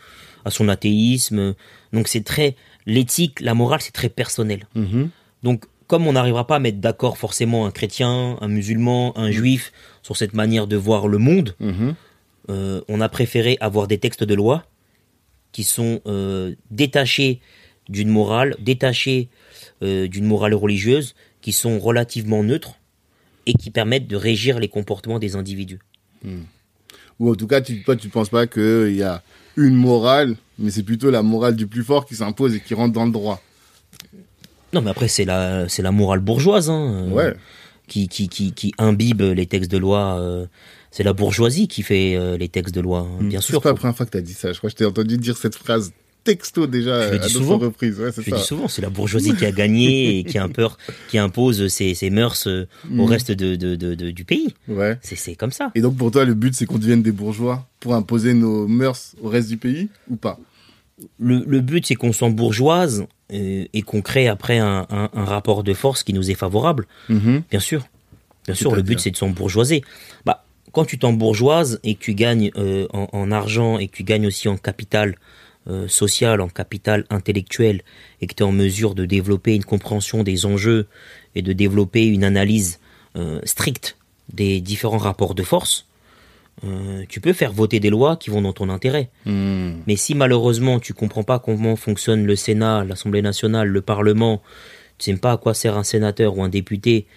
[0.46, 1.56] à son athéisme.
[1.92, 4.68] Donc c'est très l'éthique, la morale, c'est très personnel.
[4.76, 5.10] Mhm.
[5.44, 9.72] Donc comme on n'arrivera pas à mettre d'accord forcément un chrétien, un musulman, un juif
[10.02, 11.96] sur cette manière de voir le monde, Mhm.
[12.50, 14.66] euh, on a préféré avoir des textes de loi
[15.52, 17.40] qui sont euh, détachés
[17.88, 19.30] d'une morale, détachés
[19.84, 22.76] euh, d'une morale religieuse, qui sont relativement neutres
[23.46, 25.80] et qui permettent de régir les comportements des individus.
[27.20, 29.22] Ou en tout cas, tu, toi, tu penses pas qu'il y a
[29.58, 32.94] une morale, mais c'est plutôt la morale du plus fort qui s'impose et qui rentre
[32.94, 33.42] dans le droit.
[34.74, 37.34] Non, mais après, c'est la, c'est la morale bourgeoise hein, euh, Ouais.
[37.88, 40.20] qui, qui, qui, qui imbibe les textes de loi.
[40.20, 40.46] euh,
[40.92, 43.62] c'est la bourgeoisie qui fait euh, les textes de loi, hein, bien C'est sûr.
[43.62, 44.52] pas la faut- première fois que tu as dit ça.
[44.54, 45.92] Je crois que je t'ai entendu dire cette phrase
[46.26, 47.58] texto déjà Je à souvent.
[47.58, 47.98] reprises.
[48.00, 48.36] Ouais, c'est Je ça.
[48.36, 52.10] dis souvent, c'est la bourgeoisie qui a gagné et qui, impeur- qui impose ses, ses
[52.10, 53.10] mœurs euh, au Mm.
[53.10, 54.54] reste de, de- de- de- du pays.
[54.68, 54.98] Ouais.
[55.02, 55.72] C'est comme ça.
[55.76, 59.16] Et donc pour toi, le but, c'est qu'on devienne des bourgeois pour imposer nos mœurs
[59.22, 60.38] au reste du pays ou pas?
[61.20, 65.64] Le, le but, c'est qu'on s'embourgeoise euh, et qu'on crée après un, un- un rapport
[65.64, 66.88] de force qui nous est favorable.
[67.10, 67.44] Mhm.
[67.52, 67.86] Bien sûr.
[68.46, 69.82] Bien sûr, le but, c'est de s'embourgeoiser.
[70.26, 74.04] Bah, quand tu t'embourgeoises et que tu gagnes euh, en, en argent et que tu
[74.04, 75.16] gagnes aussi en capital
[75.68, 77.82] euh, social, en capital intellectuel,
[78.22, 80.88] et que tu es en mesure de développer une compréhension des enjeux
[81.36, 82.80] et de développer une analyse
[83.16, 83.98] euh, stricte
[84.32, 85.88] des différents rapports de force,
[86.64, 89.10] euh, tu peux faire voter des lois qui vont dans ton intérêt.
[89.26, 89.84] Mhm.
[89.88, 94.42] Mais si malheureusement tu comprends pas comment fonctionne le Sénat, l'Assemblée nationale, le Parlement,
[94.98, 97.08] tu sais même pas à quoi sert un sénateur ou un député,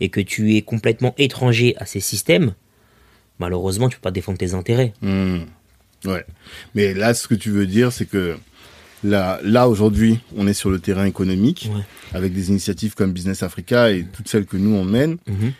[0.00, 2.54] et que tu es complètement étranger à ces systèmes,
[3.38, 4.92] malheureusement tu peux pas défendre tes intérêts.
[5.02, 5.44] Hmm.
[6.04, 6.24] Ouais.
[6.74, 8.36] Mais là, ce que tu veux dire, c'est que
[9.02, 11.82] là, là aujourd'hui, on est sur le terrain économique Ouais.
[12.12, 15.16] avec des initiatives comme Business Africa et toutes celles que nous on mène.
[15.26, 15.52] Mhm.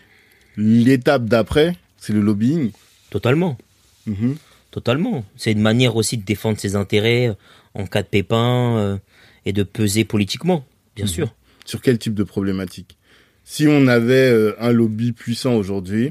[0.57, 2.71] L'étape d'après, c'est le lobbying.
[3.11, 3.59] Totalement,
[4.07, 4.37] Mhm.
[4.71, 5.25] totalement.
[5.37, 7.35] C'est une manière aussi de défendre ses intérêts euh,
[7.75, 8.97] en cas de pépin euh,
[9.45, 10.65] et de peser politiquement,
[10.95, 11.35] bien sûr.
[11.65, 12.97] Sur quel type de problématique?
[13.45, 16.11] Si on avait euh, un lobby puissant aujourd'hui,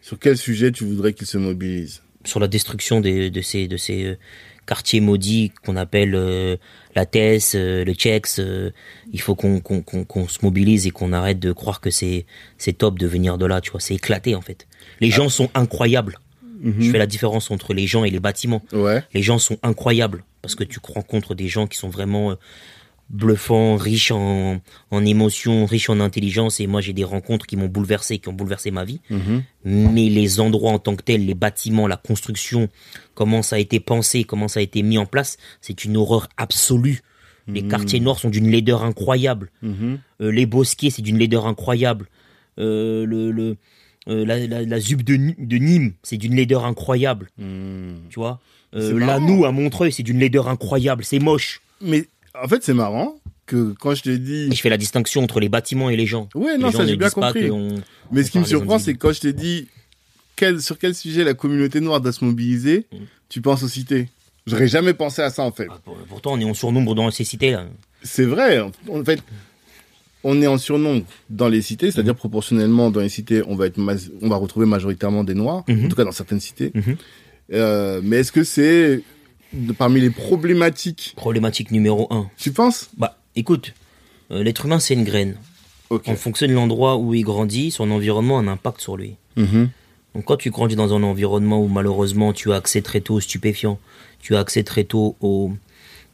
[0.00, 2.01] sur quel sujet tu voudrais qu'il se mobilise?
[2.24, 4.18] Sur la destruction des, de ces, de ces euh,
[4.66, 6.56] quartiers maudits qu'on appelle euh,
[6.94, 8.38] la TES, euh, le Tchex.
[8.38, 8.70] euh,
[9.12, 12.26] il faut qu'on se mobilise et qu'on arrête de croire que c'est
[12.78, 13.80] top de venir de là, tu vois.
[13.80, 14.66] C'est éclaté, en fait.
[15.00, 16.18] Les gens sont incroyables.
[16.60, 16.74] Mhm.
[16.78, 18.62] Je fais la différence entre les gens et les bâtiments.
[18.72, 19.02] Ouais.
[19.14, 22.36] Les gens sont incroyables parce que tu rencontres des gens qui sont vraiment
[23.10, 26.60] bluffants, riches en, en émotions, riches en intelligence.
[26.60, 29.00] Et moi, j'ai des rencontres qui m'ont bouleversé, qui ont bouleversé ma vie.
[29.10, 29.42] Mhm.
[29.64, 32.68] Mais les endroits en tant que tels, les bâtiments, la construction,
[33.14, 36.28] comment ça a été pensé, comment ça a été mis en place, c'est une horreur
[36.36, 37.02] absolue.
[37.48, 39.50] Les quartiers nord sont d'une laideur incroyable.
[39.62, 39.98] Mhm.
[40.20, 42.06] Euh, les bosquets, c'est d'une laideur incroyable.
[42.58, 43.56] Euh, le, le,
[44.08, 45.16] euh, la, la, la ZUB de,
[45.56, 47.30] Nîmes, c'est d'une laideur incroyable.
[47.38, 48.02] Mhm.
[48.10, 48.40] Tu vois?
[48.72, 48.94] Marrant.
[48.94, 51.04] Lanou à Montreuil, c'est d'une laideur incroyable.
[51.04, 51.60] C'est moche.
[51.82, 52.06] Mais
[52.40, 53.16] en fait, c'est marrant
[53.46, 54.48] que quand je te dis.
[54.50, 56.28] Et je fais la distinction entre les bâtiments et les gens.
[56.34, 57.50] Ouais, non, ça j'ai bien compris.
[58.10, 59.68] Mais ce qui me surprend, c'est quand je t'ai dit
[60.36, 62.96] quel, sur quel sujet la communauté noire doit se mobiliser, Mm.
[63.28, 64.08] tu penses aux cités.
[64.46, 65.68] J'aurais jamais pensé à ça en fait.
[65.70, 67.52] Ah, pour- Pourtant, on est en surnombre dans ces cités.
[67.52, 67.66] Là.
[68.02, 68.58] C'est vrai.
[68.60, 69.22] En fait,
[70.24, 71.90] on est en surnombre dans les cités, Mm.
[71.92, 73.78] c'est-à-dire proportionnellement dans les cités, on va être,
[74.20, 76.70] on va retrouver majoritairement des noirs, en tout cas dans certaines cités.
[76.74, 76.96] Mhm.
[77.52, 79.02] Euh, mais est-ce que c'est
[79.52, 82.28] de- parmi les problématiques Problématique numéro un.
[82.36, 82.90] Tu penses?
[82.96, 83.74] Bah, écoute,
[84.30, 85.36] euh, l'être humain, c'est une graine.
[85.90, 89.16] En fonction de l'endroit où il grandit, son environnement a un impact sur lui.
[89.36, 89.68] Mhm.
[90.14, 93.20] Donc quand tu grandis dans un environnement où malheureusement tu as accès très tôt aux
[93.20, 93.78] stupéfiants,
[94.20, 95.52] tu as accès très tôt aux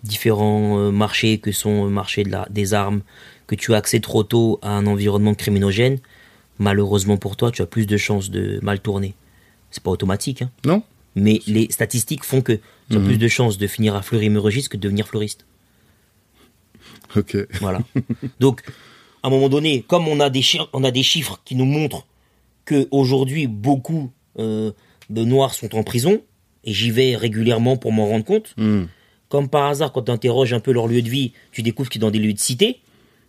[0.04, 3.00] différents euh, marchés que sont le marché de la, des armes,
[3.46, 5.98] que tu as accès trop tôt à un environnement criminogène,
[6.58, 9.14] malheureusement pour toi, tu as plus de chances de mal tourner.
[9.70, 10.50] C'est pas automatique, hein.
[10.64, 10.82] Non
[11.16, 12.60] mais les statistiques font que
[12.90, 13.06] tu as Mhm.
[13.06, 15.44] plus de chances de finir à fleury-mérogis que de devenir fleuriste.
[17.16, 17.36] Ok.
[17.60, 17.80] Voilà.
[18.40, 18.62] Donc,
[19.22, 22.06] à un moment donné, comme on a des, on a des chiffres qui nous montrent
[22.64, 24.72] que aujourd'hui beaucoup euh,
[25.10, 26.20] de Noirs sont en prison,
[26.64, 28.84] et j'y vais régulièrement pour m'en rendre compte, Hmm.
[29.28, 32.00] comme par hasard, quand tu interroges un peu leur lieu de vie, tu découvres qu'ils
[32.00, 32.80] sont dans des lieux de cité.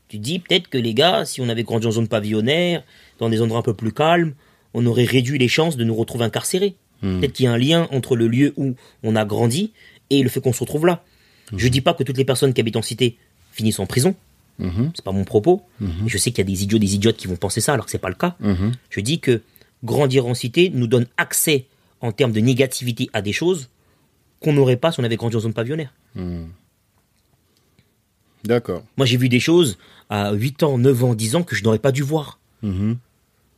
[0.10, 2.84] Tu te dis peut-être que les gars, si on avait grandi en zone pavillonnaire,
[3.20, 4.34] dans des endroits un peu plus calmes,
[4.74, 6.76] on aurait réduit les chances de nous retrouver incarcérés.
[7.02, 7.20] Hmm.
[7.20, 9.72] Peut-être qu'il y a un lien entre le lieu où on a grandi
[10.10, 11.04] et le fait qu'on se retrouve là.
[11.56, 13.18] Je dis pas que toutes les personnes qui habitent en cité
[13.52, 14.16] finissent en prison.
[14.60, 14.92] Mhm.
[14.94, 15.64] C'est pas mon propos.
[15.80, 16.08] Mhm.
[16.08, 17.92] Je sais qu'il y a des idiots, des idiotes qui vont penser ça alors que
[17.92, 18.36] c'est pas le cas.
[18.90, 19.42] Je dis que
[19.84, 21.66] grandir en cité nous donne accès
[22.02, 23.70] en termes de négativité à des choses
[24.42, 25.94] qu'on n'aurait pas si on avait grandi en zone pavillonnaire.
[26.16, 26.46] Hmm.
[28.44, 28.84] D'accord.
[28.98, 29.78] Moi, j'ai vu des choses
[30.10, 32.40] à 8 ans, 9 ans, 10 ans que je n'aurais pas dû voir.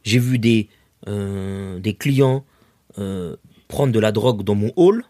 [0.04, 0.68] J'ai vu des,
[1.08, 2.44] euh, des clients
[2.98, 3.36] euh,
[3.68, 5.04] prendre de la drogue dans mon hall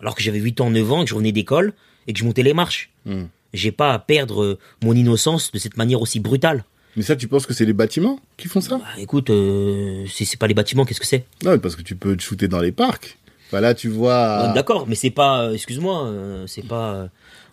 [0.00, 1.72] alors que j'avais 8 ans, 9 ans, que je revenais d'école
[2.06, 2.90] et que je montais les marches.
[3.06, 3.24] Hmm.
[3.52, 6.64] J'ai pas à perdre euh, mon innocence de cette manière aussi brutale.
[6.96, 8.78] Mais ça, tu penses que c'est les bâtiments qui font ça?
[8.78, 11.24] Bah, écoute, euh, si c'est pas les bâtiments, qu'est-ce que c'est?
[11.44, 13.18] Non, mais parce que tu peux te shooter dans les parcs.
[13.52, 14.50] Bah là, tu vois.
[14.50, 17.08] Euh, D'accord, mais c'est pas, euh, excuse-moi, euh, c'est pas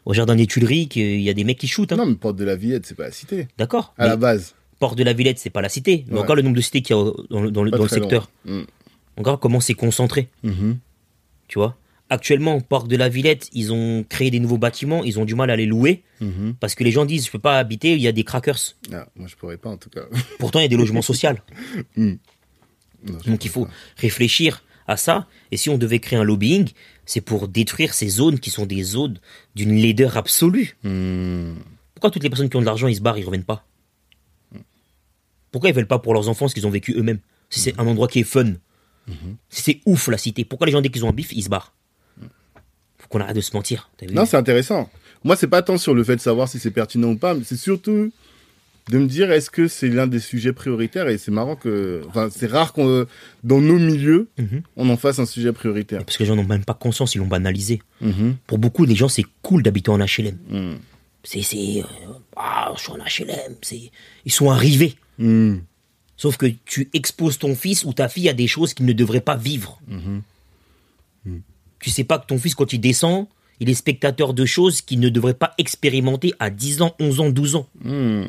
[0.05, 1.91] au jardin des Tuileries qu'il y a des mecs qui shootent.
[1.91, 1.97] hein.
[1.97, 3.47] Non, mais Porte de la Villette, c'est pas la cité.
[3.57, 3.93] D'accord.
[3.97, 4.55] À la base.
[4.79, 6.05] Porte de la Villette, c'est pas la cité.
[6.07, 6.19] Mais Ouais.
[6.21, 7.89] encore le nombre de cités qu'il y a dans, le- dans le, Pas dans le
[7.89, 8.29] très secteur.
[9.15, 9.21] Hmm.
[9.21, 10.29] Encore comment c'est concentré.
[10.43, 10.77] Mhm.
[11.47, 11.77] Tu vois?
[12.09, 15.49] Actuellement, Parc de la Villette, ils ont créé des nouveaux bâtiments, ils ont du mal
[15.49, 16.55] à les louer Mhm.
[16.59, 18.57] parce que les gens disent je peux pas habiter, il y a des crackers.
[18.91, 20.01] Ah, moi, je pourrais pas, en tout cas.
[20.39, 21.29] Pourtant, il y a des logements sociaux.
[21.97, 23.71] Non, je Donc il faut pas.
[23.97, 25.27] réfléchir à ça.
[25.51, 26.69] Et si on devait créer un lobbying,
[27.05, 29.19] c'est pour détruire ces zones qui sont des zones
[29.55, 30.77] d'une laideur absolue.
[30.83, 31.53] Hmm.
[31.95, 33.65] Pourquoi toutes les personnes qui ont de l'argent, ils se barrent, ils reviennent pas?
[35.51, 37.19] Pourquoi ils veulent pas pour leurs enfants ce qu'ils ont vécu eux-mêmes?
[37.49, 38.53] Si c'est un endroit qui est fun,
[39.49, 41.73] c'est ouf la cité, pourquoi les gens dès qu'ils ont un bif, ils se barrent
[42.97, 43.89] Faut qu'on arrête de se mentir.
[44.11, 44.89] Non, c'est intéressant.
[45.23, 47.43] Moi, c'est pas tant sur le fait de savoir si c'est pertinent ou pas, mais
[47.43, 48.11] c'est surtout
[48.89, 52.29] de me dire est-ce que c'est l'un des sujets prioritaires et c'est marrant que, enfin,
[52.31, 53.05] c'est rare qu'on,
[53.43, 54.63] dans nos milieux, Mhm.
[54.75, 56.03] on en fasse un sujet prioritaire.
[56.03, 57.81] Parce que les gens n'ont même pas conscience, ils l'ont banalisé.
[58.01, 58.37] Mhm.
[58.47, 60.37] Pour beaucoup, les gens, c'est cool d'habiter en HLM.
[60.49, 60.75] Hmm.
[61.23, 63.55] C'est, c'est, euh, ah, je suis en HLM.
[63.61, 63.91] C'est,
[64.25, 64.95] ils sont arrivés.
[66.21, 66.27] Hmm.
[66.27, 69.21] Sauf que tu exposes ton fils ou ta fille à des choses qu'il ne devrait
[69.21, 69.79] pas vivre.
[69.87, 70.21] Mhm.
[71.79, 73.25] Tu sais pas que ton fils, quand il descend,
[73.59, 77.29] il est spectateur de choses qu'il ne devrait pas expérimenter à 10 ans, 11 ans,
[77.31, 77.67] 12 ans.
[77.83, 78.25] Hmm.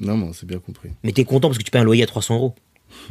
[0.00, 0.88] Non, mais c'est bien compris.
[1.02, 2.54] Mais t'es content parce que tu payes un loyer à 300 euros.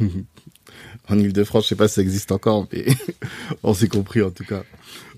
[1.08, 2.86] En Ile-de-France, je sais pas si ça existe encore, mais
[3.62, 4.62] on s'est compris en tout cas.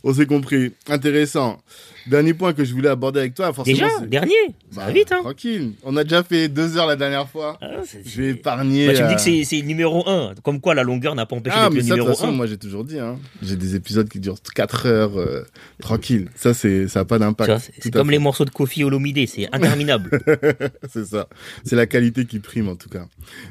[0.03, 0.73] On s'est compris.
[0.89, 1.59] Intéressant.
[2.07, 3.79] Dernier point que je voulais aborder avec toi, forcément.
[3.79, 4.35] Déjà, dernier,
[4.71, 5.21] ça Bah, va vite, hein.
[5.23, 5.73] Tranquille.
[5.83, 7.59] On a déjà fait deux heures la dernière fois.
[7.61, 8.87] Ah, Je vais épargner.
[8.87, 10.35] Bah, tu me dis euh, que c'est, c'est numéro 1.
[10.45, 12.19] Comme quoi, la longueur n'a pas empêché Ah, d'être mais le ça, de numéro toute
[12.21, 12.37] façon, 1.
[12.37, 13.19] moi, j'ai toujours dit, hein.
[13.43, 15.43] J'ai des épisodes qui durent 4 heures, euh,
[15.81, 16.29] tranquille.
[16.37, 17.73] Ça, c'est, ça n'a pas d'impact.
[17.81, 20.11] C'est, comme les morceaux de Kofi Olomide, c'est interminable.
[20.93, 21.29] c'est ça.
[21.65, 23.07] C'est la qualité qui prime, en tout cas.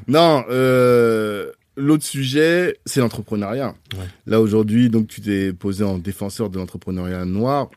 [0.08, 3.74] Non, euh, l'autre sujet, c'est l'entrepreneuriat.
[3.96, 4.04] Ouais.
[4.26, 7.68] Là, aujourd'hui, donc, tu t'es posé en défenseur de l'entrepreneuriat noir.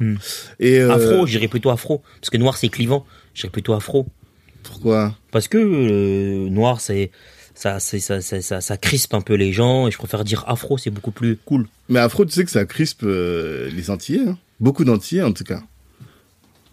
[0.00, 0.14] Hmm.
[0.60, 2.02] Et, euh, Afro, j'irais plutôt afro.
[2.20, 3.04] Parce que noir, c'est clivant.
[3.34, 4.06] J'irais plutôt afro.
[4.62, 5.14] Pourquoi?
[5.30, 7.10] Parce que euh, noir, c'est
[7.54, 10.44] ça, c'est- ça, ça, ça, ça crispe un peu les gens et je préfère dire
[10.46, 11.66] afro, c'est beaucoup plus cool.
[11.88, 14.26] Mais Afro, tu sais que ça crispe euh, les Antillais.
[14.26, 14.38] hein.
[14.60, 15.62] Beaucoup d'Antillais, en tout cas.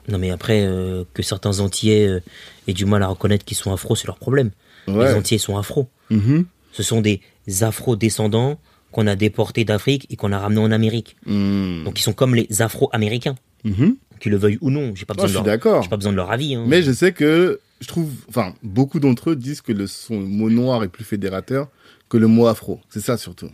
[0.08, 2.20] Non mais après, euh, que certains Antillais euh,
[2.68, 4.52] aient du mal à reconnaître qu'ils sont afro, c'est leur problème.
[4.88, 5.14] Les.
[5.14, 5.88] Antillais sont afro.
[6.10, 6.46] Mhm.
[6.72, 7.22] Ce sont des
[7.62, 8.60] afro-descendants
[8.92, 11.16] qu'on a déportés d'Afrique et qu'on a ramenés en Amérique.
[11.26, 11.84] Mhm.
[11.86, 13.96] Donc ils sont comme les afro-américains, Mhm.
[14.20, 14.94] qu'ils le veuillent ou non.
[14.96, 15.84] J'ai pas Oh, besoin je de suis leur, d'accord.
[15.84, 16.56] j'ai pas besoin de leur avis.
[16.56, 16.66] hein.
[16.68, 20.26] Mais je sais que je trouve, enfin, beaucoup d'entre eux disent que le son le
[20.26, 21.70] mot noir est plus fédérateur
[22.10, 22.80] que le mot afro.
[22.90, 23.50] C'est ça surtout.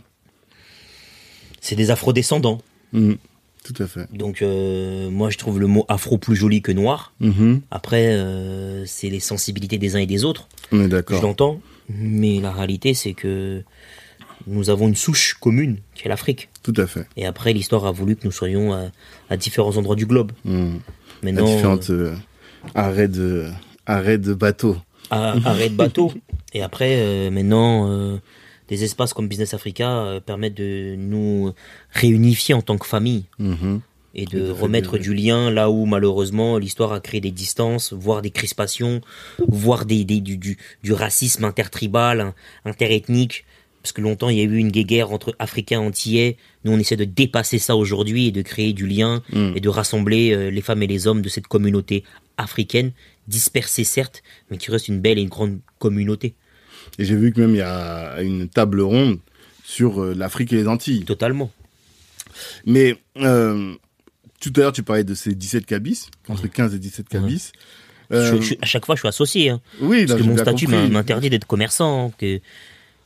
[1.60, 2.60] C'est des afro-descendants.
[2.92, 3.16] Mhm.
[3.64, 4.06] Tout à fait.
[4.12, 7.12] Donc euh, moi je trouve le mot afro plus joli que noir.
[7.20, 7.62] Mhm.
[7.72, 10.48] Après, euh, c'est les sensibilités des uns et des autres.
[10.70, 11.20] On est Je d'accord.
[11.22, 11.60] l'entends.
[11.88, 13.62] Mais la réalité, c'est que
[14.46, 16.48] nous avons une souche commune, qui est l'Afrique.
[16.62, 17.06] Tout à fait.
[17.16, 18.86] Et après, l'histoire a voulu que nous soyons à,
[19.30, 20.32] à différents endroits du globe.
[20.44, 20.80] Mhm.
[21.22, 22.14] La Maintenant, différente euh,
[22.74, 23.46] arrêt de
[23.86, 24.76] arrêt de bateau.
[25.10, 26.12] à- arrêt de bateau.
[26.52, 28.18] Et après, euh, maintenant, euh,
[28.68, 31.52] des espaces comme Business Africa euh, permettent de nous
[31.92, 33.80] réunifier en tant que famille Mhm.
[34.18, 38.30] Et de remettre du lien là où malheureusement l'histoire a créé des distances, voire des
[38.30, 39.00] crispations,
[39.46, 42.32] voire des, des- du, du, du racisme intertribal,
[42.64, 43.44] interethnique.
[43.82, 46.36] Parce que longtemps il y a eu une guerre entre Africains et Antillais.
[46.64, 49.52] Nous on essaie de dépasser ça aujourd'hui et de créer du lien Mhm.
[49.54, 52.02] et de rassembler euh, les femmes et les hommes de cette communauté
[52.36, 52.90] africaine,
[53.28, 56.34] dispersée certes, mais qui reste une belle et une grande communauté.
[56.98, 59.18] Et j'ai vu que même il y a une table ronde
[59.64, 61.04] sur euh, l'Afrique et les Antilles.
[61.04, 61.50] Totalement.
[62.64, 63.74] Mais euh,
[64.40, 67.52] tout à l'heure, tu parlais de ces 17 cabis, entre 15 et 17 cabis.
[68.12, 69.50] Euh, Je- je- à chaque fois je suis associé.
[69.50, 69.60] hein.
[69.80, 72.12] oui, là, Parce que j'ai mon statut m'interdit d'être commerçant.
[72.18, 72.40] Que,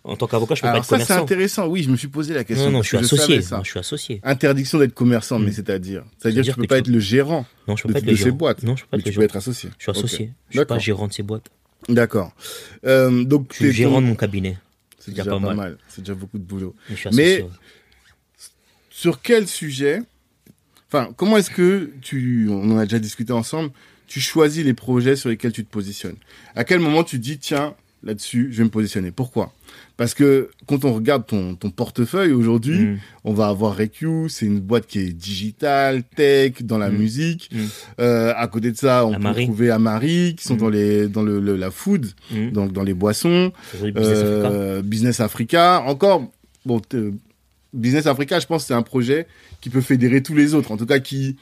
[0.04, 1.24] en tant qu'avocat, je peux Alors pas être ça, c'est commerçant.
[1.24, 1.66] intéressant.
[1.68, 2.66] Oui, je me suis posé la question.
[2.66, 3.40] Non, non, je suis que associé.
[3.40, 4.20] je suis associé.
[4.24, 5.52] Interdiction d'être commerçant, mais Mm.
[5.52, 7.92] c'est-à-dire C'est-à-dire que tu peux que pas tu- être le gérant Non, je peux de,
[7.94, 8.62] pas être de le ces boîtes.
[8.62, 9.24] Non, je peux pas mais être tu le peux gérant.
[9.30, 9.70] être associé.
[9.78, 10.32] Je suis associé.
[10.50, 11.46] Je suis pas gérant de ces boîtes.
[11.88, 12.34] D'accord.
[12.86, 14.58] Euh, donc, Je suis gérant ton- de mon cabinet.
[14.98, 15.56] C'est déjà déjà pas mal.
[15.56, 15.78] mal.
[15.88, 16.74] C'est déjà beaucoup de boulot.
[17.12, 17.46] Mais.
[18.90, 20.00] Sur quel sujet
[20.92, 23.70] Enfin, comment est-ce que tu, on en a déjà discuté ensemble,
[24.08, 26.16] tu choisis les projets sur lesquels tu te positionnes?
[26.56, 29.12] À quel moment tu dis, tiens, là-dessus, je vais me positionner?
[29.12, 29.52] Pourquoi?
[29.96, 32.98] Parce que quand on regarde ton, ton portefeuille aujourd'hui, Mm.
[33.24, 36.96] on va avoir Recu, c'est une boîte qui est digitale, tech, dans la Mm.
[36.96, 37.50] musique.
[37.52, 37.58] Mm.
[38.00, 39.42] Euh, à côté de ça, on Amari.
[39.42, 42.06] peut trouver Amari, qui sont dans les dans le, le- la food,
[42.52, 43.52] donc dans les boissons.
[43.74, 44.50] Business Africa.
[44.50, 45.82] Euh, Business Africa.
[45.86, 46.28] Encore,
[46.66, 47.12] bon, t-
[47.72, 49.28] Business Africa, je pense que c'est un projet
[49.60, 50.70] qui peut fédérer tous les autres.
[50.72, 51.36] En tout cas, qui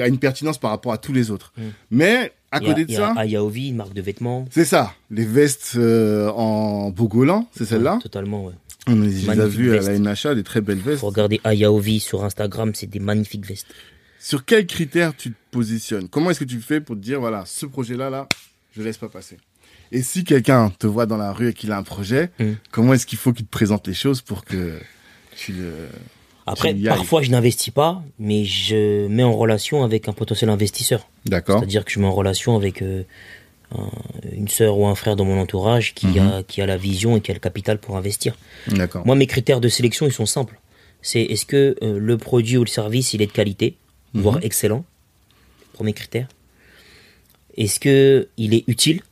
[0.00, 1.52] a une pertinence par rapport à tous les autres.
[1.56, 1.62] Mm.
[1.92, 4.46] Mais à Il a- côté de il y a ça, Ayaovi, une marque de vêtements.
[4.50, 4.92] c'est ça.
[5.10, 7.94] Les vestes euh, en bogolan, c'est celle-là.
[7.96, 8.54] Ouais, Totalement, ouais.
[8.88, 11.00] On les a vues à la NHA, des très belles vestes.
[11.00, 13.66] Faut regarder Ayaovi sur Instagram, c'est des magnifiques vestes.
[14.20, 16.08] Sur quels critères tu te positionnes?
[16.08, 18.28] Comment est-ce que tu fais pour te dire, voilà, ce projet-là, là,
[18.76, 19.38] je laisse pas passer?
[19.92, 22.44] Et si quelqu'un te voit dans la rue et qu'il a un projet, Mm.
[22.72, 24.78] comment est-ce qu'il faut qu'il te présente les choses pour que
[25.36, 25.72] tu le...
[26.46, 31.08] Après, parfois, je n'investis pas, mais je mets en relation avec un potentiel investisseur.
[31.24, 33.02] D'accord C'est-à-dire que je mets en relation avec euh,
[33.76, 33.90] un-
[34.32, 36.18] une sœur ou un frère dans mon entourage qui, Mhm.
[36.18, 38.36] a, qui a la vision et qui a le capital pour investir.
[38.68, 39.04] D'accord.
[39.04, 40.60] Moi, mes critères de sélection, ils sont simples.
[41.02, 43.76] C'est est-ce que euh, le produit ou le service, il est de qualité,
[44.14, 44.22] Mhm.
[44.22, 44.84] voire excellent?
[45.72, 46.28] Premier critère.
[47.56, 49.02] Est-ce que il est utile?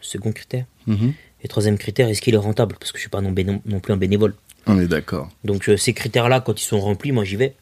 [0.00, 0.64] Second critère.
[0.86, 1.12] Mhm.
[1.42, 2.76] Et troisième critère, est-ce qu'il est rentable?
[2.78, 4.34] Parce que je suis pas non plus un bénévole.
[4.66, 5.28] On est d'accord.
[5.44, 7.54] Donc euh, ces critères-là, quand ils sont remplis, moi j'y vais.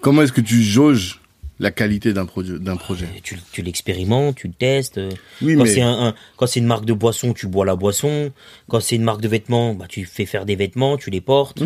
[0.00, 1.20] Comment est-ce que tu jauges
[1.58, 4.96] la qualité d'un projet, d'un projet Et Tu, tu l'expérimentes, tu le testes.
[4.98, 5.10] euh,
[5.42, 7.76] Oui, Quand mais c'est un, un- quand c'est une marque de boisson, tu bois la
[7.76, 8.32] boisson.
[8.68, 11.62] Quand c'est une marque de vêtements, bah, tu fais faire des vêtements, tu les portes.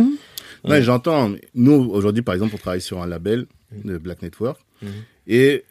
[0.65, 1.33] Ouais, j'entends.
[1.55, 3.47] Nous, aujourd'hui, par exemple, on travaille sur un label
[3.85, 4.89] de Black Network Mhm.
[5.29, 5.65] et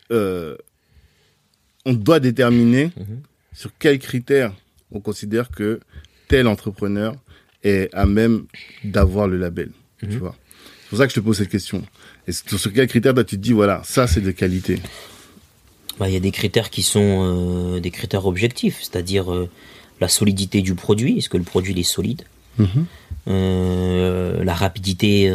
[1.86, 3.22] on doit déterminer Mhm.
[3.54, 4.54] sur quels critères
[4.92, 5.80] on considère que
[6.28, 7.16] tel entrepreneur
[7.64, 8.46] est à même
[8.84, 9.72] d'avoir le label.
[10.00, 10.18] Tu Mhm.
[10.18, 10.36] vois.
[10.84, 11.82] C'est pour ça que je te pose cette question.
[12.28, 14.80] Et sur critères toi, tu te dis voilà, ça c'est de qualité?
[16.00, 19.50] Bah, Il y a des critères qui sont euh, des critères objectifs, c'est-à-dire euh,
[20.02, 21.18] la solidité du produit.
[21.18, 22.24] Est-ce que le produit il est solide?
[23.28, 25.32] Euh, La rapidité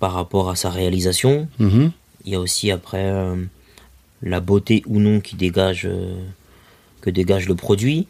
[0.00, 1.48] par rapport à sa réalisation.
[1.58, 1.90] Mhm.
[2.24, 3.12] Il y a aussi après
[4.22, 5.88] la beauté ou non qui dégage
[7.00, 8.06] que dégage le produit.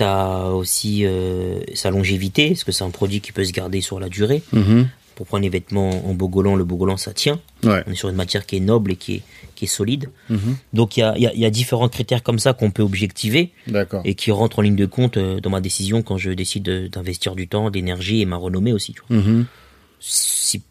[0.00, 4.00] T'as aussi euh, sa longévité, est-ce que c'est un produit qui peut se garder sur
[4.00, 4.88] la durée Mhm.
[5.14, 7.38] Pour prendre les vêtements en bogolan, le bogolan ça tient.
[7.64, 7.82] Ouais.
[7.86, 9.22] On est sur une matière qui est noble et qui est,
[9.54, 10.08] qui est solide.
[10.30, 10.56] Mhm.
[10.72, 13.50] Donc il y a, y a- y a différents critères comme ça qu'on peut objectiver
[14.06, 16.86] et qui rentrent en ligne de compte euh, dans ma décision quand je décide de-
[16.88, 18.94] d'investir du temps, d'énergie et ma renommée aussi.
[18.94, 19.18] Tu vois.
[19.18, 19.44] Mhm.
[20.00, 20.62] Si,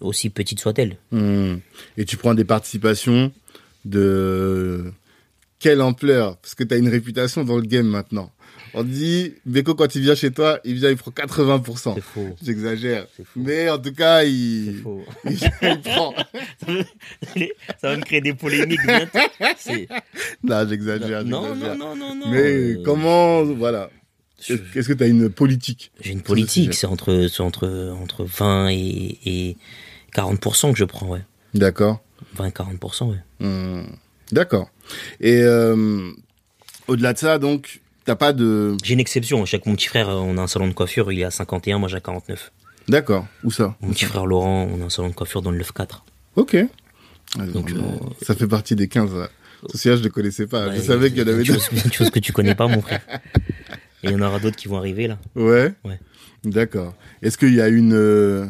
[0.00, 0.96] aussi petite soit-elle.
[1.98, 3.30] Et tu prends des participations
[3.84, 4.90] de
[5.58, 6.36] quelle ampleur?
[6.38, 8.30] Parce que tu as une réputation dans le game maintenant.
[8.78, 11.94] On dit, Beko, quand il vient chez toi, il vient, il prend 80%.
[11.94, 12.36] C'est faux.
[12.44, 13.06] J'exagère.
[13.16, 13.24] C'est.
[13.34, 15.02] Mais en tout cas, C'est il, faux.
[15.24, 15.32] il,
[15.62, 16.14] il prend.
[17.80, 19.18] Ça va me créer des polémiques bientôt.
[19.58, 19.88] C'est-
[20.42, 21.24] Non, j'exagère.
[21.24, 22.30] Non, non, non, non, non.
[22.30, 22.38] Mais
[22.76, 23.90] euh, comment, voilà.
[24.48, 25.90] Est-ce que tu as une politique?
[26.00, 29.56] J'ai une politique, c'est entre, c'est entre, entre 20 et, et
[30.14, 31.22] 40% que je prends, ouais.
[31.54, 32.02] D'accord.
[32.34, 33.16] 20 et 40%, ouais.
[33.40, 33.86] Hmm.
[34.32, 34.68] D'accord.
[35.20, 36.10] Et euh,
[36.88, 38.76] au-delà de ça, donc, t'as pas de...
[38.82, 39.44] J'ai une exception.
[39.44, 41.88] Chaque mon petit frère, on a un salon de coiffure, il est à 51, moi
[41.88, 42.52] j'ai à 49.
[42.88, 43.26] D'accord.
[43.44, 46.02] Où ça Mon petit frère Laurent, on a un salon de coiffure dans le 9-4.
[46.36, 46.56] Ok.
[47.36, 47.80] Donc, euh,
[48.22, 49.14] ça fait partie des 15.
[49.14, 49.28] là.
[49.74, 50.74] Celui-là, je ne connaissais pas.
[50.74, 53.00] je savais qu'il y en avait choses, des choses que tu connais pas, mon frère.
[54.02, 55.18] Et il y en aura d'autres qui vont arriver, là.
[55.34, 55.72] Ouais.
[55.84, 55.98] Ouais.
[56.44, 56.94] D'accord.
[57.22, 58.46] Est-ce qu'il y a une, euh,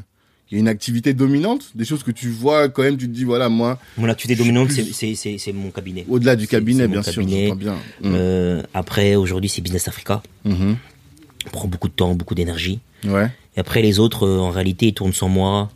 [0.51, 3.12] il y a une activité dominante Des choses que tu vois quand même, tu te
[3.12, 6.05] dis, voilà, moi, Mon activité dominante, plus- c'est- mon cabinet.
[6.09, 7.55] au-delà du cabinet, bien sûr, cabinet.
[7.55, 7.74] bien.
[8.02, 8.14] Mhm.
[8.14, 10.23] Euh, après, aujourd'hui, c'est Business Africa.
[10.44, 10.77] On
[11.52, 12.81] prend beaucoup de temps, beaucoup d'énergie.
[13.05, 13.28] Ouais.
[13.56, 15.70] Et après, les autres, euh, en réalité, ils tournent sans moi.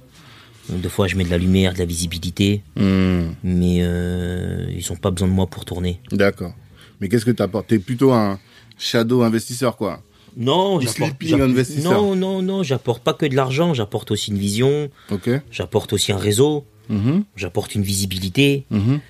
[0.69, 2.63] Deux fois, je mets de la lumière, de la visibilité.
[2.77, 3.31] Hmm.
[3.43, 5.99] Mais euh, ils ont pas besoin de moi pour tourner.
[6.13, 6.53] D'accord.
[7.01, 8.39] Mais qu'est-ce que tu apportes T'es plutôt un
[8.79, 10.03] shadow investisseur, quoi.
[10.37, 11.93] Non, Du sleeping investisseur.
[11.93, 13.75] Non, non, non, j'apporte pas que de l'argent.
[13.75, 14.91] J'apporte aussi une vision.
[15.11, 15.29] Ok.
[15.51, 16.65] J'apporte aussi un réseau.
[16.89, 17.25] Mhm.
[17.37, 18.65] J'apporte une visibilité.
[18.71, 19.01] Mhm.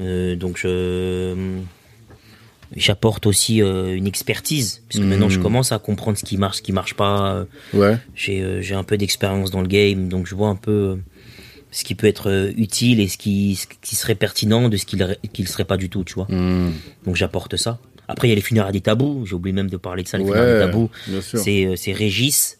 [0.00, 1.34] Euh, donc je
[2.76, 5.08] j'apporte aussi euh, une expertise puisque Mhm.
[5.10, 7.44] maintenant je commence à comprendre ce qui marche, ce qui marche pas.
[7.72, 7.96] Ouais.
[8.14, 10.96] J'ai euh, j'ai un peu d'expérience dans le game, donc je vois un peu euh,
[11.70, 14.96] ce qui peut être utile et ce qui ce qui serait pertinent de ce qui
[14.96, 16.26] ne le serait pas du tout, tu vois.
[16.28, 16.72] Hmm.
[17.06, 17.78] Donc j'apporte ça.
[18.08, 20.18] Après il y a les funérailles des tabous, j'ai oublié même de parler de ça
[20.18, 20.66] les funérailles des Ouais.
[20.66, 20.90] tabous.
[21.22, 22.58] C'est euh, c'est Régis,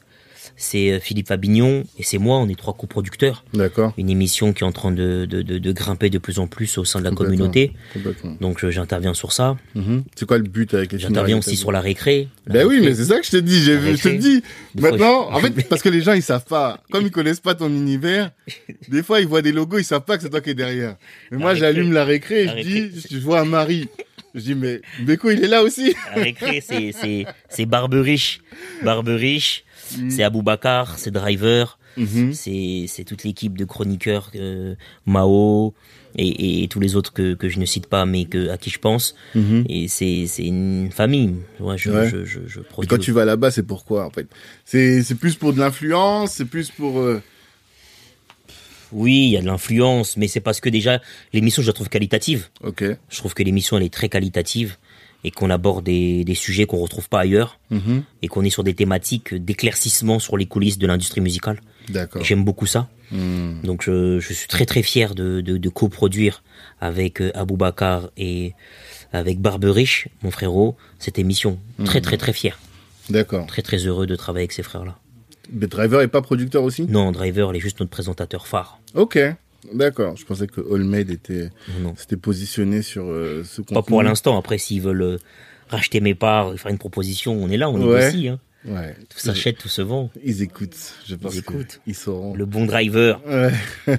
[0.56, 3.44] c'est euh, Philippe Fabignon et c'est moi, on est trois coproducteurs.
[3.54, 3.92] D'accord.
[3.98, 6.78] Une émission qui est en train de, de, de, de grimper de plus en plus
[6.78, 7.36] au sein de la Complètement.
[7.36, 7.72] communauté.
[7.92, 8.36] Complètement.
[8.40, 9.56] Donc euh, j'interviens sur ça.
[9.74, 10.04] Mhm.
[10.14, 12.28] C'est quoi le but avec les J'interviens aussi sur la récré.
[12.46, 13.62] La Ben oui, mais c'est ça que je te dis.
[13.62, 14.42] J'ai La vu, je te dis.
[14.80, 17.68] Maintenant, en fait, parce que les gens ils savent pas, comme ils connaissent pas ton
[17.68, 18.30] univers,
[18.88, 20.96] des fois ils voient des logos, ils savent pas que c'est toi qui es derrière.
[21.32, 21.66] Mais La moi, récré.
[21.66, 22.80] j'allume la récré et La je récré.
[22.88, 23.88] dis, je vois un mari.
[24.34, 25.94] Je dis, mais Beko, il est là aussi.
[26.16, 28.40] La récré, c'est, c'est, c'est Barberiche.
[28.82, 29.64] Barberiche,
[29.98, 30.08] Mm.
[30.10, 32.32] c'est Aboubacar, c'est Driver, Mhm.
[32.32, 34.74] c'est, c'est toute l'équipe de chroniqueurs, euh,
[35.06, 35.74] Mao,
[36.16, 38.70] et, et tous les autres que, que je ne cite pas, mais que, à qui
[38.70, 39.14] je pense.
[39.34, 39.64] Mhm.
[39.68, 41.34] Et c'est, c'est une famille.
[41.60, 42.08] Ouais, je, Ouais.
[42.08, 44.26] je, je, je Et quand tu vas là-bas, c'est pourquoi en fait?
[44.64, 46.98] C'est c'est plus pour de l'influence, c'est plus pour.
[46.98, 47.22] euh,
[48.94, 51.00] Oui, il y a de l'influence, mais c'est parce que déjà,
[51.32, 52.48] l'émission, je la trouve qualitative.
[52.62, 52.84] Ok.
[53.08, 54.76] Je trouve que l'émission, elle est très qualitative
[55.24, 58.02] et qu'on aborde des, des sujets qu'on retrouve pas ailleurs Mhm.
[58.22, 61.60] et qu'on est sur des thématiques d'éclaircissement sur les coulisses de l'industrie musicale.
[61.88, 62.22] D'accord.
[62.24, 62.88] J'aime beaucoup ça.
[63.10, 63.60] Hmm.
[63.62, 66.42] Donc je, je suis très très fier de, de, de coproduire
[66.80, 68.52] avec euh, Aboubacar et
[69.12, 71.58] avec Barberiche, mon frérot, cette émission.
[71.84, 72.58] Très très très fier.
[73.10, 73.46] D'accord.
[73.46, 74.98] Très très heureux de travailler avec ces frères-là.
[75.52, 76.84] Mais Driver est pas producteur aussi?
[76.86, 78.78] Non, Driver, il est juste notre présentateur phare.
[78.94, 79.18] Ok.
[79.72, 80.16] D'accord.
[80.16, 81.50] Je pensais que Allmade était
[81.96, 83.74] s'était positionné sur euh, ce contenu.
[83.74, 84.38] Pas pour l'instant.
[84.38, 85.18] Après, s'ils veulent euh,
[85.68, 88.10] racheter mes parts et faire une proposition, on est là, on Ouais.
[88.10, 88.28] négocie.
[88.28, 88.38] Hein.
[88.66, 88.94] Ouais.
[89.10, 90.10] Tout s'achète, tout se vend.
[90.22, 90.94] Ils écoutent.
[91.06, 91.80] Je pense écoutent.
[91.86, 92.34] Ils sauront.
[92.34, 93.20] Le bon driver.
[93.26, 93.52] Ouais.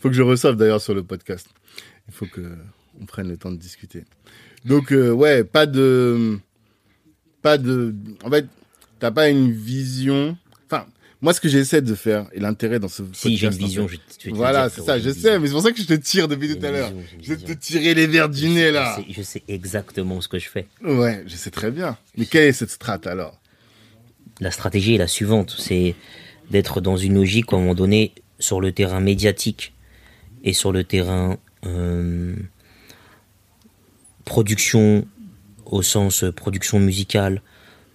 [0.00, 1.48] faut que je reçoive d'ailleurs sur le podcast.
[2.08, 2.40] Il faut que
[3.00, 4.04] on prenne le temps de discuter.
[4.64, 6.38] Donc euh, ouais, pas de,
[7.42, 7.94] pas de.
[8.24, 8.46] En fait,
[8.98, 10.36] t'as pas une vision.
[11.20, 13.96] Moi, ce que j'essaie de faire et l'intérêt dans ce Si j'ai une vision, je,
[13.96, 15.00] te Voilà, c'est ça.
[15.00, 16.92] Je sais, mais c'est pour ça que je te tire depuis tout à l'heure.
[17.20, 18.96] Je vais te tirer les verres du nez là.
[18.96, 20.66] Je sais, je sais exactement ce que je fais.
[20.84, 21.98] Ouais, je sais très bien.
[22.16, 23.40] Mais quelle est cette strate alors?
[24.40, 25.96] La stratégie est la suivante, c'est
[26.50, 29.74] d'être dans une logique à un moment donné sur le terrain médiatique
[30.44, 32.36] et sur le terrain euh,
[34.24, 35.06] production
[35.66, 37.42] au sens euh, production musicale,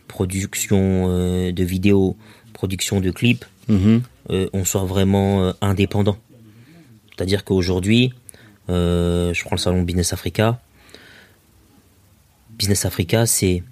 [0.08, 2.18] production euh, de vidéos,
[2.64, 4.02] production de clips, Mhm.
[4.30, 6.18] euh, on soit vraiment euh, indépendant.
[7.12, 8.14] C'est-à-dire qu'aujourd'hui,
[8.70, 10.46] euh, je prends le salon Business Africa.
[12.58, 13.64] Business Africa, c'est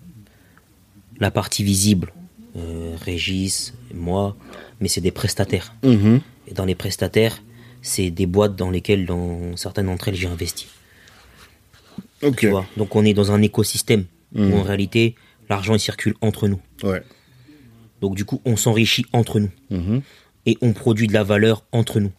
[1.19, 2.11] la partie visible.
[3.05, 4.35] Régis, moi,
[4.81, 5.73] mais c'est des prestataires.
[5.83, 6.19] Mhm.
[6.47, 7.35] Et dans les prestataires,
[7.81, 10.67] c'est des boîtes dans lesquelles, dans certaines d'entre elles, j'ai investi.
[12.37, 14.03] Tu vois Donc on est dans un écosystème
[14.33, 14.51] Mhm.
[14.53, 15.15] où en réalité,
[15.49, 16.59] l'argent il circule entre nous.
[16.83, 17.01] Ouais.
[18.01, 19.51] Donc du coup, on s'enrichit entre nous.
[19.69, 20.01] Mhm.
[20.47, 22.11] et on produit de la valeur entre nous.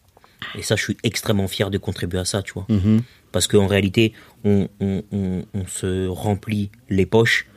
[0.57, 2.65] Et ça, je suis extrêmement fier de contribuer à ça, tu vois.
[2.69, 3.01] Mhm.
[3.33, 4.13] Parce qu'en réalité,
[4.45, 7.47] on, on, on, on se remplit les poches,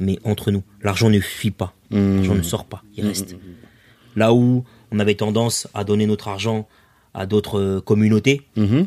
[0.00, 0.62] mais entre nous.
[0.82, 1.74] L'argent ne fuit pas.
[1.90, 2.16] Mhm.
[2.16, 3.36] L'argent ne sort pas, il reste.
[4.16, 6.66] Là où on avait tendance à donner notre argent
[7.14, 8.42] à d'autres euh, communautés,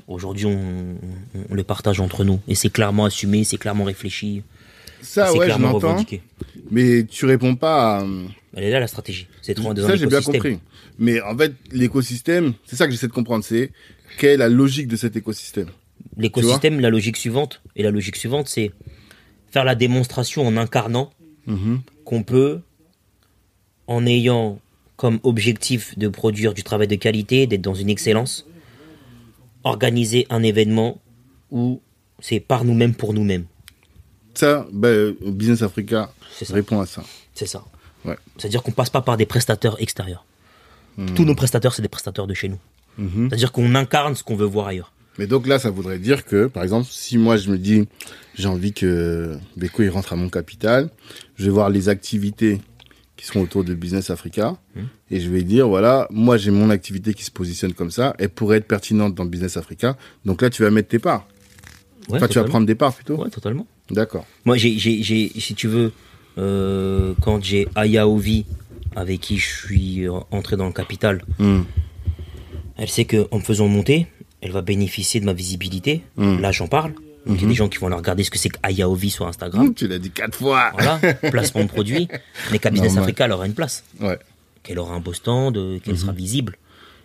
[0.08, 2.40] aujourd'hui, on, on- on le partage entre nous.
[2.50, 4.44] Et c'est clairement assumé, c'est clairement réfléchi.
[5.02, 5.88] Ça, c'est ouais, je clairement l'entends.
[5.88, 6.22] revendiqué.
[6.70, 8.06] Mais tu réponds pas à.
[8.56, 9.28] Elle est là la stratégie.
[9.42, 10.60] C'est trop dans Ça, j'ai bien compris.
[10.98, 13.44] Mais en fait, l'écosystème, c'est ça que j'essaie de comprendre.
[13.44, 13.72] C'est
[14.18, 15.68] quelle est la logique de cet écosystème
[16.18, 18.72] L'écosystème, la logique suivante, et la logique suivante, c'est
[19.52, 21.12] faire la démonstration en incarnant
[21.48, 21.82] Mhm.
[22.06, 22.60] qu'on peut,
[23.88, 24.60] en ayant
[24.98, 28.46] comme objectif de produire du travail de qualité, d'être dans une excellence,
[29.64, 31.02] organiser un événement
[31.52, 31.82] où
[32.20, 33.46] c'est par nous-mêmes pour nous-mêmes.
[34.34, 36.54] Ça, ben, Business Africa ça.
[36.54, 37.04] répond à ça.
[37.34, 37.64] C'est ça.
[38.06, 38.18] Ouais.
[38.38, 40.26] C'est-à-dire qu'on passe pas par des prestataires extérieurs.
[41.16, 42.60] Tous nos prestataires, c'est des prestataires de chez nous.
[42.98, 43.30] Mhm.
[43.30, 44.92] C'est-à-dire qu'on incarne ce qu'on veut voir ailleurs.
[45.18, 47.88] Mais donc là, ça voudrait dire que, par exemple, si moi je me dis,
[48.36, 50.90] j'ai envie que Beko il rentre à mon capital,
[51.38, 52.60] je vais voir les activités
[53.16, 54.88] qui seront autour de Business Africa Mhm.
[55.12, 58.30] et je vais dire, voilà, moi j'ai mon activité qui se positionne comme ça, elle
[58.30, 59.98] pourrait être pertinente dans Business Africa.
[60.26, 61.28] Donc là, tu vas mettre tes parts.
[62.10, 63.16] Ouais, enfin, tu vas prendre des parts plutôt.
[63.24, 63.68] Ouais, totalement.
[63.92, 64.26] D'accord.
[64.46, 65.92] Moi, j'ai- si tu veux,
[66.40, 68.46] euh, quand j'ai Aya Ovi,
[68.96, 71.62] avec qui je suis entré dans le capital, Hmm.
[72.78, 74.08] elle sait qu'en me faisant monter,
[74.42, 76.02] elle va bénéficier de ma visibilité.
[76.16, 76.40] Mm.
[76.40, 76.94] Là, j'en parle.
[77.26, 79.10] Donc, il y a des gens qui vont aller regarder ce que c'est qu'Aya Ovi
[79.10, 79.68] sur Instagram.
[79.68, 80.72] Hmm, Tu l'as dit quatre fois.
[80.74, 80.98] Voilà,
[81.30, 82.08] placement de produit.
[82.52, 82.96] Mais qu'à Business.
[82.98, 83.84] Africa, elle aura une place.
[84.00, 84.18] Ouais.
[84.64, 86.58] Qu'elle aura un beau stand, euh, qu'elle sera visible.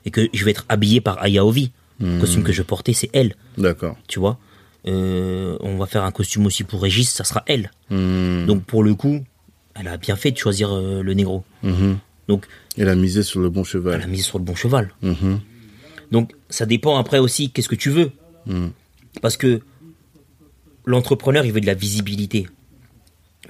[0.06, 1.72] Et que je vais être habillé par Aya Ovi.
[2.00, 3.34] Le costume que je portais, c'est elle.
[3.58, 3.96] D'accord.
[4.06, 4.38] Tu vois?
[4.86, 7.70] Euh, On va faire un costume aussi pour Régis, ça sera elle.
[7.90, 8.46] Hmm.
[8.46, 9.24] Donc pour le coup,
[9.74, 11.44] elle a bien fait de choisir euh, le négro.
[11.62, 11.98] Mhm.
[12.28, 12.46] Donc
[12.78, 14.02] Elle a misé sur le bon elle cheval.
[14.02, 14.90] a misé sur le bon cheval.
[15.02, 15.40] Mhm.
[16.10, 18.10] Donc ça dépend après aussi qu'est-ce que tu veux.
[19.22, 19.60] Parce que
[20.84, 22.46] l'entrepreneur, il veut de la visibilité.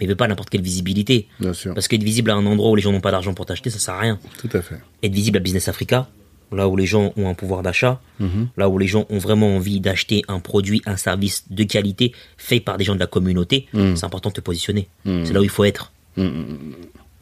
[0.01, 1.29] Il veut pas n'importe quelle visibilité.
[1.41, 1.73] Bien sûr.
[1.75, 3.79] Parce qu'être visible à un endroit où les gens n'ont pas d'argent pour t'acheter, ça
[3.79, 4.19] sert à rien.
[4.39, 4.77] Tout à fait.
[5.03, 6.09] Être visible à Business Africa,
[6.55, 8.49] là où les gens ont un pouvoir d'achat, Mhm.
[8.57, 12.61] là où les gens ont vraiment envie d'acheter un produit, un service de qualité fait
[12.61, 13.97] par des gens de la communauté, Mhm.
[13.97, 14.89] c'est important de te positionner.
[15.05, 15.27] Mhm.
[15.27, 15.93] C'est là où il faut être.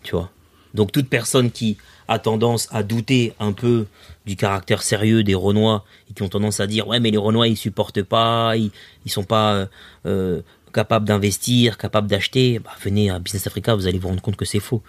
[0.02, 0.30] Tu vois.
[0.74, 1.76] Donc toute personne qui
[2.08, 3.86] a tendance à douter un peu
[4.26, 7.46] du caractère sérieux des Renois et qui ont tendance à dire ouais mais les Renois
[7.48, 8.70] ils supportent pas, ils,
[9.04, 9.66] ils sont pas euh,
[10.06, 10.40] euh,
[10.72, 14.46] capables d'investir, capables d'acheter, bah, venez à Business Africa, vous allez vous rendre compte que
[14.46, 14.82] c'est faux.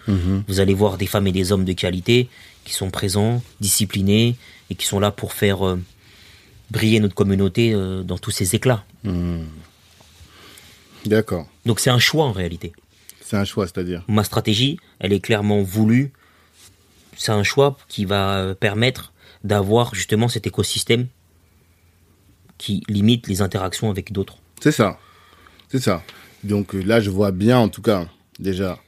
[0.48, 2.30] Vous allez voir des femmes et des hommes de qualité
[2.64, 4.36] qui sont présents, disciplinés
[4.70, 5.80] et qui sont là pour faire euh,
[6.72, 8.84] briller notre communauté euh, dans tous ses éclats.
[9.04, 9.46] Mhm.
[11.06, 11.48] D'accord.
[11.66, 12.74] Donc c'est un choix en réalité.
[13.22, 14.04] C'est un choix, c'est-à-dire?
[14.08, 16.12] ma stratégie, elle est clairement voulue.
[17.18, 19.14] C'est un choix qui va euh, permettre
[19.44, 21.08] d'avoir justement cet écosystème
[22.58, 24.38] qui limite les interactions avec d'autres.
[24.62, 24.98] C'est ça.
[25.70, 26.04] C'est ça.
[26.44, 28.08] Donc là, je vois bien, en tout cas,
[28.40, 28.80] déjà,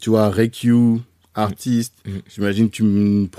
[0.00, 1.00] tu vois, REQ,
[1.38, 2.20] artiste, Mhm.
[2.34, 2.76] j'imagine que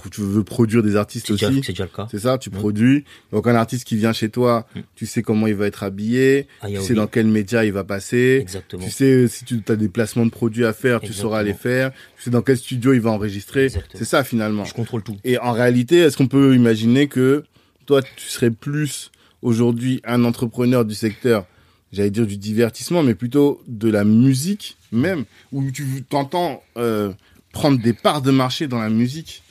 [0.10, 1.62] tu, veux produire des artistes C'est aussi.
[1.64, 2.08] c'est déjà le cas.
[2.10, 3.04] C'est ça, tu produis.
[3.32, 6.68] Donc un artiste qui vient chez toi, tu sais comment il va être habillé, Ah,
[6.70, 8.40] tu sais dans quel média il va passer.
[8.42, 8.84] Exactement.
[8.84, 11.54] Tu sais euh, si tu as des placements de produits à faire, tu sauras les
[11.54, 11.92] faire.
[12.18, 13.66] Tu sais dans quel studio il va enregistrer.
[13.66, 14.00] Exactement.
[14.00, 14.66] C'est ça finalement.
[14.66, 15.18] Je contrôle tout.
[15.24, 17.44] Et en réalité, est-ce qu'on peut imaginer que
[17.86, 19.12] toi, tu serais plus
[19.42, 21.46] aujourd'hui un entrepreneur du secteur,
[21.92, 27.12] j'allais dire du divertissement, mais plutôt de la musique même, où tu t'entends euh,
[27.52, 29.44] prendre des parts de marché dans la musique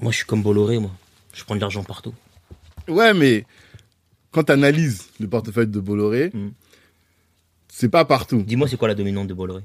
[0.00, 0.90] Moi, je suis comme Bolloré, moi.
[1.32, 2.12] Je prends de l'argent partout.
[2.88, 3.44] Ouais, mais
[4.30, 6.52] quand tu analyses le portefeuille de Bolloré, Mhm.
[7.68, 8.42] c'est pas partout.
[8.42, 9.62] Dis-moi, c'est quoi la dominante de Bolloré?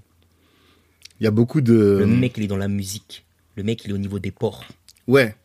[1.20, 1.98] Il y a beaucoup de...
[1.99, 3.26] Le mec, il est dans la musique.
[3.56, 4.64] Le mec, il est au niveau des ports.
[5.08, 5.36] Ouais.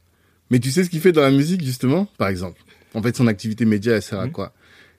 [0.51, 2.07] Mais tu sais ce qu'il fait dans la musique, justement?
[2.19, 2.63] Par exemple,
[2.95, 4.33] en fait, son activité média, elle sert à Mhm.
[4.33, 4.53] quoi?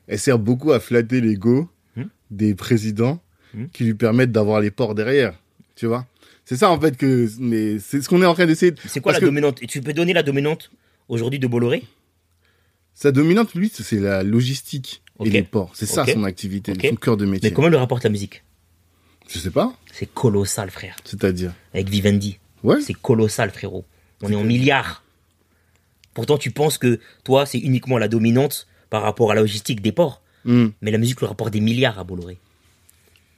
[0.08, 2.10] Elle sert beaucoup à flatter l'ego Mhm.
[2.32, 3.22] des présidents
[3.74, 5.34] qui lui permettent d'avoir les ports derrière.
[5.76, 6.06] Tu vois?
[6.50, 8.72] C'est ça, en fait, que mais c'est ce qu'on est en train d'essayer.
[8.72, 9.62] de- C'est quoi Parce la que dominante?
[9.62, 10.72] Et tu peux donner la dominante
[11.10, 11.84] aujourd'hui de Bolloré?
[12.94, 15.28] Sa dominante, lui, c'est la logistique Ok.
[15.28, 15.72] et les ports.
[15.74, 16.86] C'est ça, son activité, Ok.
[16.90, 17.50] son cœur de métier.
[17.50, 18.44] Mais comment le rapporte la musique?
[19.28, 19.74] Je sais pas.
[19.92, 20.96] C'est colossal, frère.
[21.04, 21.54] C'est-à-dire?
[21.74, 22.40] Avec Vivendi.
[22.64, 22.80] Ouais.
[22.80, 23.84] C'est colossal, frérot.
[24.24, 25.04] On est en milliards.
[26.14, 29.92] Pourtant, tu penses que toi, c'est uniquement la dominante par rapport à la logistique des
[29.92, 30.22] ports.
[30.46, 30.68] Hmm.
[30.82, 32.38] Mais la musique lui rapporte des milliards à Bolloré.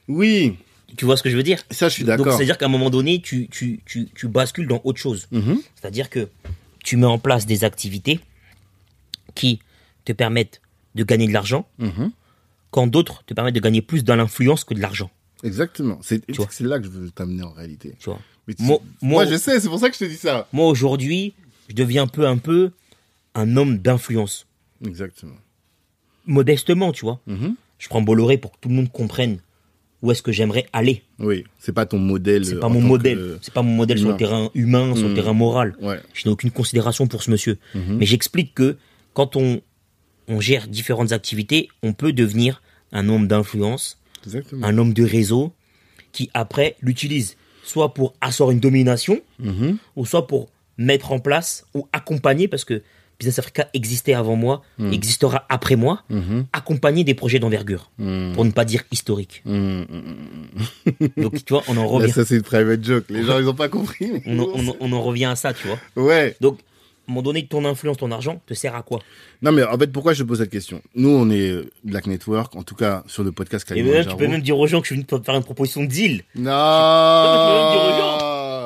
[0.06, 0.56] Oui,
[0.96, 1.62] Tu vois ce que je veux dire?
[1.70, 2.34] Ça, je suis d'accord.
[2.36, 5.28] c'est-à-dire qu'à un moment donné, tu, tu, tu, tu bascules dans autre chose.
[5.30, 5.60] Mhm.
[5.76, 6.28] C'est-à-dire que
[6.84, 8.20] tu mets en place des activités
[9.34, 9.60] qui
[10.04, 10.60] te permettent
[10.94, 12.10] de gagner de l'argent, Mhm.
[12.70, 15.10] quand d'autres te permettent de gagner plus dans l'influence que de l'argent.
[15.44, 15.98] Exactement.
[16.02, 16.20] C'est
[16.60, 17.94] là que je veux t'amener en réalité.
[17.98, 20.04] Tu vois Mais tu- Moi- moi, moi- je sais, c'est pour ça que je te
[20.04, 20.48] dis ça.
[20.52, 21.34] Moi, aujourd'hui,
[21.68, 22.72] je deviens peu un peu
[23.34, 24.46] un homme d'influence.
[24.84, 25.36] Exactement.
[26.26, 27.20] Modestement, tu vois.
[27.26, 27.54] Mhm.
[27.78, 29.38] Je prends Bolloré pour que tout le monde comprenne
[30.02, 31.02] où est-ce que j'aimerais aller.
[31.18, 32.44] Oui, c'est pas ton modèle.
[32.46, 33.18] C'est pas mon modèle.
[33.18, 35.16] que- C'est pas mon modèle sur le terrain humain, sur le Mm.
[35.16, 35.74] terrain moral.
[35.82, 36.00] Ouais.
[36.14, 37.58] Je n'ai aucune considération pour ce monsieur.
[37.74, 37.96] Mhm.
[37.98, 38.76] Mais j'explique que
[39.12, 39.60] quand on,
[40.28, 42.62] on gère différentes activités, on peut devenir
[42.92, 43.98] un homme d'influence
[44.62, 45.52] un homme de réseau
[46.12, 49.78] qui après l'utilise soit pour asseoir une domination Mhm.
[49.96, 52.82] ou soit pour mettre en place ou accompagner parce que
[53.20, 56.46] Business Africa existait avant moi, existera après moi, Mhm.
[56.52, 58.32] accompagner des projets d'envergure, Mhm.
[58.34, 59.42] pour ne pas dire historique.
[59.44, 59.84] Mhm.
[61.18, 63.04] Donc tu vois, on en Là, revient, ça, c'est une private joke.
[63.10, 64.10] Les gens, ils ont pas compris.
[64.26, 65.78] on, en- on en- on en revient à ça, tu vois.
[66.02, 66.34] Ouais.
[66.40, 66.62] Donc, à
[67.10, 69.00] un moment donné, ton influence, ton argent, te sert à quoi?
[69.42, 70.80] Non, mais en fait, pourquoi je te pose cette question?
[70.94, 74.16] Nous, on est euh, Black Network, en tout cas sur le podcast Et même, Kalimanjaro.
[74.16, 75.88] tu peux même dire aux gens que je suis venu te faire une proposition de
[75.88, 76.22] deal.
[76.36, 76.50] Non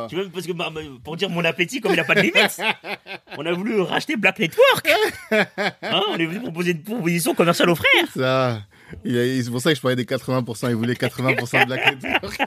[0.09, 0.73] Tu veux, parce que bah,
[1.03, 2.61] pour dire mon appétit, comme il n'a pas de limite,
[3.39, 4.89] on a voulu racheter Black Network.
[5.31, 8.09] Hein, on est venu proposer une proposition commerciale aux frères.
[8.17, 8.63] Ça,
[9.05, 10.69] c'est pour ça que je parlais des 80%.
[10.69, 12.39] Il voulait 80% de Black Network.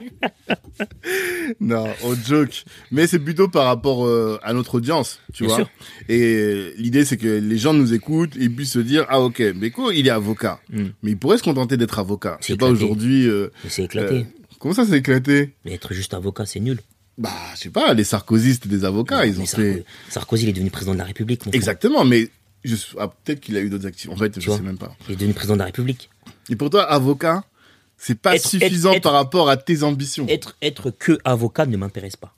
[1.60, 2.64] non, on joke.
[2.90, 5.64] Mais c'est plutôt par rapport euh, à notre audience, tu Bien vois.
[5.64, 5.70] sûr.
[6.08, 9.42] Et euh, l'idée, c'est que les gens nous écoutent et puissent se dire, ah ok,
[9.54, 10.60] Beko, il est avocat.
[10.70, 10.84] Mm.
[11.02, 12.38] Mais il pourrait se contenter d'être avocat.
[12.40, 13.26] C'est pas aujourd'hui...
[13.28, 14.14] euh, Mais c'est éclaté.
[14.14, 14.22] euh,
[14.58, 15.54] comment ça, c'est éclaté?
[15.64, 16.78] Mais être juste avocat, c'est nul.
[17.18, 19.26] Bah, je sais pas, les Sarkozy, c'était des avocats.
[19.26, 19.84] ils ont Sarko- fait...
[20.08, 21.40] Sarkozy, il est devenu président de la République.
[21.44, 21.56] mon frère.
[21.58, 22.30] Exactement, mais
[22.64, 22.76] je...
[22.98, 24.08] ah, peut-être qu'il a eu d'autres actifs.
[24.10, 24.94] En fait, je vois sais même pas.
[25.08, 26.08] Il est devenu président de la République.
[26.48, 27.42] Et pour toi, avocat,
[27.96, 30.26] c'est pas Être- suffisant être- par rapport à tes ambitions.
[30.28, 32.34] Être, être que avocat ne m'intéresse pas.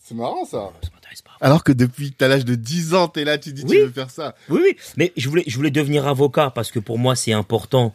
[0.00, 0.70] C'est marrant ça.
[0.82, 1.32] Ça m'intéresse pas.
[1.40, 3.76] Alors que depuis t'as l'âge de 10 ans, t'es là, tu dis Oui.
[3.78, 4.34] tu veux faire ça.
[4.48, 4.76] Oui, oui.
[4.96, 7.94] Mais je voulais, je voulais devenir avocat parce que pour moi, c'est important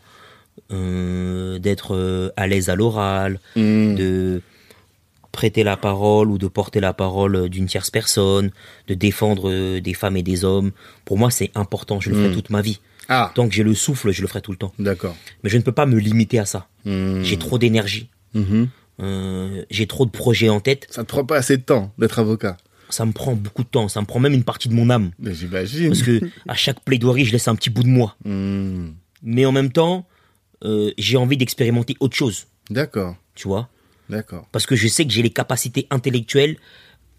[0.72, 3.96] euh, d'être euh, à l'aise à l'oral, Hmm.
[3.96, 4.42] de
[5.34, 8.52] prêter la parole ou de porter la parole euh, d'une tierce personne,
[8.88, 10.72] de défendre euh, des femmes et des hommes.
[11.04, 12.00] Pour moi, c'est important.
[12.00, 12.34] Je le ferai Mm.
[12.34, 12.80] toute ma vie.
[13.10, 14.72] Ah, Tant que j'ai le souffle, je le ferai tout le temps.
[14.80, 15.16] d'accord.
[15.44, 16.68] Mais je ne peux pas me limiter à ça.
[16.86, 17.22] Hmm.
[17.22, 18.08] J'ai trop d'énergie.
[18.34, 18.70] Mhm.
[19.02, 20.88] Euh, j'ai trop de projets en tête.
[20.90, 22.56] Ça te prend pas assez de temps d'être avocat?
[22.90, 23.88] Ça me prend beaucoup de temps.
[23.90, 25.12] Ça me prend même une partie de mon âme.
[25.20, 25.88] Mais j'imagine.
[25.90, 28.16] Parce que à chaque plaidoirie, je laisse un petit bout de moi.
[28.24, 28.92] Hmm.
[29.24, 30.06] Mais en même temps,
[30.64, 32.46] euh, j'ai envie d'expérimenter autre chose.
[32.70, 33.68] D'accord, Tu vois?
[34.14, 34.48] D'accord.
[34.52, 36.58] Parce que je sais que j'ai les capacités intellectuelles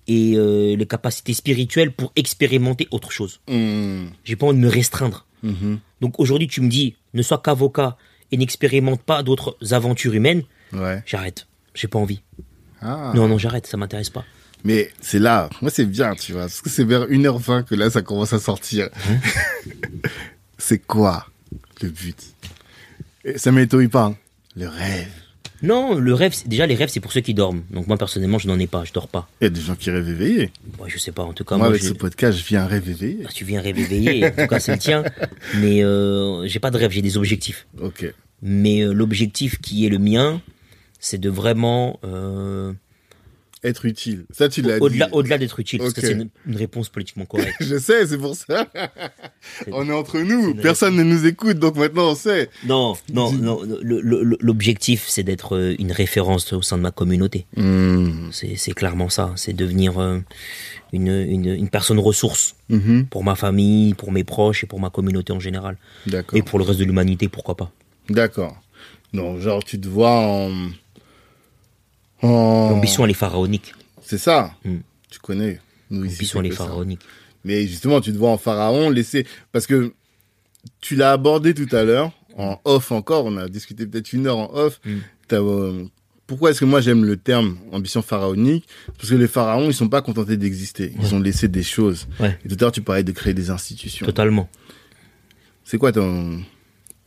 [0.06, 3.40] et euh, les capacités spirituelles pour expérimenter autre chose.
[3.48, 4.06] Hmm.
[4.24, 5.26] J'ai pas envie de me restreindre.
[5.42, 5.78] Mhm.
[6.00, 7.96] Donc aujourd'hui, tu me dis, ne sois qu'avocat
[8.32, 10.42] et n'expérimente pas d'autres aventures humaines.
[10.72, 11.02] Ouais.
[11.06, 11.46] J'arrête.
[11.74, 12.20] J'ai pas envie.
[12.80, 13.12] Ah.
[13.14, 13.66] Non, non, j'arrête.
[13.66, 14.24] Ça m'intéresse pas.
[14.64, 17.90] Mais c'est là, moi c'est bien, tu vois, parce que c'est vers 1h20 que là
[17.90, 18.88] ça commence à sortir.
[19.10, 19.18] Hein
[20.58, 21.26] c'est quoi
[21.82, 22.16] le but?
[23.36, 24.04] Ça m'étonne pas.
[24.04, 24.16] hein.
[24.56, 25.12] Le rêve.
[25.64, 27.62] Non, le rêve, déjà les rêves, c'est pour ceux qui dorment.
[27.70, 28.84] Donc moi personnellement, je n'en ai pas.
[28.84, 29.28] Je dors pas.
[29.40, 30.50] Il y a des gens qui rêvent éveillés.
[30.78, 31.22] Moi, je sais pas.
[31.22, 33.24] En tout cas, moi, moi, avec ce podcast, je vis un rêve éveillé.
[33.24, 34.26] Ah, tu viens rêver éveillé.
[34.26, 35.04] En tout cas, c'est le tien.
[35.60, 36.90] Mais euh, j'ai pas de rêve.
[36.90, 37.66] J'ai des objectifs.
[37.80, 38.12] Ok.
[38.42, 40.42] Mais euh, l'objectif qui est le mien,
[41.00, 42.72] c'est de vraiment euh,
[43.64, 44.26] Être utile.
[44.30, 45.02] Ça, tu l'as dit.
[45.12, 47.56] au-delà, d'être utile, parce que c'est une, une réponse politiquement correcte.
[47.60, 48.66] Je sais, c'est pour ça.
[49.72, 50.54] on est entre nous.
[50.54, 52.50] Personne ne nous écoute, donc maintenant on sait.
[52.66, 53.60] Non, non, non.
[53.82, 57.46] le- le- L'objectif, c'est d'être euh, une référence au sein de ma communauté.
[57.56, 58.28] Hmm.
[58.32, 59.32] C'est c'est clairement ça.
[59.36, 60.18] C'est devenir euh,
[60.92, 63.06] une, une, une personne ressource Mhm.
[63.06, 65.76] pour ma famille, pour mes proches et pour ma communauté en général.
[66.06, 66.38] D'accord.
[66.38, 67.70] Et pour le reste de l'humanité, pourquoi pas.
[68.10, 68.56] D'accord.
[69.12, 70.50] Non, genre tu te vois en.
[72.24, 72.70] En...
[72.70, 73.74] L'ambition, elle est pharaonique.
[74.02, 74.54] C'est ça.
[74.64, 74.78] Hmm.
[75.10, 75.60] Tu connais.
[75.90, 76.64] L'ambition, c'est elle est ça.
[76.64, 77.00] pharaonique.
[77.44, 79.26] Mais justement, tu te vois en pharaon, laisser.
[79.52, 79.92] Parce que
[80.80, 84.38] tu l'as abordé tout à l'heure, en off encore, on a discuté peut-être une heure
[84.38, 84.80] en off.
[84.84, 84.92] Mm.
[85.28, 85.84] T'as, euh,
[86.26, 88.66] Pourquoi est-ce que moi j'aime le terme ambition pharaonique?
[88.96, 90.92] Parce que les pharaons, ils sont pas contentés d'exister.
[91.00, 92.08] Ils ont laissé des choses.
[92.18, 92.38] Ouais.
[92.44, 94.06] Et tout à l'heure, tu parlais de créer des institutions.
[94.06, 94.48] Totalement.
[95.64, 96.42] C'est quoi ton,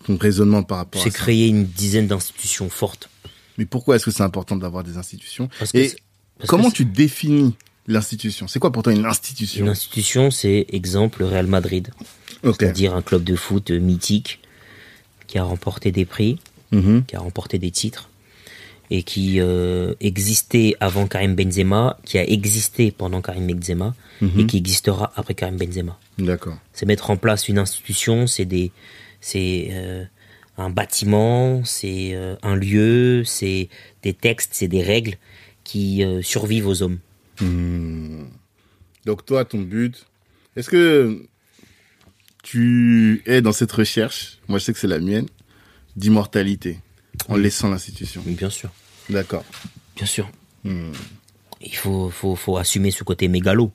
[0.05, 1.17] ton raisonnement par rapport à C'est ça?
[1.17, 3.09] créer une dizaine d'institutions fortes.
[3.57, 5.93] Mais pourquoi est-ce que c'est important d'avoir des institutions Parce Et
[6.37, 7.55] parce comment tu définis
[7.87, 8.47] l'institution?
[8.47, 9.65] C'est quoi pour toi une institution?
[9.65, 11.89] Une institution, c'est exemple le Real Madrid,
[12.43, 12.57] Ok.
[12.59, 14.39] c'est-à-dire un club de foot mythique
[15.27, 16.39] qui a remporté des prix,
[16.71, 17.05] Mhm.
[17.05, 18.09] qui a remporté des titres
[18.89, 24.39] et qui euh, existait avant Karim Benzema, qui a existé pendant Karim Benzema Mhm.
[24.41, 25.97] et qui existera après Karim Benzema.
[26.19, 26.57] D'accord.
[26.73, 28.71] C'est mettre en place une institution, c'est des,
[29.21, 30.03] c'est euh,
[30.57, 33.69] un bâtiment, c'est euh, un lieu, c'est
[34.03, 35.15] des textes, c'est des règles
[35.63, 36.99] qui euh, survivent aux hommes.
[37.41, 38.25] Hmm.
[39.05, 40.05] Donc toi, ton but,
[40.55, 41.25] est-ce que
[42.43, 45.27] tu es dans cette recherche, moi je sais que c'est la mienne,
[45.95, 46.79] d'immortalité,
[47.27, 47.43] en Oui.
[47.43, 48.69] laissant l'institution Bien sûr,
[49.09, 49.43] D'accord.
[49.95, 50.29] bien sûr.
[50.63, 50.91] Hmm.
[51.61, 53.71] Il faut, faut, faut assumer ce côté mégalo.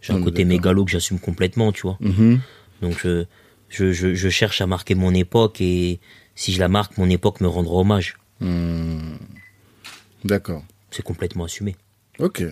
[0.00, 1.96] J'ai un est côté mégalo que j'assume complètement, tu vois.
[2.00, 2.40] Mhm.
[2.80, 3.24] Donc je,
[3.72, 5.98] je, je, je cherche à marquer mon époque et
[6.34, 8.16] si je la marque, mon époque me rendra hommage.
[8.40, 9.16] Hmm.
[10.24, 10.62] D'accord.
[10.90, 11.76] C'est complètement assumé.
[12.18, 12.44] Ok.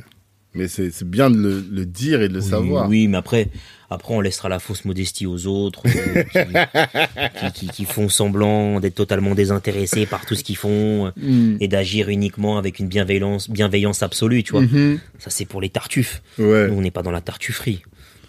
[0.52, 2.88] Mais c'est bien de le, le dire et de le Oui, savoir.
[2.88, 3.48] Oui, mais après,
[3.88, 8.80] après on laissera la fausse modestie aux autres euh, qui, qui- qui- qui font semblant
[8.80, 11.58] d'être totalement désintéressés par tout ce qu'ils font euh, Mm.
[11.60, 14.62] et d'agir uniquement avec une bienveillance, bienveillance absolue, tu vois.
[14.62, 14.98] Mhm.
[15.20, 16.20] Ça, c'est pour les tartuffes.
[16.38, 16.66] Ouais.
[16.66, 17.82] Nous, on n'est pas dans la tartufferie.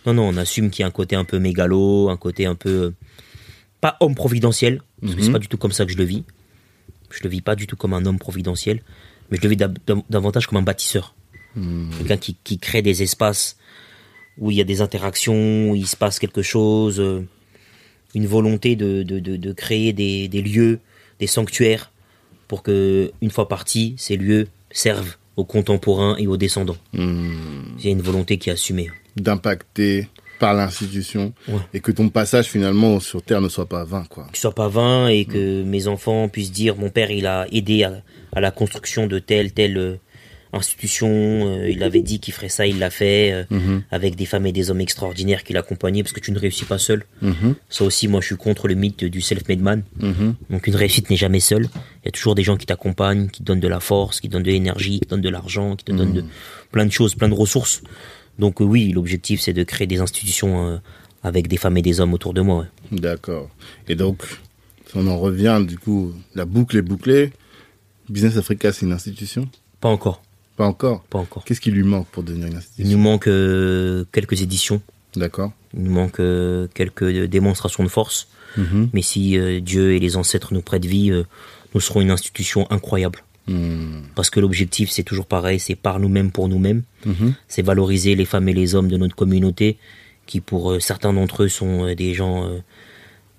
[0.06, 2.56] Non, non, on assume qu'il y a un côté un peu mégalo, un côté un
[2.56, 2.94] peu euh,
[3.82, 5.26] pas homme providentiel, parce que Mhm.
[5.26, 6.23] c'est pas du tout comme ça que je le vis.
[7.11, 8.82] Je le vis pas du tout comme un homme providentiel,
[9.30, 9.57] mais je le vis
[10.10, 11.14] davantage comme un bâtisseur.
[11.56, 11.90] Mm.
[11.98, 13.57] Quelqu'un qui, qui crée des espaces
[14.38, 17.22] où il y a des interactions, où il se passe quelque chose, euh,
[18.15, 20.80] une volonté de, de, de, de créer des, des lieux,
[21.19, 21.91] des sanctuaires,
[22.48, 26.78] pour que, une fois partis, ces lieux servent aux contemporains et aux descendants.
[26.94, 27.34] Mm.
[27.78, 28.90] Il y a une volonté qui est assumée.
[29.17, 30.07] D'impacter
[30.39, 31.59] par l'institution Ouais.
[31.73, 34.27] et que ton passage finalement sur Terre ne soit pas vain, quoi.
[34.33, 37.83] ce soit pas vain et que mes enfants puissent dire mon père il a aidé
[37.83, 38.01] à,
[38.33, 39.95] à la construction de telle telle euh,
[40.53, 43.83] institution euh, il avait dit qu'il ferait ça il l'a fait euh, Mhm.
[43.91, 46.77] avec des femmes et des hommes extraordinaires qui l'accompagnaient parce que tu ne réussis pas
[46.79, 47.55] seul Mhm.
[47.69, 50.35] ça aussi moi je suis contre le mythe du self-made man Mhm.
[50.49, 51.67] donc une réussite n'est jamais seule
[52.03, 54.27] il y a toujours des gens qui t'accompagnent qui te donnent de la force qui
[54.27, 56.23] te donnent de l'énergie qui te donnent de l'argent qui te donnent de
[56.71, 57.81] plein de choses plein de ressources
[58.40, 60.78] donc euh, oui l'objectif c'est de créer des institutions euh,
[61.24, 62.60] avec des femmes et des hommes autour de moi
[62.91, 62.99] ouais.
[62.99, 63.49] D'accord.
[63.88, 64.24] Et donc,
[64.88, 67.32] si on en revient, du coup, la boucle est bouclée.
[68.10, 69.48] Business Africa, c'est une institution?
[69.80, 70.22] Pas encore
[70.58, 71.03] Pas encore?
[71.03, 74.41] pas encore Qu'est-ce qui lui manque pour devenir une Il institution nous manque euh, quelques
[74.41, 74.82] éditions,
[75.16, 75.52] D'accord.
[75.74, 78.28] il nous manque euh, quelques démonstrations de force,
[78.58, 78.90] Mhm.
[78.91, 81.10] mais si euh, Dieu et les ancêtres nous prêtent vie,
[81.74, 83.24] nous serons une institution incroyable.
[83.52, 84.03] Mm.
[84.15, 87.34] Parce que l'objectif, c'est toujours pareil, c'est par nous-mêmes pour nous-mêmes, Mhm.
[87.48, 89.78] c'est valoriser les femmes et les hommes de notre communauté,
[90.28, 92.60] qui pour euh, certains d'entre eux sont euh, des gens euh,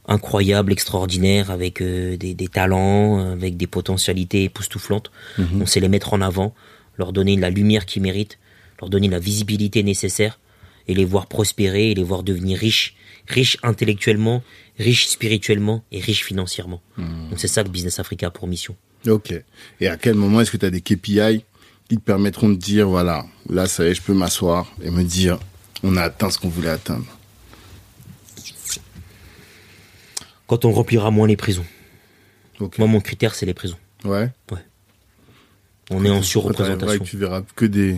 [0.06, 5.10] incroyables, extraordinaires, avec des, des talents, avec des potentialités époustouflantes.
[5.38, 6.54] On sait les mettre en avant,
[6.98, 8.38] leur donner la lumière qu'ils méritent,
[8.80, 10.40] leur donner la visibilité nécessaire,
[10.88, 12.96] et les voir prospérer, et les voir devenir riches,
[13.28, 14.42] riches intellectuellement,
[14.78, 16.80] riches spirituellement et riches financièrement.
[16.98, 18.74] Donc c'est ça que Business Africa a pour mission.
[19.08, 19.34] Ok.
[19.80, 21.44] Et à quel moment est-ce que tu as des KPI
[21.88, 25.02] qui te permettront de dire, voilà, là, ça y est, je peux m'asseoir et me
[25.02, 25.38] dire,
[25.82, 27.06] on a atteint ce qu'on voulait atteindre?
[30.46, 31.64] Quand on remplira moins les prisons.
[32.78, 33.78] Moi, mon critère, c'est les prisons.
[34.04, 34.30] Ouais.
[35.90, 37.04] On est en surreprésentation.
[37.04, 37.96] tu verras que des,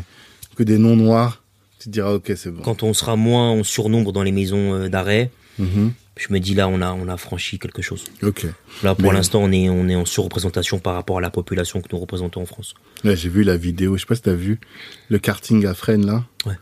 [0.56, 1.42] que des noms noirs,
[1.78, 2.62] tu te diras, ok, c'est bon.
[2.62, 5.92] Quand on sera moins en surnombre dans les maisons euh, d'arrêt, Mhm.
[6.16, 8.04] Je me dis là, on a, on a franchi quelque chose.
[8.22, 8.46] Ok.
[8.82, 11.88] Là, pour l'instant, on est, on est en surreprésentation par rapport à la population que
[11.92, 12.74] nous représentons en France.
[13.02, 14.60] Là, j'ai vu la vidéo, je sais pas si t'as vu,
[15.08, 16.24] le karting à Fresnes, là.
[16.46, 16.54] Ouais.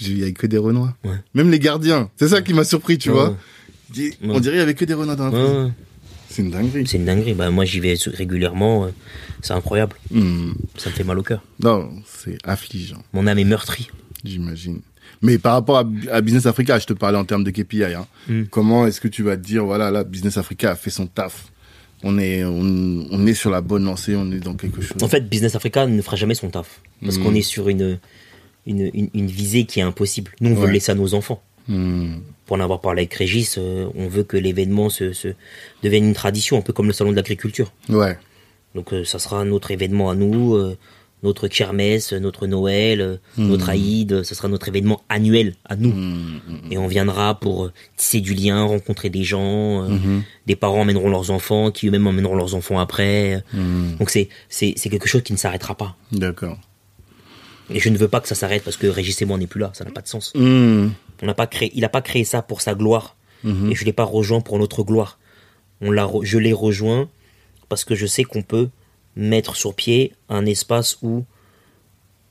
[0.00, 0.96] Il y avait que des Renois.
[1.04, 1.16] Ouais.
[1.34, 2.10] Même les gardiens.
[2.16, 3.14] C'est ça qui m'a surpris, tu Ouais.
[3.16, 3.36] vois.
[4.22, 5.70] On dirait qu'il y avait que des Renois dans la.
[6.30, 6.86] C'est une dinguerie.
[6.86, 7.34] C'est une dinguerie.
[7.34, 8.84] Bah, moi, j'y vais régulièrement.
[8.84, 8.88] euh,
[9.42, 9.96] C'est incroyable.
[10.10, 10.52] Hmm.
[10.76, 11.42] Ça me fait mal au cœur.
[11.62, 13.88] Non, c'est affligeant, Mon âme est meurtrie.
[14.24, 14.80] j'imagine.
[15.22, 17.84] Mais par rapport à, à Business Africa, je te parlais en termes de KPI.
[17.84, 18.06] Hein.
[18.28, 18.44] Hmm.
[18.44, 21.46] Comment est-ce que tu vas te dire, voilà, là, Business Africa a fait son taf.
[22.04, 25.02] On est, on, on est sur la bonne lancée, on est dans quelque chose.
[25.02, 26.80] En fait, Business Africa ne fera jamais son taf.
[27.02, 27.24] Parce Mhm.
[27.24, 27.98] qu'on est sur une,
[28.66, 30.30] une, une, une visée qui est impossible.
[30.40, 31.42] Nous, on veut le laisser à nos enfants.
[31.66, 32.18] Hmm.
[32.46, 35.28] Pour en avoir parlé avec Régis, euh, on veut que l'événement se, se
[35.82, 37.72] devienne une tradition, un peu comme le salon de l'agriculture.
[37.88, 38.16] Ouais.
[38.74, 40.76] Donc euh, ça sera notre événement à nous, euh,
[41.22, 45.92] notre kermesse, notre Noël, euh, notre Aïd, ça sera notre événement annuel à nous.
[45.92, 46.40] Hmm.
[46.70, 51.10] Et on viendra pour euh, tisser du lien, rencontrer des gens, euh, des parents emmèneront
[51.10, 53.42] leurs enfants, qui eux-mêmes emmèneront leurs enfants après.
[53.52, 53.96] Hmm.
[53.98, 55.96] Donc c'est c'est c'est quelque chose qui ne s'arrêtera pas.
[56.12, 56.58] D'accord.
[57.70, 59.46] Et je ne veux pas que ça s'arrête parce que Régis et moi on n'est
[59.46, 60.32] plus là, ça n'a pas de sens.
[60.34, 60.88] Hmm.
[61.20, 63.92] On n'a pas créé, il n'a pas créé ça pour sa gloire et je l'ai
[63.92, 65.18] pas rejoint pour notre gloire.
[65.80, 67.08] On l'a, je l'ai rejoint
[67.68, 68.68] parce que je sais qu'on peut
[69.18, 71.24] mettre sur pied un espace où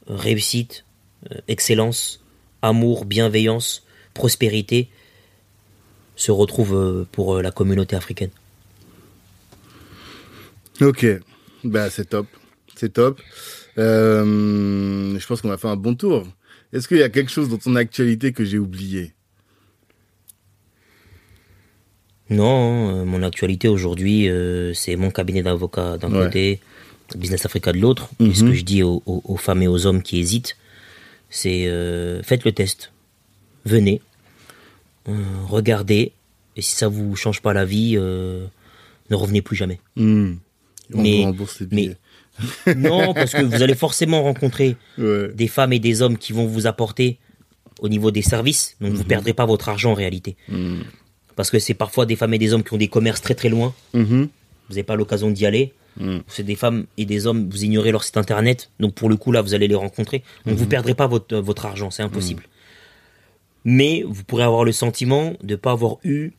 [0.09, 0.85] euh, réussite,
[1.31, 2.23] euh, excellence,
[2.61, 4.89] amour, bienveillance, prospérité
[6.15, 8.31] se retrouvent euh, pour la communauté africaine.
[10.81, 11.05] Ok,
[11.63, 12.27] bah c'est top,
[12.75, 13.19] c'est top.
[13.77, 16.25] Euh, je pense qu'on a fait un bon tour.
[16.71, 19.13] Est-ce qu'il y a quelque chose dans ton actualité que j'ai oublié?
[22.29, 26.25] Non, euh, mon actualité aujourd'hui, euh, c'est mon cabinet d'avocat d'un Ouais.
[26.25, 26.59] côté,
[27.15, 28.09] Business Africa de l'autre.
[28.19, 28.33] Mhm.
[28.33, 30.57] ce que je dis aux, aux- aux femmes et aux hommes qui hésitent,
[31.29, 32.91] c'est euh, faites le test.
[33.65, 34.01] Venez,
[35.09, 35.13] euh,
[35.47, 36.11] regardez,
[36.55, 38.45] et si ça vous change pas la vie, euh,
[39.09, 39.79] ne revenez plus jamais.
[39.95, 40.35] Hmm.
[40.93, 41.25] On Mais-
[41.71, 41.95] les.
[42.75, 45.29] Non, parce que vous allez forcément rencontrer Ouais.
[45.33, 47.17] des femmes et des hommes qui vont vous apporter
[47.79, 50.35] au niveau des services, donc vous perdrez pas votre argent en réalité.
[51.35, 53.49] Parce que c'est parfois des femmes et des hommes qui ont des commerces très très
[53.49, 54.27] loin, Mhm.
[54.69, 55.73] vous n'avez pas l'occasion d'y aller.
[55.99, 56.19] Mm.
[56.27, 59.31] C'est des femmes et des hommes, vous ignorez leur site internet, donc pour le coup
[59.31, 60.23] là, vous allez les rencontrer.
[60.45, 62.43] Donc vous perdrez pas votre, votre argent, c'est impossible.
[63.65, 66.31] Mais vous pourrez avoir le sentiment de pas avoir eu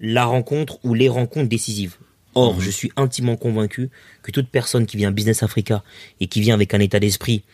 [0.00, 1.96] la rencontre ou les rencontres décisives.
[2.34, 3.90] Or, je suis intimement convaincu
[4.22, 5.84] que toute personne qui vient à Business Africa
[6.18, 7.44] et qui vient avec un état d'esprit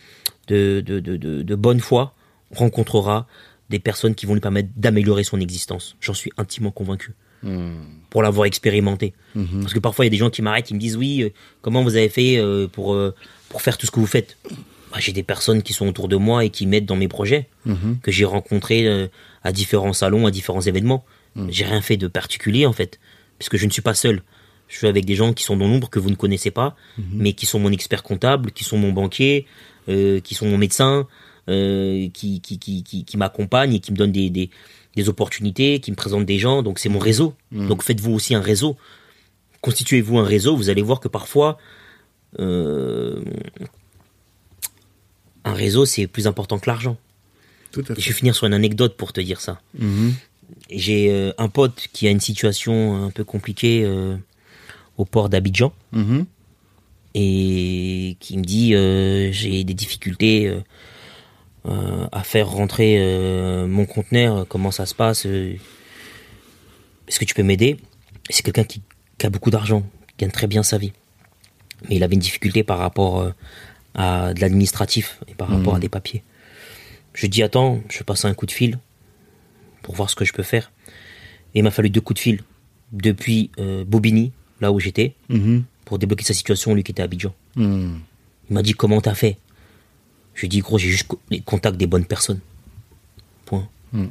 [0.46, 2.14] de, de, de, de, de bonne foi
[2.54, 3.26] rencontrera
[3.70, 5.96] des personnes qui vont lui permettre d'améliorer son existence.
[6.00, 7.14] J'en suis intimement convaincu.
[8.10, 9.12] Pour l'avoir expérimenté.
[9.60, 11.30] Parce que parfois, il y a des gens qui m'arrêtent, qui me disent Oui, euh,
[11.60, 13.14] comment vous avez fait euh, pour, euh,
[13.48, 14.38] pour faire tout ce que vous faites?
[14.90, 17.48] Bah, J'ai des personnes qui sont autour de moi et qui m'aident dans mes projets,
[18.02, 19.08] que j'ai rencontrés
[19.44, 21.04] à différents salons, à différents événements.
[21.50, 22.98] J'ai rien fait de particulier, en fait,
[23.38, 24.22] puisque je ne suis pas seul.
[24.68, 26.74] Je suis avec des gens qui sont dans l'ombre, que vous ne connaissez pas,
[27.12, 29.46] mais qui sont mon expert comptable, qui sont mon banquier,
[29.86, 31.06] qui sont mon médecin,
[31.46, 32.10] qui,
[32.40, 34.48] qui, qui, qui, qui m'accompagnent et qui me donnent des, des,
[34.98, 36.62] des opportunités, qui me présentent des gens.
[36.62, 37.34] Donc c'est mon réseau.
[37.52, 38.76] Donc faites-vous aussi un réseau.
[39.60, 40.56] Constituez-vous un réseau.
[40.56, 41.58] Vous allez voir que parfois,
[42.38, 43.22] euh,
[45.44, 46.96] un réseau, c'est plus important que l'argent.
[47.72, 48.10] Tout à Et je fait.
[48.10, 49.60] vais finir sur une anecdote pour te dire ça.
[49.78, 50.14] Mhm.
[50.70, 54.16] J'ai euh, un pote qui a une situation un peu compliquée euh,
[54.96, 56.24] au port d'Abidjan Mhm.
[57.14, 58.72] et qui me dit
[59.32, 60.52] j'ai des difficultés
[62.12, 65.54] à faire rentrer euh, mon conteneur, comment ça se passe euh,
[67.08, 67.76] Est-ce que tu peux m'aider?
[68.30, 68.82] C'est quelqu'un qui,
[69.18, 70.92] qui a beaucoup d'argent, qui gagne très bien sa vie.
[71.88, 73.30] Mais il avait une difficulté par rapport euh,
[73.94, 76.22] à de l'administratif et par rapport à des papiers.
[77.14, 78.78] Je dis attends, je passe un coup de fil
[79.82, 80.70] pour voir ce que je peux faire.
[81.54, 82.42] Et il m'a fallu deux coups de fil
[82.92, 85.64] depuis euh, Bobigny, là où j'étais, Mhm.
[85.84, 87.34] pour débloquer sa situation, lui qui était à Abidjan.
[87.56, 88.00] Mhm.
[88.50, 89.36] Il m'a dit comment t'as fait?
[90.38, 92.38] Je lui dit gros j'ai juste les contacts des bonnes personnes.
[93.44, 93.68] Point.
[93.92, 94.06] Mm.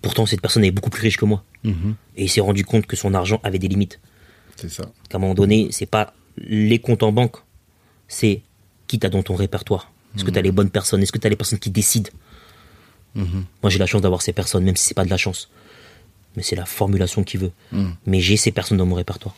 [0.00, 1.44] Pourtant cette personne est beaucoup plus riche que moi.
[1.64, 1.96] Mhm.
[2.16, 4.00] Et il s'est rendu compte que son argent avait des limites.
[4.56, 4.90] C'est ça.
[5.10, 7.36] Qu'à un moment donné, c'est pas les comptes en banque,
[8.06, 8.40] c'est
[8.86, 9.92] qui t'as dans ton répertoire.
[10.16, 11.02] Est-ce que t'as les bonnes personnes?
[11.02, 12.10] Est-ce que t'as les personnes qui décident?
[13.14, 15.50] Moi j'ai la chance d'avoir ces personnes, même si c'est pas de la chance.
[16.36, 17.52] Mais c'est la formulation qui veut.
[18.06, 19.36] Mais j'ai ces personnes dans mon répertoire.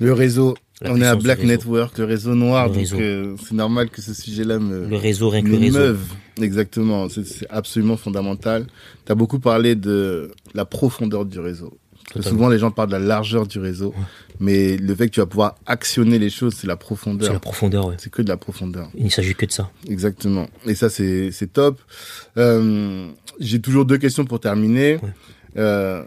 [0.00, 0.54] Le réseau.
[0.80, 1.44] La on est à Black.
[1.44, 2.68] Network, le réseau noir.
[2.68, 5.78] Le donc euh, c'est normal que ce sujet-là me, Le réseau, rien que le réseau.
[5.78, 6.00] meuve.
[6.40, 7.08] Exactement.
[7.08, 8.66] C'est- C'est absolument fondamental.
[9.06, 11.72] Tu as beaucoup parlé de la profondeur du réseau.
[12.20, 13.94] Souvent, les gens parlent de la largeur du réseau.
[14.40, 17.32] Mais le fait que tu vas pouvoir actionner les choses, c'est la C'est profondeur.
[17.32, 17.94] la profondeur, ouais.
[17.98, 18.90] C'est que de la profondeur.
[18.96, 19.70] Il ne s'agit que de ça.
[19.88, 20.48] Exactement.
[20.66, 21.80] Et ça, c'est c'est top.
[22.38, 23.06] Euh,
[23.40, 24.96] J'ai toujours deux questions pour terminer.
[24.96, 25.08] Ouais.
[25.58, 26.02] Euh,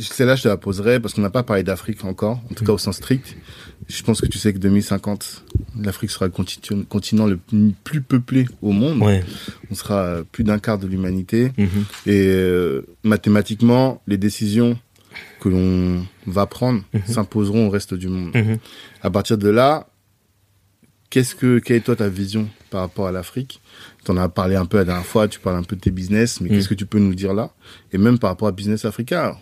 [0.00, 2.72] Celle-là, je te la poserai parce qu'on n'a pas parlé d'Afrique encore, en tout cas
[2.72, 3.36] au sens strict.
[3.88, 5.44] Je pense que tu sais que 2050,
[5.80, 7.38] l'Afrique sera le continent le
[7.84, 9.02] plus peuplé au monde.
[9.02, 9.22] Ouais.
[9.70, 11.52] On sera plus d'un quart de l'humanité.
[11.58, 11.68] Mhm.
[12.06, 14.78] Et euh, mathématiquement, les décisions
[15.40, 18.34] que l'on va prendre s'imposeront au reste du monde.
[18.34, 18.58] Mhm.
[19.02, 19.88] À partir de là,
[21.10, 23.60] qu'est-ce que, quelle est toi ta vision par rapport à l'Afrique?
[24.04, 25.90] Tu en as parlé un peu la dernière fois, tu parles un peu de tes
[25.90, 26.52] business, mais Mm.
[26.52, 27.50] qu'est-ce que tu peux nous dire là?
[27.92, 29.36] Et même par rapport à Business Africa.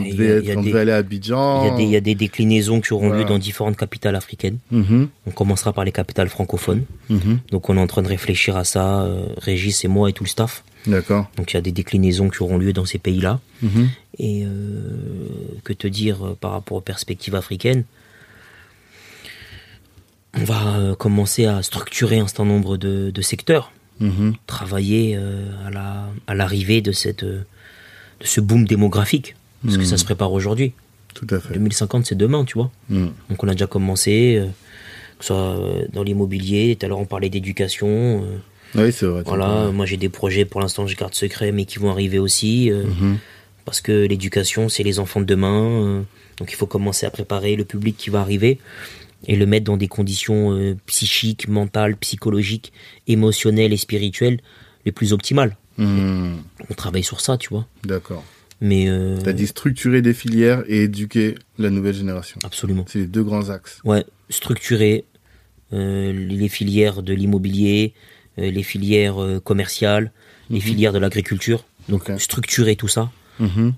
[0.00, 1.76] On devait, être- on des- devait aller à Abidjan.
[1.78, 3.22] il y a des déclinaisons qui auront Voilà.
[3.22, 4.58] lieu dans différentes capitales africaines.
[4.70, 6.84] Mhm, On commencera par les capitales francophones.
[7.08, 7.38] mhm.
[7.50, 10.24] Donc on est en train de réfléchir à ça, euh, Régis et moi et tout
[10.24, 10.64] le staff.
[10.86, 11.30] D'accord.
[11.36, 13.40] Donc il y a des déclinaisons qui auront lieu dans ces pays-là.
[13.62, 13.88] Mhm.
[14.18, 14.48] Et euh,
[15.64, 17.84] que te dire euh, par rapport aux perspectives africaines?
[20.36, 23.70] On va commencer à structurer un certain nombre de, de secteurs,
[24.48, 25.16] travailler
[25.66, 27.44] à la à l'arrivée de cette de
[28.20, 30.72] ce boom démographique, parce que ça se prépare aujourd'hui.
[31.14, 31.54] Tout à fait.
[31.54, 32.70] 2050 c'est demain, tu vois.
[32.90, 33.12] Mhm.
[33.30, 34.46] Donc on a déjà commencé, euh,
[35.18, 38.24] que ce soit euh, dans l'immobilier, tout à l'heure on parlait d'éducation.
[38.24, 38.36] euh,
[38.74, 39.22] Oui, c'est vrai.
[39.24, 42.70] voilà, moi j'ai des projets pour l'instant je garde secret mais qui vont arriver aussi.
[42.70, 43.18] euh, Mhm.
[43.64, 46.04] Parce que l'éducation c'est les enfants de demain.
[46.38, 48.58] donc il faut commencer à préparer le public qui va arriver
[49.26, 52.72] et le mettre dans des conditions psychiques, mentales, psychologiques,
[53.06, 54.40] émotionnelles et spirituelles
[54.84, 55.56] les plus optimales.
[55.78, 56.36] Mhm.
[56.68, 57.66] On travaille sur ça, tu vois.
[57.84, 58.22] D'accord.
[58.60, 62.38] Mais euh, Tu as dit structurer des filières et éduquer la nouvelle génération.
[62.44, 62.84] absolument.
[62.88, 63.80] C'est les deux grands axes.
[63.84, 65.04] Ouais, structurer
[65.72, 67.94] euh, les filières de l'immobilier,
[68.38, 70.12] euh, les filières euh, commerciales,
[70.50, 71.64] les filières de l'agriculture.
[71.88, 73.10] Donc structurer tout ça,
[73.40, 73.72] Mhm.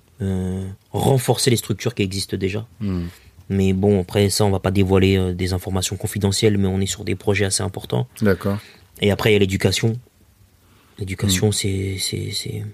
[0.93, 2.66] renforcer les structures qui existent déjà.
[2.81, 3.09] Mhm.
[3.48, 7.05] Mais bon, après ça, on va pas dévoiler des informations confidentielles, mais on est sur
[7.05, 8.09] des projets assez importants.
[8.20, 8.59] D'accord.
[9.01, 9.97] Et après, il y a l'éducation.
[10.98, 12.65] L'éducation, c'est c'est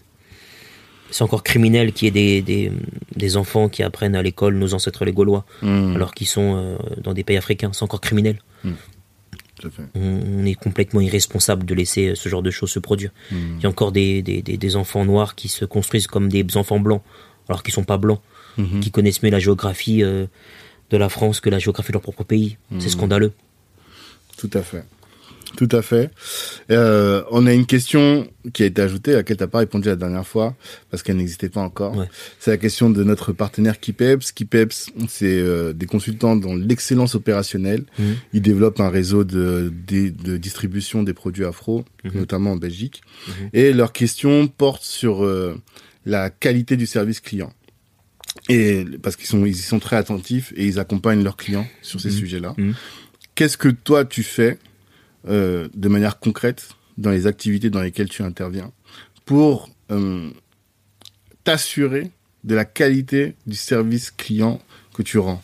[1.13, 2.73] c'est encore criminel qu'il y ait des, des,
[3.15, 5.95] des enfants qui apprennent à l'école nos ancêtres les Gaulois, Mhm.
[5.95, 7.71] alors qu'ils sont euh, dans des pays africains.
[7.73, 8.39] C'est encore criminel.
[9.61, 9.83] Tout à fait.
[9.95, 13.11] on, on est complètement irresponsable de laisser euh, ce genre de choses se produire.
[13.31, 16.81] Il y a encore des, des, des, enfants noirs qui se construisent comme des enfants
[16.81, 17.03] blancs,
[17.49, 18.21] alors qu'ils sont pas blancs,
[18.81, 20.27] qui connaissent mieux la géographie euh,
[20.91, 22.57] de la France que la géographie de leur propre pays.
[22.81, 23.33] C'est scandaleux.
[24.37, 24.85] Tout à fait.
[25.57, 26.11] Tout à fait.
[26.71, 29.89] Euh, on a une question qui a été ajoutée à laquelle tu n'as pas répondu
[29.89, 30.57] la dernière fois
[30.91, 31.97] parce qu'elle n'existait pas encore.
[31.97, 32.09] Ouais.
[32.39, 34.33] C'est la question de notre partenaire Kipeps.
[34.33, 37.85] Kipeps, c'est euh, des consultants dans l'excellence opérationnelle.
[37.99, 38.17] Mhm.
[38.33, 42.13] Ils développent un réseau de, de, de distribution des produits afro, Mhm.
[42.15, 43.03] notamment en Belgique.
[43.29, 43.35] Mhm.
[43.53, 45.57] Et leur question porte sur euh,
[46.05, 47.53] la qualité du service client.
[48.49, 52.01] Et parce qu'ils sont, ils y sont très attentifs et ils accompagnent leurs clients sur
[52.01, 52.57] ces sujets-là.
[53.35, 54.59] Qu'est-ce que toi tu fais
[55.29, 56.69] euh, de manière concrète
[56.99, 58.71] dans les activités dans lesquelles tu interviens
[59.25, 60.31] pour euh,
[61.45, 62.11] t'assurer
[62.45, 64.61] de la qualité du service client
[64.95, 65.43] que tu rends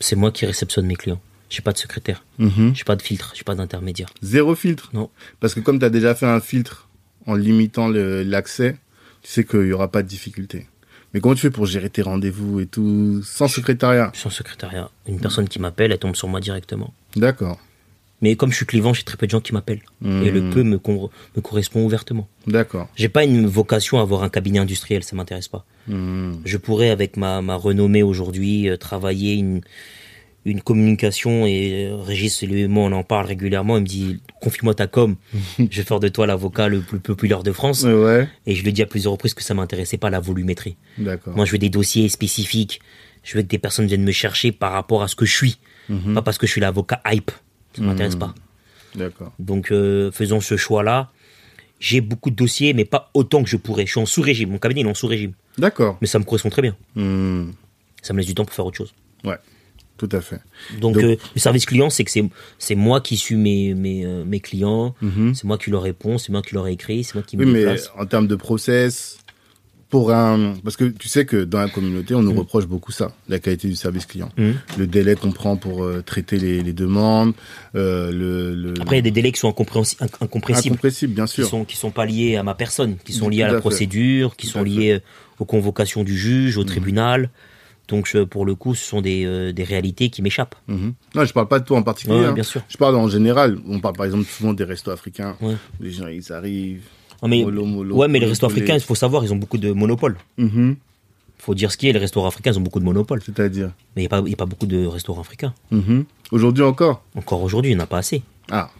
[0.00, 1.20] C'est moi qui réceptionne mes clients.
[1.48, 2.74] J'ai pas de secrétaire, Mhm.
[2.74, 4.08] j'ai pas de filtre, j'ai pas d'intermédiaire.
[4.20, 4.90] Zéro filtre?
[4.92, 5.10] Non.
[5.40, 6.88] Parce que comme tu as déjà fait un filtre
[7.26, 8.76] en limitant l'accès,
[9.22, 10.66] tu sais qu'il n'y aura pas de difficulté.
[11.14, 14.12] Mais comment tu fais pour gérer tes rendez-vous et tout sans secrétariat?
[14.24, 14.90] En secrétariat.
[15.08, 16.92] Une personne qui m'appelle, elle tombe sur moi directement.
[17.14, 17.58] D'accord.
[18.22, 19.82] Mais comme je suis clivant, j'ai très peu de gens qui m'appellent.
[20.02, 20.50] Et le Mhm.
[20.54, 22.28] peu me, con- me correspond ouvertement.
[22.46, 22.88] D'accord.
[22.96, 25.66] J'ai pas une vocation à avoir un cabinet industriel, ça m'intéresse pas.
[25.86, 26.40] Mhm.
[26.44, 29.60] Je pourrais, avec ma, ma renommée aujourd'hui, euh, travailler une,
[30.46, 33.76] une communication et euh, Régis, lui, moi, on en parle régulièrement.
[33.76, 35.16] Il me dit, confie-moi ta com.
[35.58, 37.82] je vais faire de toi l'avocat le plus populaire de France.
[37.82, 40.76] Ouais, Et je lui dis à plusieurs reprises que ça m'intéressait pas la volumétrie.
[40.98, 41.36] d'accord.
[41.36, 42.80] Moi, je veux des dossiers spécifiques.
[43.24, 45.58] Je veux que des personnes viennent me chercher par rapport à ce que je suis.
[45.90, 46.14] Mhm.
[46.14, 47.30] Pas parce que je suis l'avocat hype.
[47.76, 48.18] Ça m'intéresse Mhm.
[48.20, 48.34] pas.
[48.94, 49.32] D'accord.
[49.38, 51.10] Donc, euh, faisons ce choix-là.
[51.78, 53.84] J'ai beaucoup de dossiers, mais pas autant que je pourrais.
[53.84, 54.50] Je suis en sous-régime.
[54.50, 55.32] Mon cabinet il est en sous-régime.
[55.58, 55.98] D'accord.
[56.00, 56.74] Mais ça me correspond très bien.
[56.94, 57.52] Mhm.
[58.02, 58.94] Ça me laisse du temps pour faire autre chose.
[59.24, 59.36] Ouais,
[59.98, 60.40] tout à fait.
[60.80, 62.10] Donc, Donc- euh, le service client, c'est que
[62.58, 64.94] c'est, moi qui suis mes, mes, euh, mes clients.
[65.02, 65.34] Mhm.
[65.34, 66.16] C'est moi qui leur réponds.
[66.16, 67.04] C'est moi qui leur écris.
[67.04, 69.18] C'est moi qui me Oui, mais en termes de process,
[69.88, 72.38] pour un, parce que tu sais que dans la communauté, on nous Mm.
[72.38, 74.54] reproche beaucoup ça, la qualité du service client, Mhm.
[74.78, 77.34] le délai qu'on prend pour euh, traiter les, les demandes,
[77.76, 80.08] euh, le, le Après, il y a des délais qui sont incompressibles.
[80.20, 81.46] incompressible, bien qui sûr.
[81.48, 83.60] sont qui sont pas liés à ma personne, qui sont liés à à la fait.
[83.60, 85.00] procédure, qui Tout sont liés euh,
[85.38, 86.66] aux convocations du juge, au Mhm.
[86.66, 87.30] tribunal.
[87.88, 90.56] Donc pour le coup, ce sont des, euh, des réalités qui m'échappent.
[90.66, 90.94] Mhm.
[91.14, 92.18] Non, je parle pas de toi en particulier.
[92.18, 92.32] Ouais, hein.
[92.32, 92.62] bien sûr.
[92.68, 93.58] Je parle en général.
[93.68, 95.36] On parle par exemple souvent des restos africains.
[95.40, 95.54] Ouais.
[95.80, 96.82] Les gens, ils arrivent.
[97.22, 100.16] Mais, ouais, mais les restos africains, il faut savoir, ils ont beaucoup de monopoles.
[100.38, 100.76] Mhm.
[101.38, 103.22] faut dire ce qui est, les restaurants africains, ils ont beaucoup de monopoles.
[103.22, 103.70] C'est-à-dire.
[103.94, 105.52] Mais il n'y a, pas- il y a pas beaucoup de restaurants africains.
[105.70, 106.04] Mhm.
[106.32, 107.02] Aujourd'hui encore.
[107.14, 108.22] Encore aujourd'hui, il n'y en a pas assez.
[108.50, 108.70] Ah,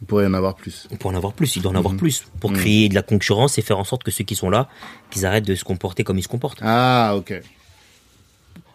[0.00, 0.86] il pourrait y en avoir plus.
[0.92, 1.98] On peut en avoir plus, il doit en avoir Mhm.
[1.98, 2.24] plus.
[2.40, 2.56] Pour Mhm.
[2.56, 4.68] créer de la concurrence et faire en sorte que ceux qui sont là,
[5.10, 6.58] qu'ils arrêtent de se comporter comme ils se comportent.
[6.62, 7.40] Ah, ok.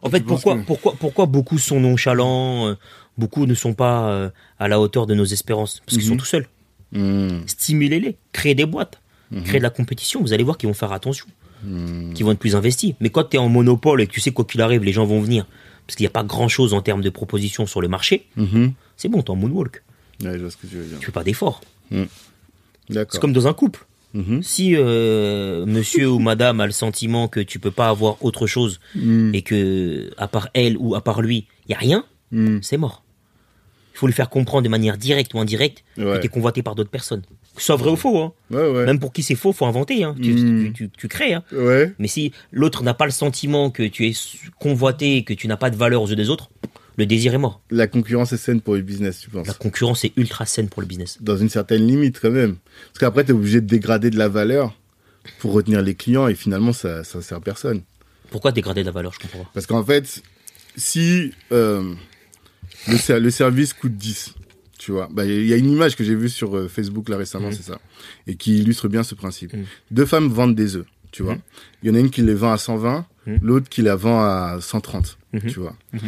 [0.02, 2.76] En fait, pourquoi, que- pourquoi, pourquoi beaucoup sont nonchalants, euh,
[3.18, 5.82] beaucoup ne sont pas euh, à la hauteur de nos espérances?
[5.86, 6.48] Parce qu'ils sont tout seuls.
[6.92, 7.44] Mhm.
[7.48, 9.00] Stimulez-les, créez des boîtes,
[9.32, 9.44] Mhm.
[9.44, 11.26] créez de la compétition, vous allez voir qu'ils vont faire attention,
[11.64, 12.14] Mhm.
[12.14, 12.94] qu'ils vont être plus investis.
[13.00, 15.06] Mais quand tu es en monopole et que tu sais quoi qu'il arrive, les gens
[15.06, 15.46] vont venir,
[15.86, 18.74] parce qu'il n'y a pas grand-chose en termes de propositions sur le marché, Mhm.
[18.98, 19.84] c'est bon, t'es en moonwalk,
[20.24, 21.00] Ouais, je vois ce que tu veux dire.
[21.00, 21.62] tu fais pas d'efforts.
[22.90, 23.14] D'accord.
[23.14, 23.86] C'est comme dans un couple.
[24.16, 24.42] Mhm.
[24.42, 28.80] Si euh, monsieur ou madame a le sentiment que tu peux pas avoir autre chose
[29.34, 32.04] et que à part elle ou à part lui, il y a rien,
[32.62, 33.04] c'est mort.
[34.00, 36.06] Il faut lui faire comprendre de manière directe ou indirecte Ouais.
[36.16, 37.22] que tu es convoité par d'autres personnes.
[37.54, 38.18] Que ce soit vrai ou faux.
[38.22, 38.32] Hein.
[38.50, 38.86] Ouais, ouais.
[38.86, 40.06] Même pour qui c'est faux, faut inventer.
[40.06, 40.16] Hein.
[40.22, 40.64] Tu, Mm.
[40.68, 41.34] tu, tu- tu crées.
[41.34, 41.44] Hein.
[42.00, 44.14] Mais si l'autre n'a pas le sentiment que tu es
[44.58, 46.50] convoité et que tu n'as pas de valeur aux yeux des autres,
[46.96, 47.60] le désir est mort.
[47.72, 49.48] La concurrence est saine pour le business, tu penses?
[49.48, 51.18] La concurrence est ultra saine pour le business.
[51.20, 52.56] Dans une certaine limite, quand même.
[52.94, 54.74] Parce qu'après, tu es obligé de dégrader de la valeur
[55.40, 57.82] pour retenir les clients et finalement, ça, ça sert personne.
[58.32, 59.50] Pourquoi dégrader la valeur Je comprends pas.
[59.54, 60.22] Parce qu'en fait,
[60.78, 61.94] si euh,
[62.88, 64.34] le, ser- le service coûte 10,
[64.78, 67.18] tu vois, bah, il y a une image que j'ai vue sur euh, Facebook là
[67.18, 67.54] récemment, Mhm.
[67.54, 67.80] c'est ça,
[68.28, 69.54] et qui illustre bien ce principe.
[69.54, 69.66] Mhm.
[69.92, 71.36] Deux femmes vendent des œufs, tu vois.
[71.36, 71.42] Mhm.
[71.84, 73.40] Il y en a une qui les vend à 120, Mhm.
[73.42, 75.42] l'autre qui la vend à 130, Mhm.
[75.48, 75.76] tu vois.
[75.94, 76.00] Mhm.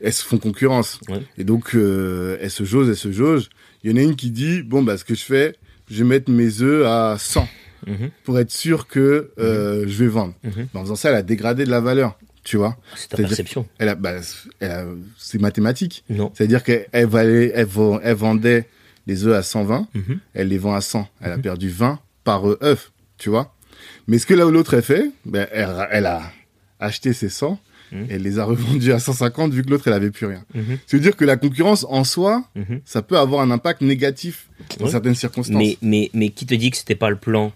[0.00, 0.98] Elles se font concurrence.
[1.08, 1.22] Ouais.
[1.38, 3.50] Et donc, euh, elles se jaugent, elles se jaugent.
[3.84, 5.54] Il y en a une qui dit, bon, bah, ce que je fais,
[5.90, 7.48] je vais mettre mes œufs à 100
[7.86, 8.10] Mhm.
[8.24, 10.34] pour être sûr que euh, je vais vendre.
[10.44, 12.76] Mais en faisant ça, elle a dégradé de la valeur, tu vois.
[12.96, 13.66] C'est ta C'est-à-dire- perception.
[13.78, 14.14] Elle a, bah,
[15.18, 16.04] c'est mathématique.
[16.10, 16.30] Non.
[16.34, 18.68] C'est-à-dire qu'elle elle valait- elle, vend- elle vendait
[19.06, 20.18] les œufs à 120, Mhm.
[20.34, 21.08] elle les vend à 100.
[21.20, 21.42] Elle a Mhm.
[21.42, 23.54] perdu 20 par œuf, tu vois.
[24.06, 26.22] Mais ce que là où l'autre a fait, ben, elle, a- elle a
[26.80, 27.58] acheté ses 100,
[27.92, 28.06] Mhm.
[28.10, 30.44] et elle les a revendus à 150 vu que l'autre, elle avait plus rien.
[30.54, 30.78] Mhm.
[30.86, 32.44] Ça veut dire que la concurrence en soi,
[32.84, 34.48] ça peut avoir un impact négatif
[34.78, 34.90] dans Ouais.
[34.90, 35.56] certaines circonstances.
[35.56, 37.52] Mais, mais, mais qui te dit que c'était pas le plan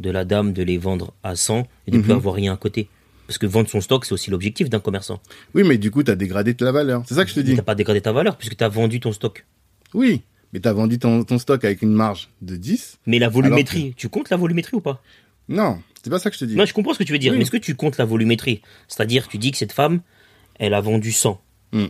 [0.00, 2.56] de la dame de les vendre à 100 et de ne plus avoir rien à
[2.56, 2.88] côté?
[3.26, 5.20] Parce que vendre son stock, c'est aussi l'objectif d'un commerçant.
[5.54, 7.02] Oui, mais du coup, tu as dégradé de la valeur.
[7.06, 7.54] C'est ça que je te Tu dis.
[7.54, 9.44] n'as pas dégradé ta valeur puisque tu as vendu ton stock.
[9.94, 10.22] Oui,
[10.52, 12.98] mais tu as vendu ton, ton stock avec une marge de 10.
[13.06, 15.02] Mais la volumétrie, tu comptes la volumétrie ou pas?
[15.48, 16.54] Non, c'est pas ça que je te dis.
[16.56, 17.32] Non, je comprends ce que tu veux dire.
[17.32, 17.38] Oui.
[17.38, 18.62] Mais est-ce que tu comptes la volumétrie?
[18.88, 20.00] C'est-à-dire, tu dis que cette femme,
[20.58, 21.40] elle a vendu 100.
[21.72, 21.86] Mm.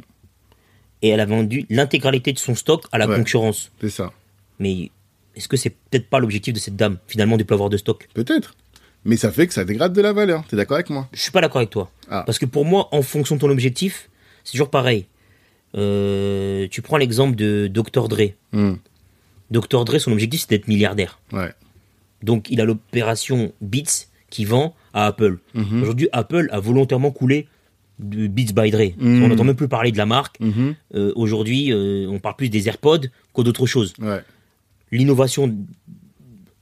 [1.02, 3.16] et elle a vendu l'intégralité de son stock à la Ouais.
[3.18, 3.70] concurrence.
[3.80, 4.10] C'est ça.
[4.58, 4.90] Mais
[5.34, 7.76] est-ce que c'est peut-être pas l'objectif de cette dame, finalement, de ne plus avoir de
[7.76, 8.08] stock?
[8.14, 8.54] Peut-être.
[9.06, 10.44] Mais ça fait que ça dégrade de la valeur.
[10.48, 11.08] T'es d'accord avec moi?
[11.12, 11.90] Je suis pas d'accord avec toi.
[12.10, 12.24] Ah.
[12.26, 14.10] Parce que pour moi, en fonction de ton objectif,
[14.44, 15.06] c'est toujours pareil.
[15.76, 18.08] Euh, tu prends l'exemple de Dr.
[18.08, 18.32] Dre.
[18.52, 18.74] Hmm.
[19.50, 19.84] Dr.
[19.84, 21.20] Dre, son objectif, c'est d'être milliardaire.
[21.32, 21.52] Ouais.
[22.22, 25.38] Donc, il a l'opération Beats qui vend à Apple.
[25.54, 25.82] Mhm.
[25.82, 27.46] Aujourd'hui, Apple a volontairement coulé
[28.00, 28.92] de Beats by Dre.
[28.98, 29.22] Mhm.
[29.22, 30.40] On n'entend même plus parler de la marque.
[30.40, 30.74] Mhm.
[30.94, 33.94] Euh, Aujourd'hui, euh, on parle plus des AirPods qu'au d'autres choses.
[34.00, 34.22] Ouais.
[34.90, 35.54] L'innovation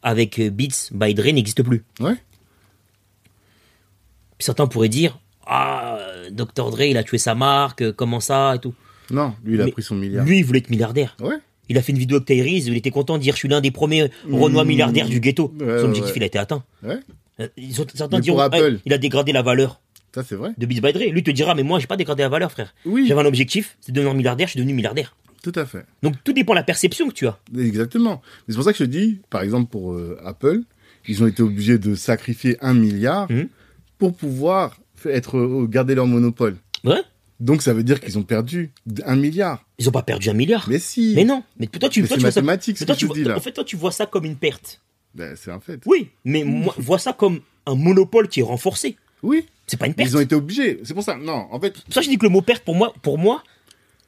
[0.03, 1.85] avec Beats by Dre n'existe plus.
[2.01, 2.17] Ouais.
[4.39, 5.99] Puis certains pourraient dire Ah,
[6.31, 6.71] Dr.
[6.71, 8.75] Dre, il a tué sa marque, euh, comment ça et tout.
[9.11, 10.25] Non, lui, il a Mais pris son milliard.
[10.25, 11.17] Lui, il voulait être milliardaire.
[11.21, 11.37] Ouais.
[11.69, 13.61] Il a fait une vidéo avec Tyrese, il était content de dire Je suis l'un
[13.61, 15.53] des premiers Renois milliardaires du ghetto.
[15.55, 15.63] Mmh.
[15.63, 16.17] Ouais, Son objectif, ouais.
[16.19, 16.63] il a été atteint.
[16.83, 16.99] Ouais.
[17.41, 18.79] Euh, ils ont- certains diront Apple.
[18.85, 19.81] Il a dégradé la valeur
[20.15, 20.51] Ça, c'est vrai.
[20.57, 21.11] de Beats by Dre.
[21.11, 22.75] Lui te dira Mais moi, j'ai pas dégradé la valeur, frère.
[22.87, 23.07] Oui.
[23.09, 25.17] J'avais un objectif, c'est de devenir milliardaire, je suis devenu milliardaire.
[25.43, 25.85] Tout à fait.
[26.03, 27.39] Donc tout dépend de la perception que tu as.
[27.59, 28.23] Exactement.
[28.47, 30.61] Mais c'est pour ça que je te dis, par exemple, pour euh, Apple,
[31.07, 33.49] ils ont été obligés de sacrifier un milliard Mhm.
[33.99, 36.57] Pour pouvoir être, euh, garder leur monopole.
[36.85, 37.01] Ouais
[37.41, 38.73] Donc, ça veut dire qu'ils ont perdu
[39.05, 39.65] un milliard.
[39.79, 40.67] Ils ont pas perdu un milliard.
[40.69, 41.13] Mais si.
[41.17, 41.43] Mais non.
[41.59, 42.41] Mais toi, tu, Mais toi, c'est tu vois ça.
[42.41, 43.37] mathématique, ce mais toi, que tu je te vois- dis, là.
[43.37, 44.81] En fait, toi, tu vois ça comme une perte.
[45.15, 45.81] Ben, c'est un fait.
[45.87, 48.97] Oui, mais moi, vois ça comme un monopole qui est renforcé.
[49.23, 49.47] Oui.
[49.67, 50.11] C'est pas une perte.
[50.11, 50.81] Ils ont été obligés.
[50.85, 51.17] C'est pour ça.
[51.17, 53.43] Non, en fait, Ça, je dis que le mot perte, pour moi, pour moi,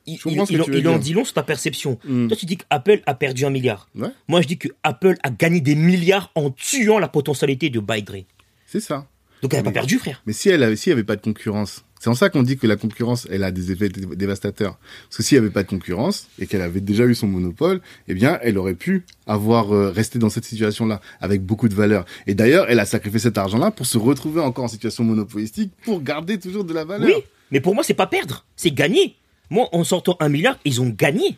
[0.06, 1.98] il, que en- il dit long sur ta perception.
[2.04, 2.28] Hmm.
[2.28, 3.88] Toi, tu dis qu'Apple a perdu un milliard.
[3.94, 7.80] ouais, Moi, je dis que Apple a gagné des milliards en tuant la potentialité de
[7.80, 8.18] By Dre.
[8.66, 9.06] c'est ça.
[9.42, 10.22] Donc, elle n'a pas perdu, frère.
[10.26, 12.56] Mais si elle avait, s'il n'y avait pas de concurrence, c'est en ça qu'on dit
[12.58, 14.78] que la concurrence, elle a des effets dé- dévastateurs.
[15.04, 17.80] Parce que s'il n'y avait pas de concurrence et qu'elle avait déjà eu son monopole,
[18.08, 22.04] eh bien, elle aurait pu avoir euh, resté dans cette situation-là avec beaucoup de valeur.
[22.26, 26.02] Et d'ailleurs, elle a sacrifié cet argent-là pour se retrouver encore en situation monopolistique pour
[26.02, 27.08] garder toujours de la valeur.
[27.08, 29.16] Oui, mais pour moi, c'est pas perdre, c'est gagner.
[29.50, 31.36] Moi, en sortant un milliard, ils ont gagné.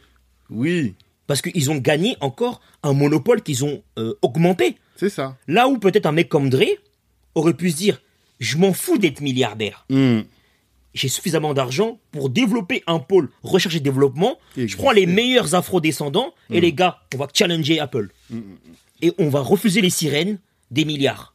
[0.50, 0.94] Oui,
[1.26, 4.76] Parce qu'ils ont gagné encore un monopole qu'ils ont euh, augmenté.
[4.96, 5.36] c'est ça.
[5.46, 6.64] Là où peut-être un mec comme Dre
[7.38, 8.00] aurait pu se dire
[8.40, 9.86] Je m'en fous d'être milliardaire.
[9.90, 10.20] Hmm.
[10.94, 14.38] J'ai suffisamment d'argent pour développer un pôle recherche et développement.
[14.56, 18.10] Je prends les meilleurs afro-descendants et les gars, on va challenger Apple.
[19.00, 20.38] Et on va refuser les sirènes
[20.70, 21.34] des milliards.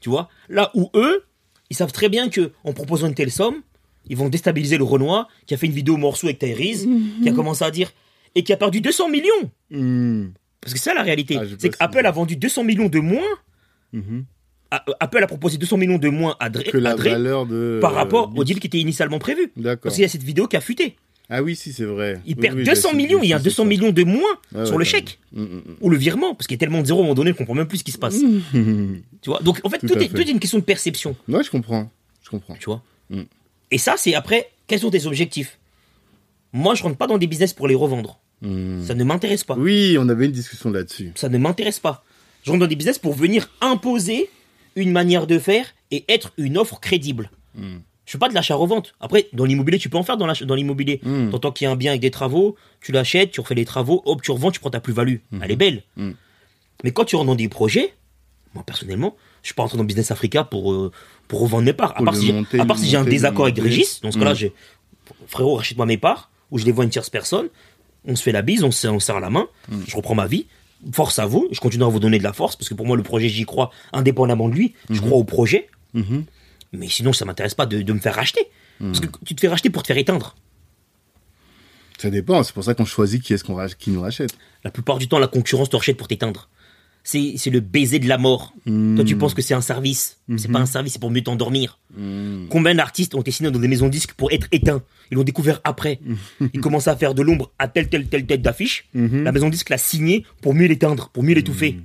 [0.00, 0.28] Tu vois?
[0.48, 1.24] Là où eux,
[1.70, 3.62] ils savent très bien que en proposant une telle somme,
[4.06, 6.86] ils vont déstabiliser le Renoir qui a fait une vidéo morceau avec Tyrese,
[7.22, 7.92] qui a commencé à dire
[8.34, 9.50] et qui a perdu 200 millions.
[9.70, 10.28] Hmm.
[10.60, 11.38] Parce que c'est ça la réalité.
[11.40, 13.22] Ah, c'est qu'Apple a vendu 200 millions de moins.
[14.72, 17.46] Euh, Apple a proposé 200 millions de moins à Dre, Que la à Dre valeur
[17.46, 17.78] de.
[17.80, 19.52] par rapport euh, au deal qui était initialement prévu.
[19.82, 20.96] Parce qu'il y a cette vidéo qui a fuité.
[21.28, 22.20] Ah oui, si, c'est vrai.
[22.26, 23.68] Il Oui, perd oui, 200 j'ai millions, il y a c'est 200 ça.
[23.68, 24.22] millions de moins
[24.64, 25.18] sur ouais, le chèque.
[25.34, 25.46] raison.
[25.46, 27.30] Hmm, Ou le virement, parce qu'il y a tellement de zéros à un moment donné,
[27.32, 28.16] on comprend même plus ce qui se passe.
[29.22, 30.08] Tu vois Donc en fait, Tout est, fait.
[30.08, 31.14] tout est une question de perception.
[31.28, 31.90] Ouais, je comprends.
[32.22, 32.54] Je comprends.
[32.56, 33.22] Tu vois Mm.
[33.70, 35.58] Et ça, c'est après, quels sont tes objectifs?
[36.52, 38.18] Moi, je rentre pas dans des business pour les revendre.
[38.42, 39.54] Ça ne m'intéresse pas.
[39.56, 41.12] Oui, on avait une discussion là-dessus.
[41.14, 42.04] Ça ne m'intéresse pas.
[42.42, 44.28] Je rentre dans des business pour venir imposer
[44.76, 47.30] une manière de faire et être une offre crédible.
[47.54, 47.78] Hmm.
[48.04, 48.94] Je fais pas de l'achat-revente.
[49.00, 51.00] Après, dans l'immobilier, tu peux en faire dans l'immobilier.
[51.04, 51.30] Mm.
[51.30, 54.02] T'entends qu'il y a un bien avec des travaux, tu l'achètes, tu refais les travaux,
[54.04, 55.16] hop, tu revends, tu prends ta plus-value.
[55.40, 55.84] Elle est belle.
[55.96, 56.10] Mm.
[56.82, 57.94] Mais quand tu rentres dans des projets,
[58.54, 60.90] moi personnellement, je suis pas rentré dans Business Africa pour, euh,
[61.28, 61.94] pour revendre mes parts.
[61.96, 63.58] À part si, j'ai- monter, à part le si j'ai un désaccord avec.
[63.58, 64.52] Régis, dans ce cas-là, j'ai
[65.28, 67.48] frérot, rachète-moi mes parts, ou je les vois à une tierce personne,
[68.04, 69.46] on se fait la bise, on se on se serre la main,
[69.86, 70.46] je reprends ma vie.
[70.92, 72.96] Force à vous, je continue à vous donner de la force, parce que pour moi,
[72.96, 74.74] le projet, j'y crois indépendamment de lui.
[74.90, 76.24] Je crois au projet, Mhm.
[76.72, 78.48] mais sinon, ça m'intéresse pas de, de me faire racheter.
[78.80, 80.34] Parce que tu te fais racheter pour te faire éteindre.
[81.98, 84.34] Ça dépend, c'est pour ça qu'on choisit qui est-ce qu'on qui nous rachète.
[84.64, 86.48] La plupart du temps, la concurrence te rachète pour t'éteindre.
[87.04, 88.54] C'est c'est le baiser de la mort.
[88.64, 90.18] Toi, tu penses que c'est un service.
[90.36, 91.78] C'est pas un service, c'est pour mieux t'endormir.
[92.48, 94.82] Combien d'artistes ont été signés dans des maisons de disques pour être éteints?
[95.10, 96.00] Ils l'ont découvert après.
[96.52, 98.88] Ils commençaient à faire de l'ombre à telle, telle, telle tête d'affiche.
[98.94, 101.78] La maison de disques l'a signé pour mieux l'éteindre, pour mieux l'étouffer.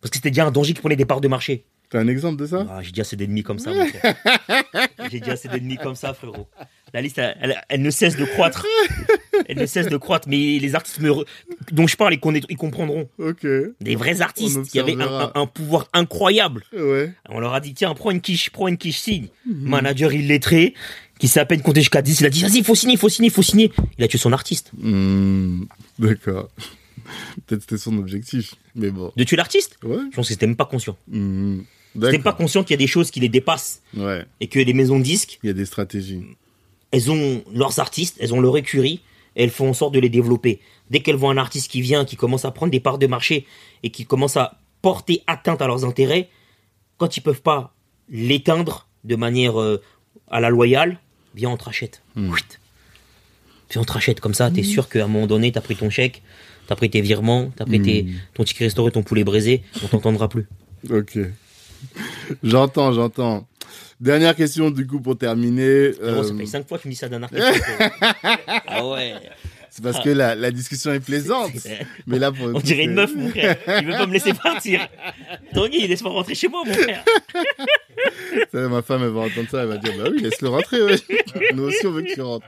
[0.00, 1.64] Parce que c'était déjà un danger qui prenait des parts de marché.
[1.90, 2.66] T'as un exemple de ça?
[2.70, 4.14] Ah, j'ai déjà assez d'ennemis comme ça, mon frère.
[5.10, 6.46] J'ai déjà assez d'ennemis comme ça, frérot.
[6.94, 8.66] La liste, elle, elle- elle ne cesse de croître.
[9.46, 10.28] Elle ne cesse de croître.
[10.28, 11.24] Mais les artistes me re-
[11.72, 13.08] dont je parle, ils, connaît- ils comprendront.
[13.18, 13.46] Ok.
[13.80, 15.32] Des vrais artistes qui avaient un, observera.
[15.34, 16.64] un- un pouvoir incroyable.
[16.72, 17.12] Ouais.
[17.28, 19.28] On leur a dit, tiens, prends une quiche, prends une quiche, signe.
[19.46, 20.74] Manager illettré,
[21.18, 22.98] qui sait à peine compter jusqu'à 10, il a dit, vas-y, il faut signer, il
[22.98, 23.72] faut signer, il faut signer.
[23.98, 24.70] Il a tué son artiste.
[24.78, 25.64] Hmm,
[25.98, 26.48] D'accord.
[27.46, 28.54] Peut-être c'était son objectif.
[28.74, 29.12] Mais bon.
[29.16, 29.96] De tuer l'artiste Ouais.
[30.10, 30.96] Je pense que c'était même pas conscient.
[31.08, 31.60] Hmm,
[32.00, 33.82] C'était pas conscient qu'il y a des choses qui les dépassent.
[33.96, 34.24] Ouais.
[34.40, 36.22] Et que les maisons de disques, Il y a des stratégies.
[36.90, 39.00] Elles ont leurs artistes, elles ont leur écurie,
[39.36, 40.60] et elles font en sorte de les développer.
[40.90, 43.46] Dès qu'elles voient un artiste qui vient, qui commence à prendre des parts de marché
[43.82, 46.28] et qui commence à porter atteinte à leurs intérêts,
[46.98, 47.74] quand ils peuvent pas
[48.10, 49.80] l'éteindre de manière euh,
[50.30, 50.98] à la loyale,
[51.34, 52.02] bien on te rachète.
[52.16, 52.58] Ouit.
[53.68, 55.90] Puis on te rachète comme ça, t'es sûr qu'à un moment donné, t'as pris ton
[55.90, 56.22] chèque,
[56.66, 59.86] t'as pris tes virements, t'as pris tes, ton ticket restaurant et ton poulet braisé, on
[59.86, 60.48] t'entendra plus.
[60.90, 61.18] Ok.
[62.42, 63.46] J'entends, j'entends.
[64.00, 65.92] Dernière question du coup pour terminer.
[65.92, 67.42] Ça Euh, fait cinq fois que tu me dis ça d'un artiste.
[68.66, 69.14] ah ouais.
[69.70, 71.52] c'est parce que la, la discussion est plaisante.
[72.06, 73.56] Mais là, pour On dirait une meuf, mon frère.
[73.80, 74.88] Il veut pas me laisser partir.
[75.54, 77.04] Tanguy, laisse-moi rentrer chez moi, mon frère.
[78.52, 80.96] Ça, ma femme, elle va entendre ça, elle va dire, bah oui, laisse-le rentrer, ouais.
[81.54, 82.46] Nous aussi, on veut que tu rentres.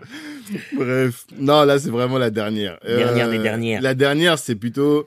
[0.73, 1.27] Bref.
[1.39, 2.79] Non, là, c'est vraiment la dernière.
[2.87, 3.83] Euh, Dernière des dernières.
[3.83, 5.07] La dernière, c'est plutôt,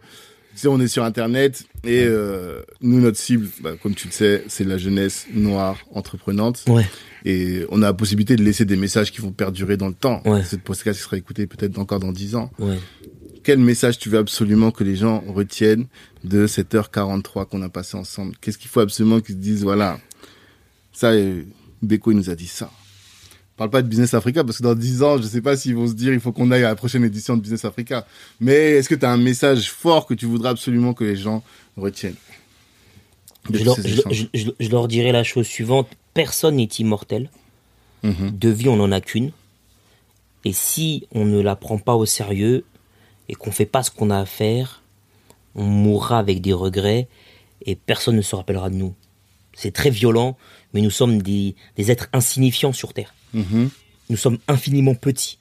[0.60, 4.44] sais, on est sur Internet et euh, nous, notre cible, bah, comme tu le sais,
[4.48, 6.64] c'est la jeunesse noire entreprenante.
[6.68, 6.86] Ouais.
[7.26, 10.22] Et on a la possibilité de laisser des messages qui vont perdurer dans le temps.
[10.26, 10.44] Ouais.
[10.44, 12.52] Cette podcast sera écoutée peut-être encore dans 10 ans.
[12.60, 12.78] Ouais.
[13.44, 15.88] Quel message tu veux absolument que les gens retiennent
[16.24, 18.36] de cette heure 43 qu'on a passé ensemble?
[18.42, 20.00] Qu'est-ce qu'il faut absolument qu'ils se disent, voilà,
[20.92, 21.44] ça, euh,
[21.82, 22.72] Beko, il nous a dit ça.
[23.58, 25.88] Parle pas de Business Africa parce que dans 10 ans, je sais pas s'ils vont
[25.88, 28.06] se dire, il faut qu'on aille à la prochaine édition de Business Africa.
[28.42, 31.42] Mais est-ce que tu as un message fort que tu voudrais absolument que les gens
[31.78, 32.16] retiennent?
[33.50, 35.88] Je leur, je- échanges je- je- je leur dirais la chose suivante.
[36.14, 37.30] Personne n'est immortel.
[38.04, 38.32] Mhm.
[38.38, 39.32] De vie, on n'en a qu'une.
[40.44, 42.66] Et si on ne la prend pas au sérieux
[43.30, 44.84] et qu'on fait pas ce qu'on a à faire,
[45.56, 47.08] on mourra avec des regrets
[47.66, 48.94] et personne ne se rappellera de nous.
[49.54, 50.38] C'est très violent,
[50.74, 53.15] mais nous sommes des, des êtres insignifiants sur Terre.
[53.36, 53.70] Mhm.
[54.10, 55.38] Nous sommes infiniment petits.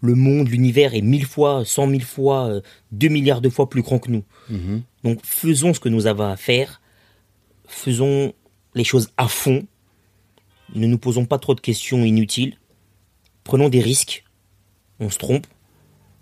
[0.00, 3.82] Le monde, l'univers est mille fois, cent mille fois, euh, deux milliards de fois plus
[3.82, 4.24] grand que nous.
[4.50, 4.82] Mhm.
[5.04, 6.80] Donc faisons ce que nous avons à faire,
[7.66, 8.32] faisons
[8.74, 9.64] les choses à fond,
[10.74, 12.56] ne nous posons pas trop de questions inutiles,
[13.44, 14.24] prenons des risques,
[14.98, 15.46] on se trompe,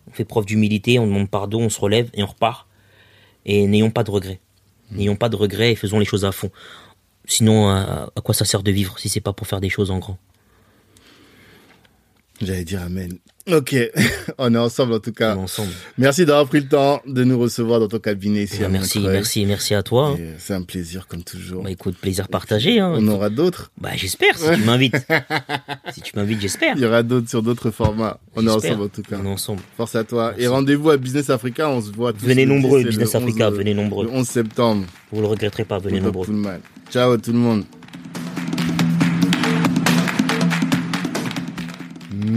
[0.08, 2.66] on fait preuve d'humilité, on demande pardon, on se relève et on repart,
[3.46, 4.40] et n'ayons pas de regrets.
[4.90, 6.50] N'ayons pas de regrets et faisons les choses à fond.
[7.26, 9.90] Sinon, à, à quoi ça sert de vivre si c'est pas pour faire des choses
[9.92, 10.18] en grand?
[12.40, 13.12] J'allais dire Amen.
[13.50, 13.74] Ok,
[14.38, 15.34] on est ensemble en tout cas.
[15.34, 15.72] On est ensemble.
[15.98, 18.62] Merci d'avoir pris le temps de nous recevoir dans ton cabinet ici.
[18.62, 19.14] à merci, Montreuil.
[19.16, 20.14] merci, merci à toi.
[20.14, 20.18] hein.
[20.38, 21.62] C'est un plaisir comme toujours.
[21.64, 22.78] Bah écoute, plaisir partagé.
[22.80, 22.94] Hein.
[22.96, 23.72] On aura d'autres.
[23.80, 24.96] Bah j'espère si tu m'invites.
[25.92, 26.76] si tu m'invites, j'espère.
[26.76, 28.20] Il y aura d'autres sur d'autres formats.
[28.36, 29.16] On est ensemble en tout cas.
[29.20, 29.62] On est ensemble.
[29.76, 30.34] Force à toi.
[30.38, 31.68] Et rendez-vous à Business Africa.
[31.68, 34.04] On se voit tous Venez le 10 nombreux, le Business 11, Africa, venez nombreux.
[34.06, 34.84] Le 11 septembre.
[35.12, 36.26] Vous le regretterez pas, venez nombreux.
[36.26, 36.58] Pullman.
[36.90, 37.64] Ciao à tout le monde.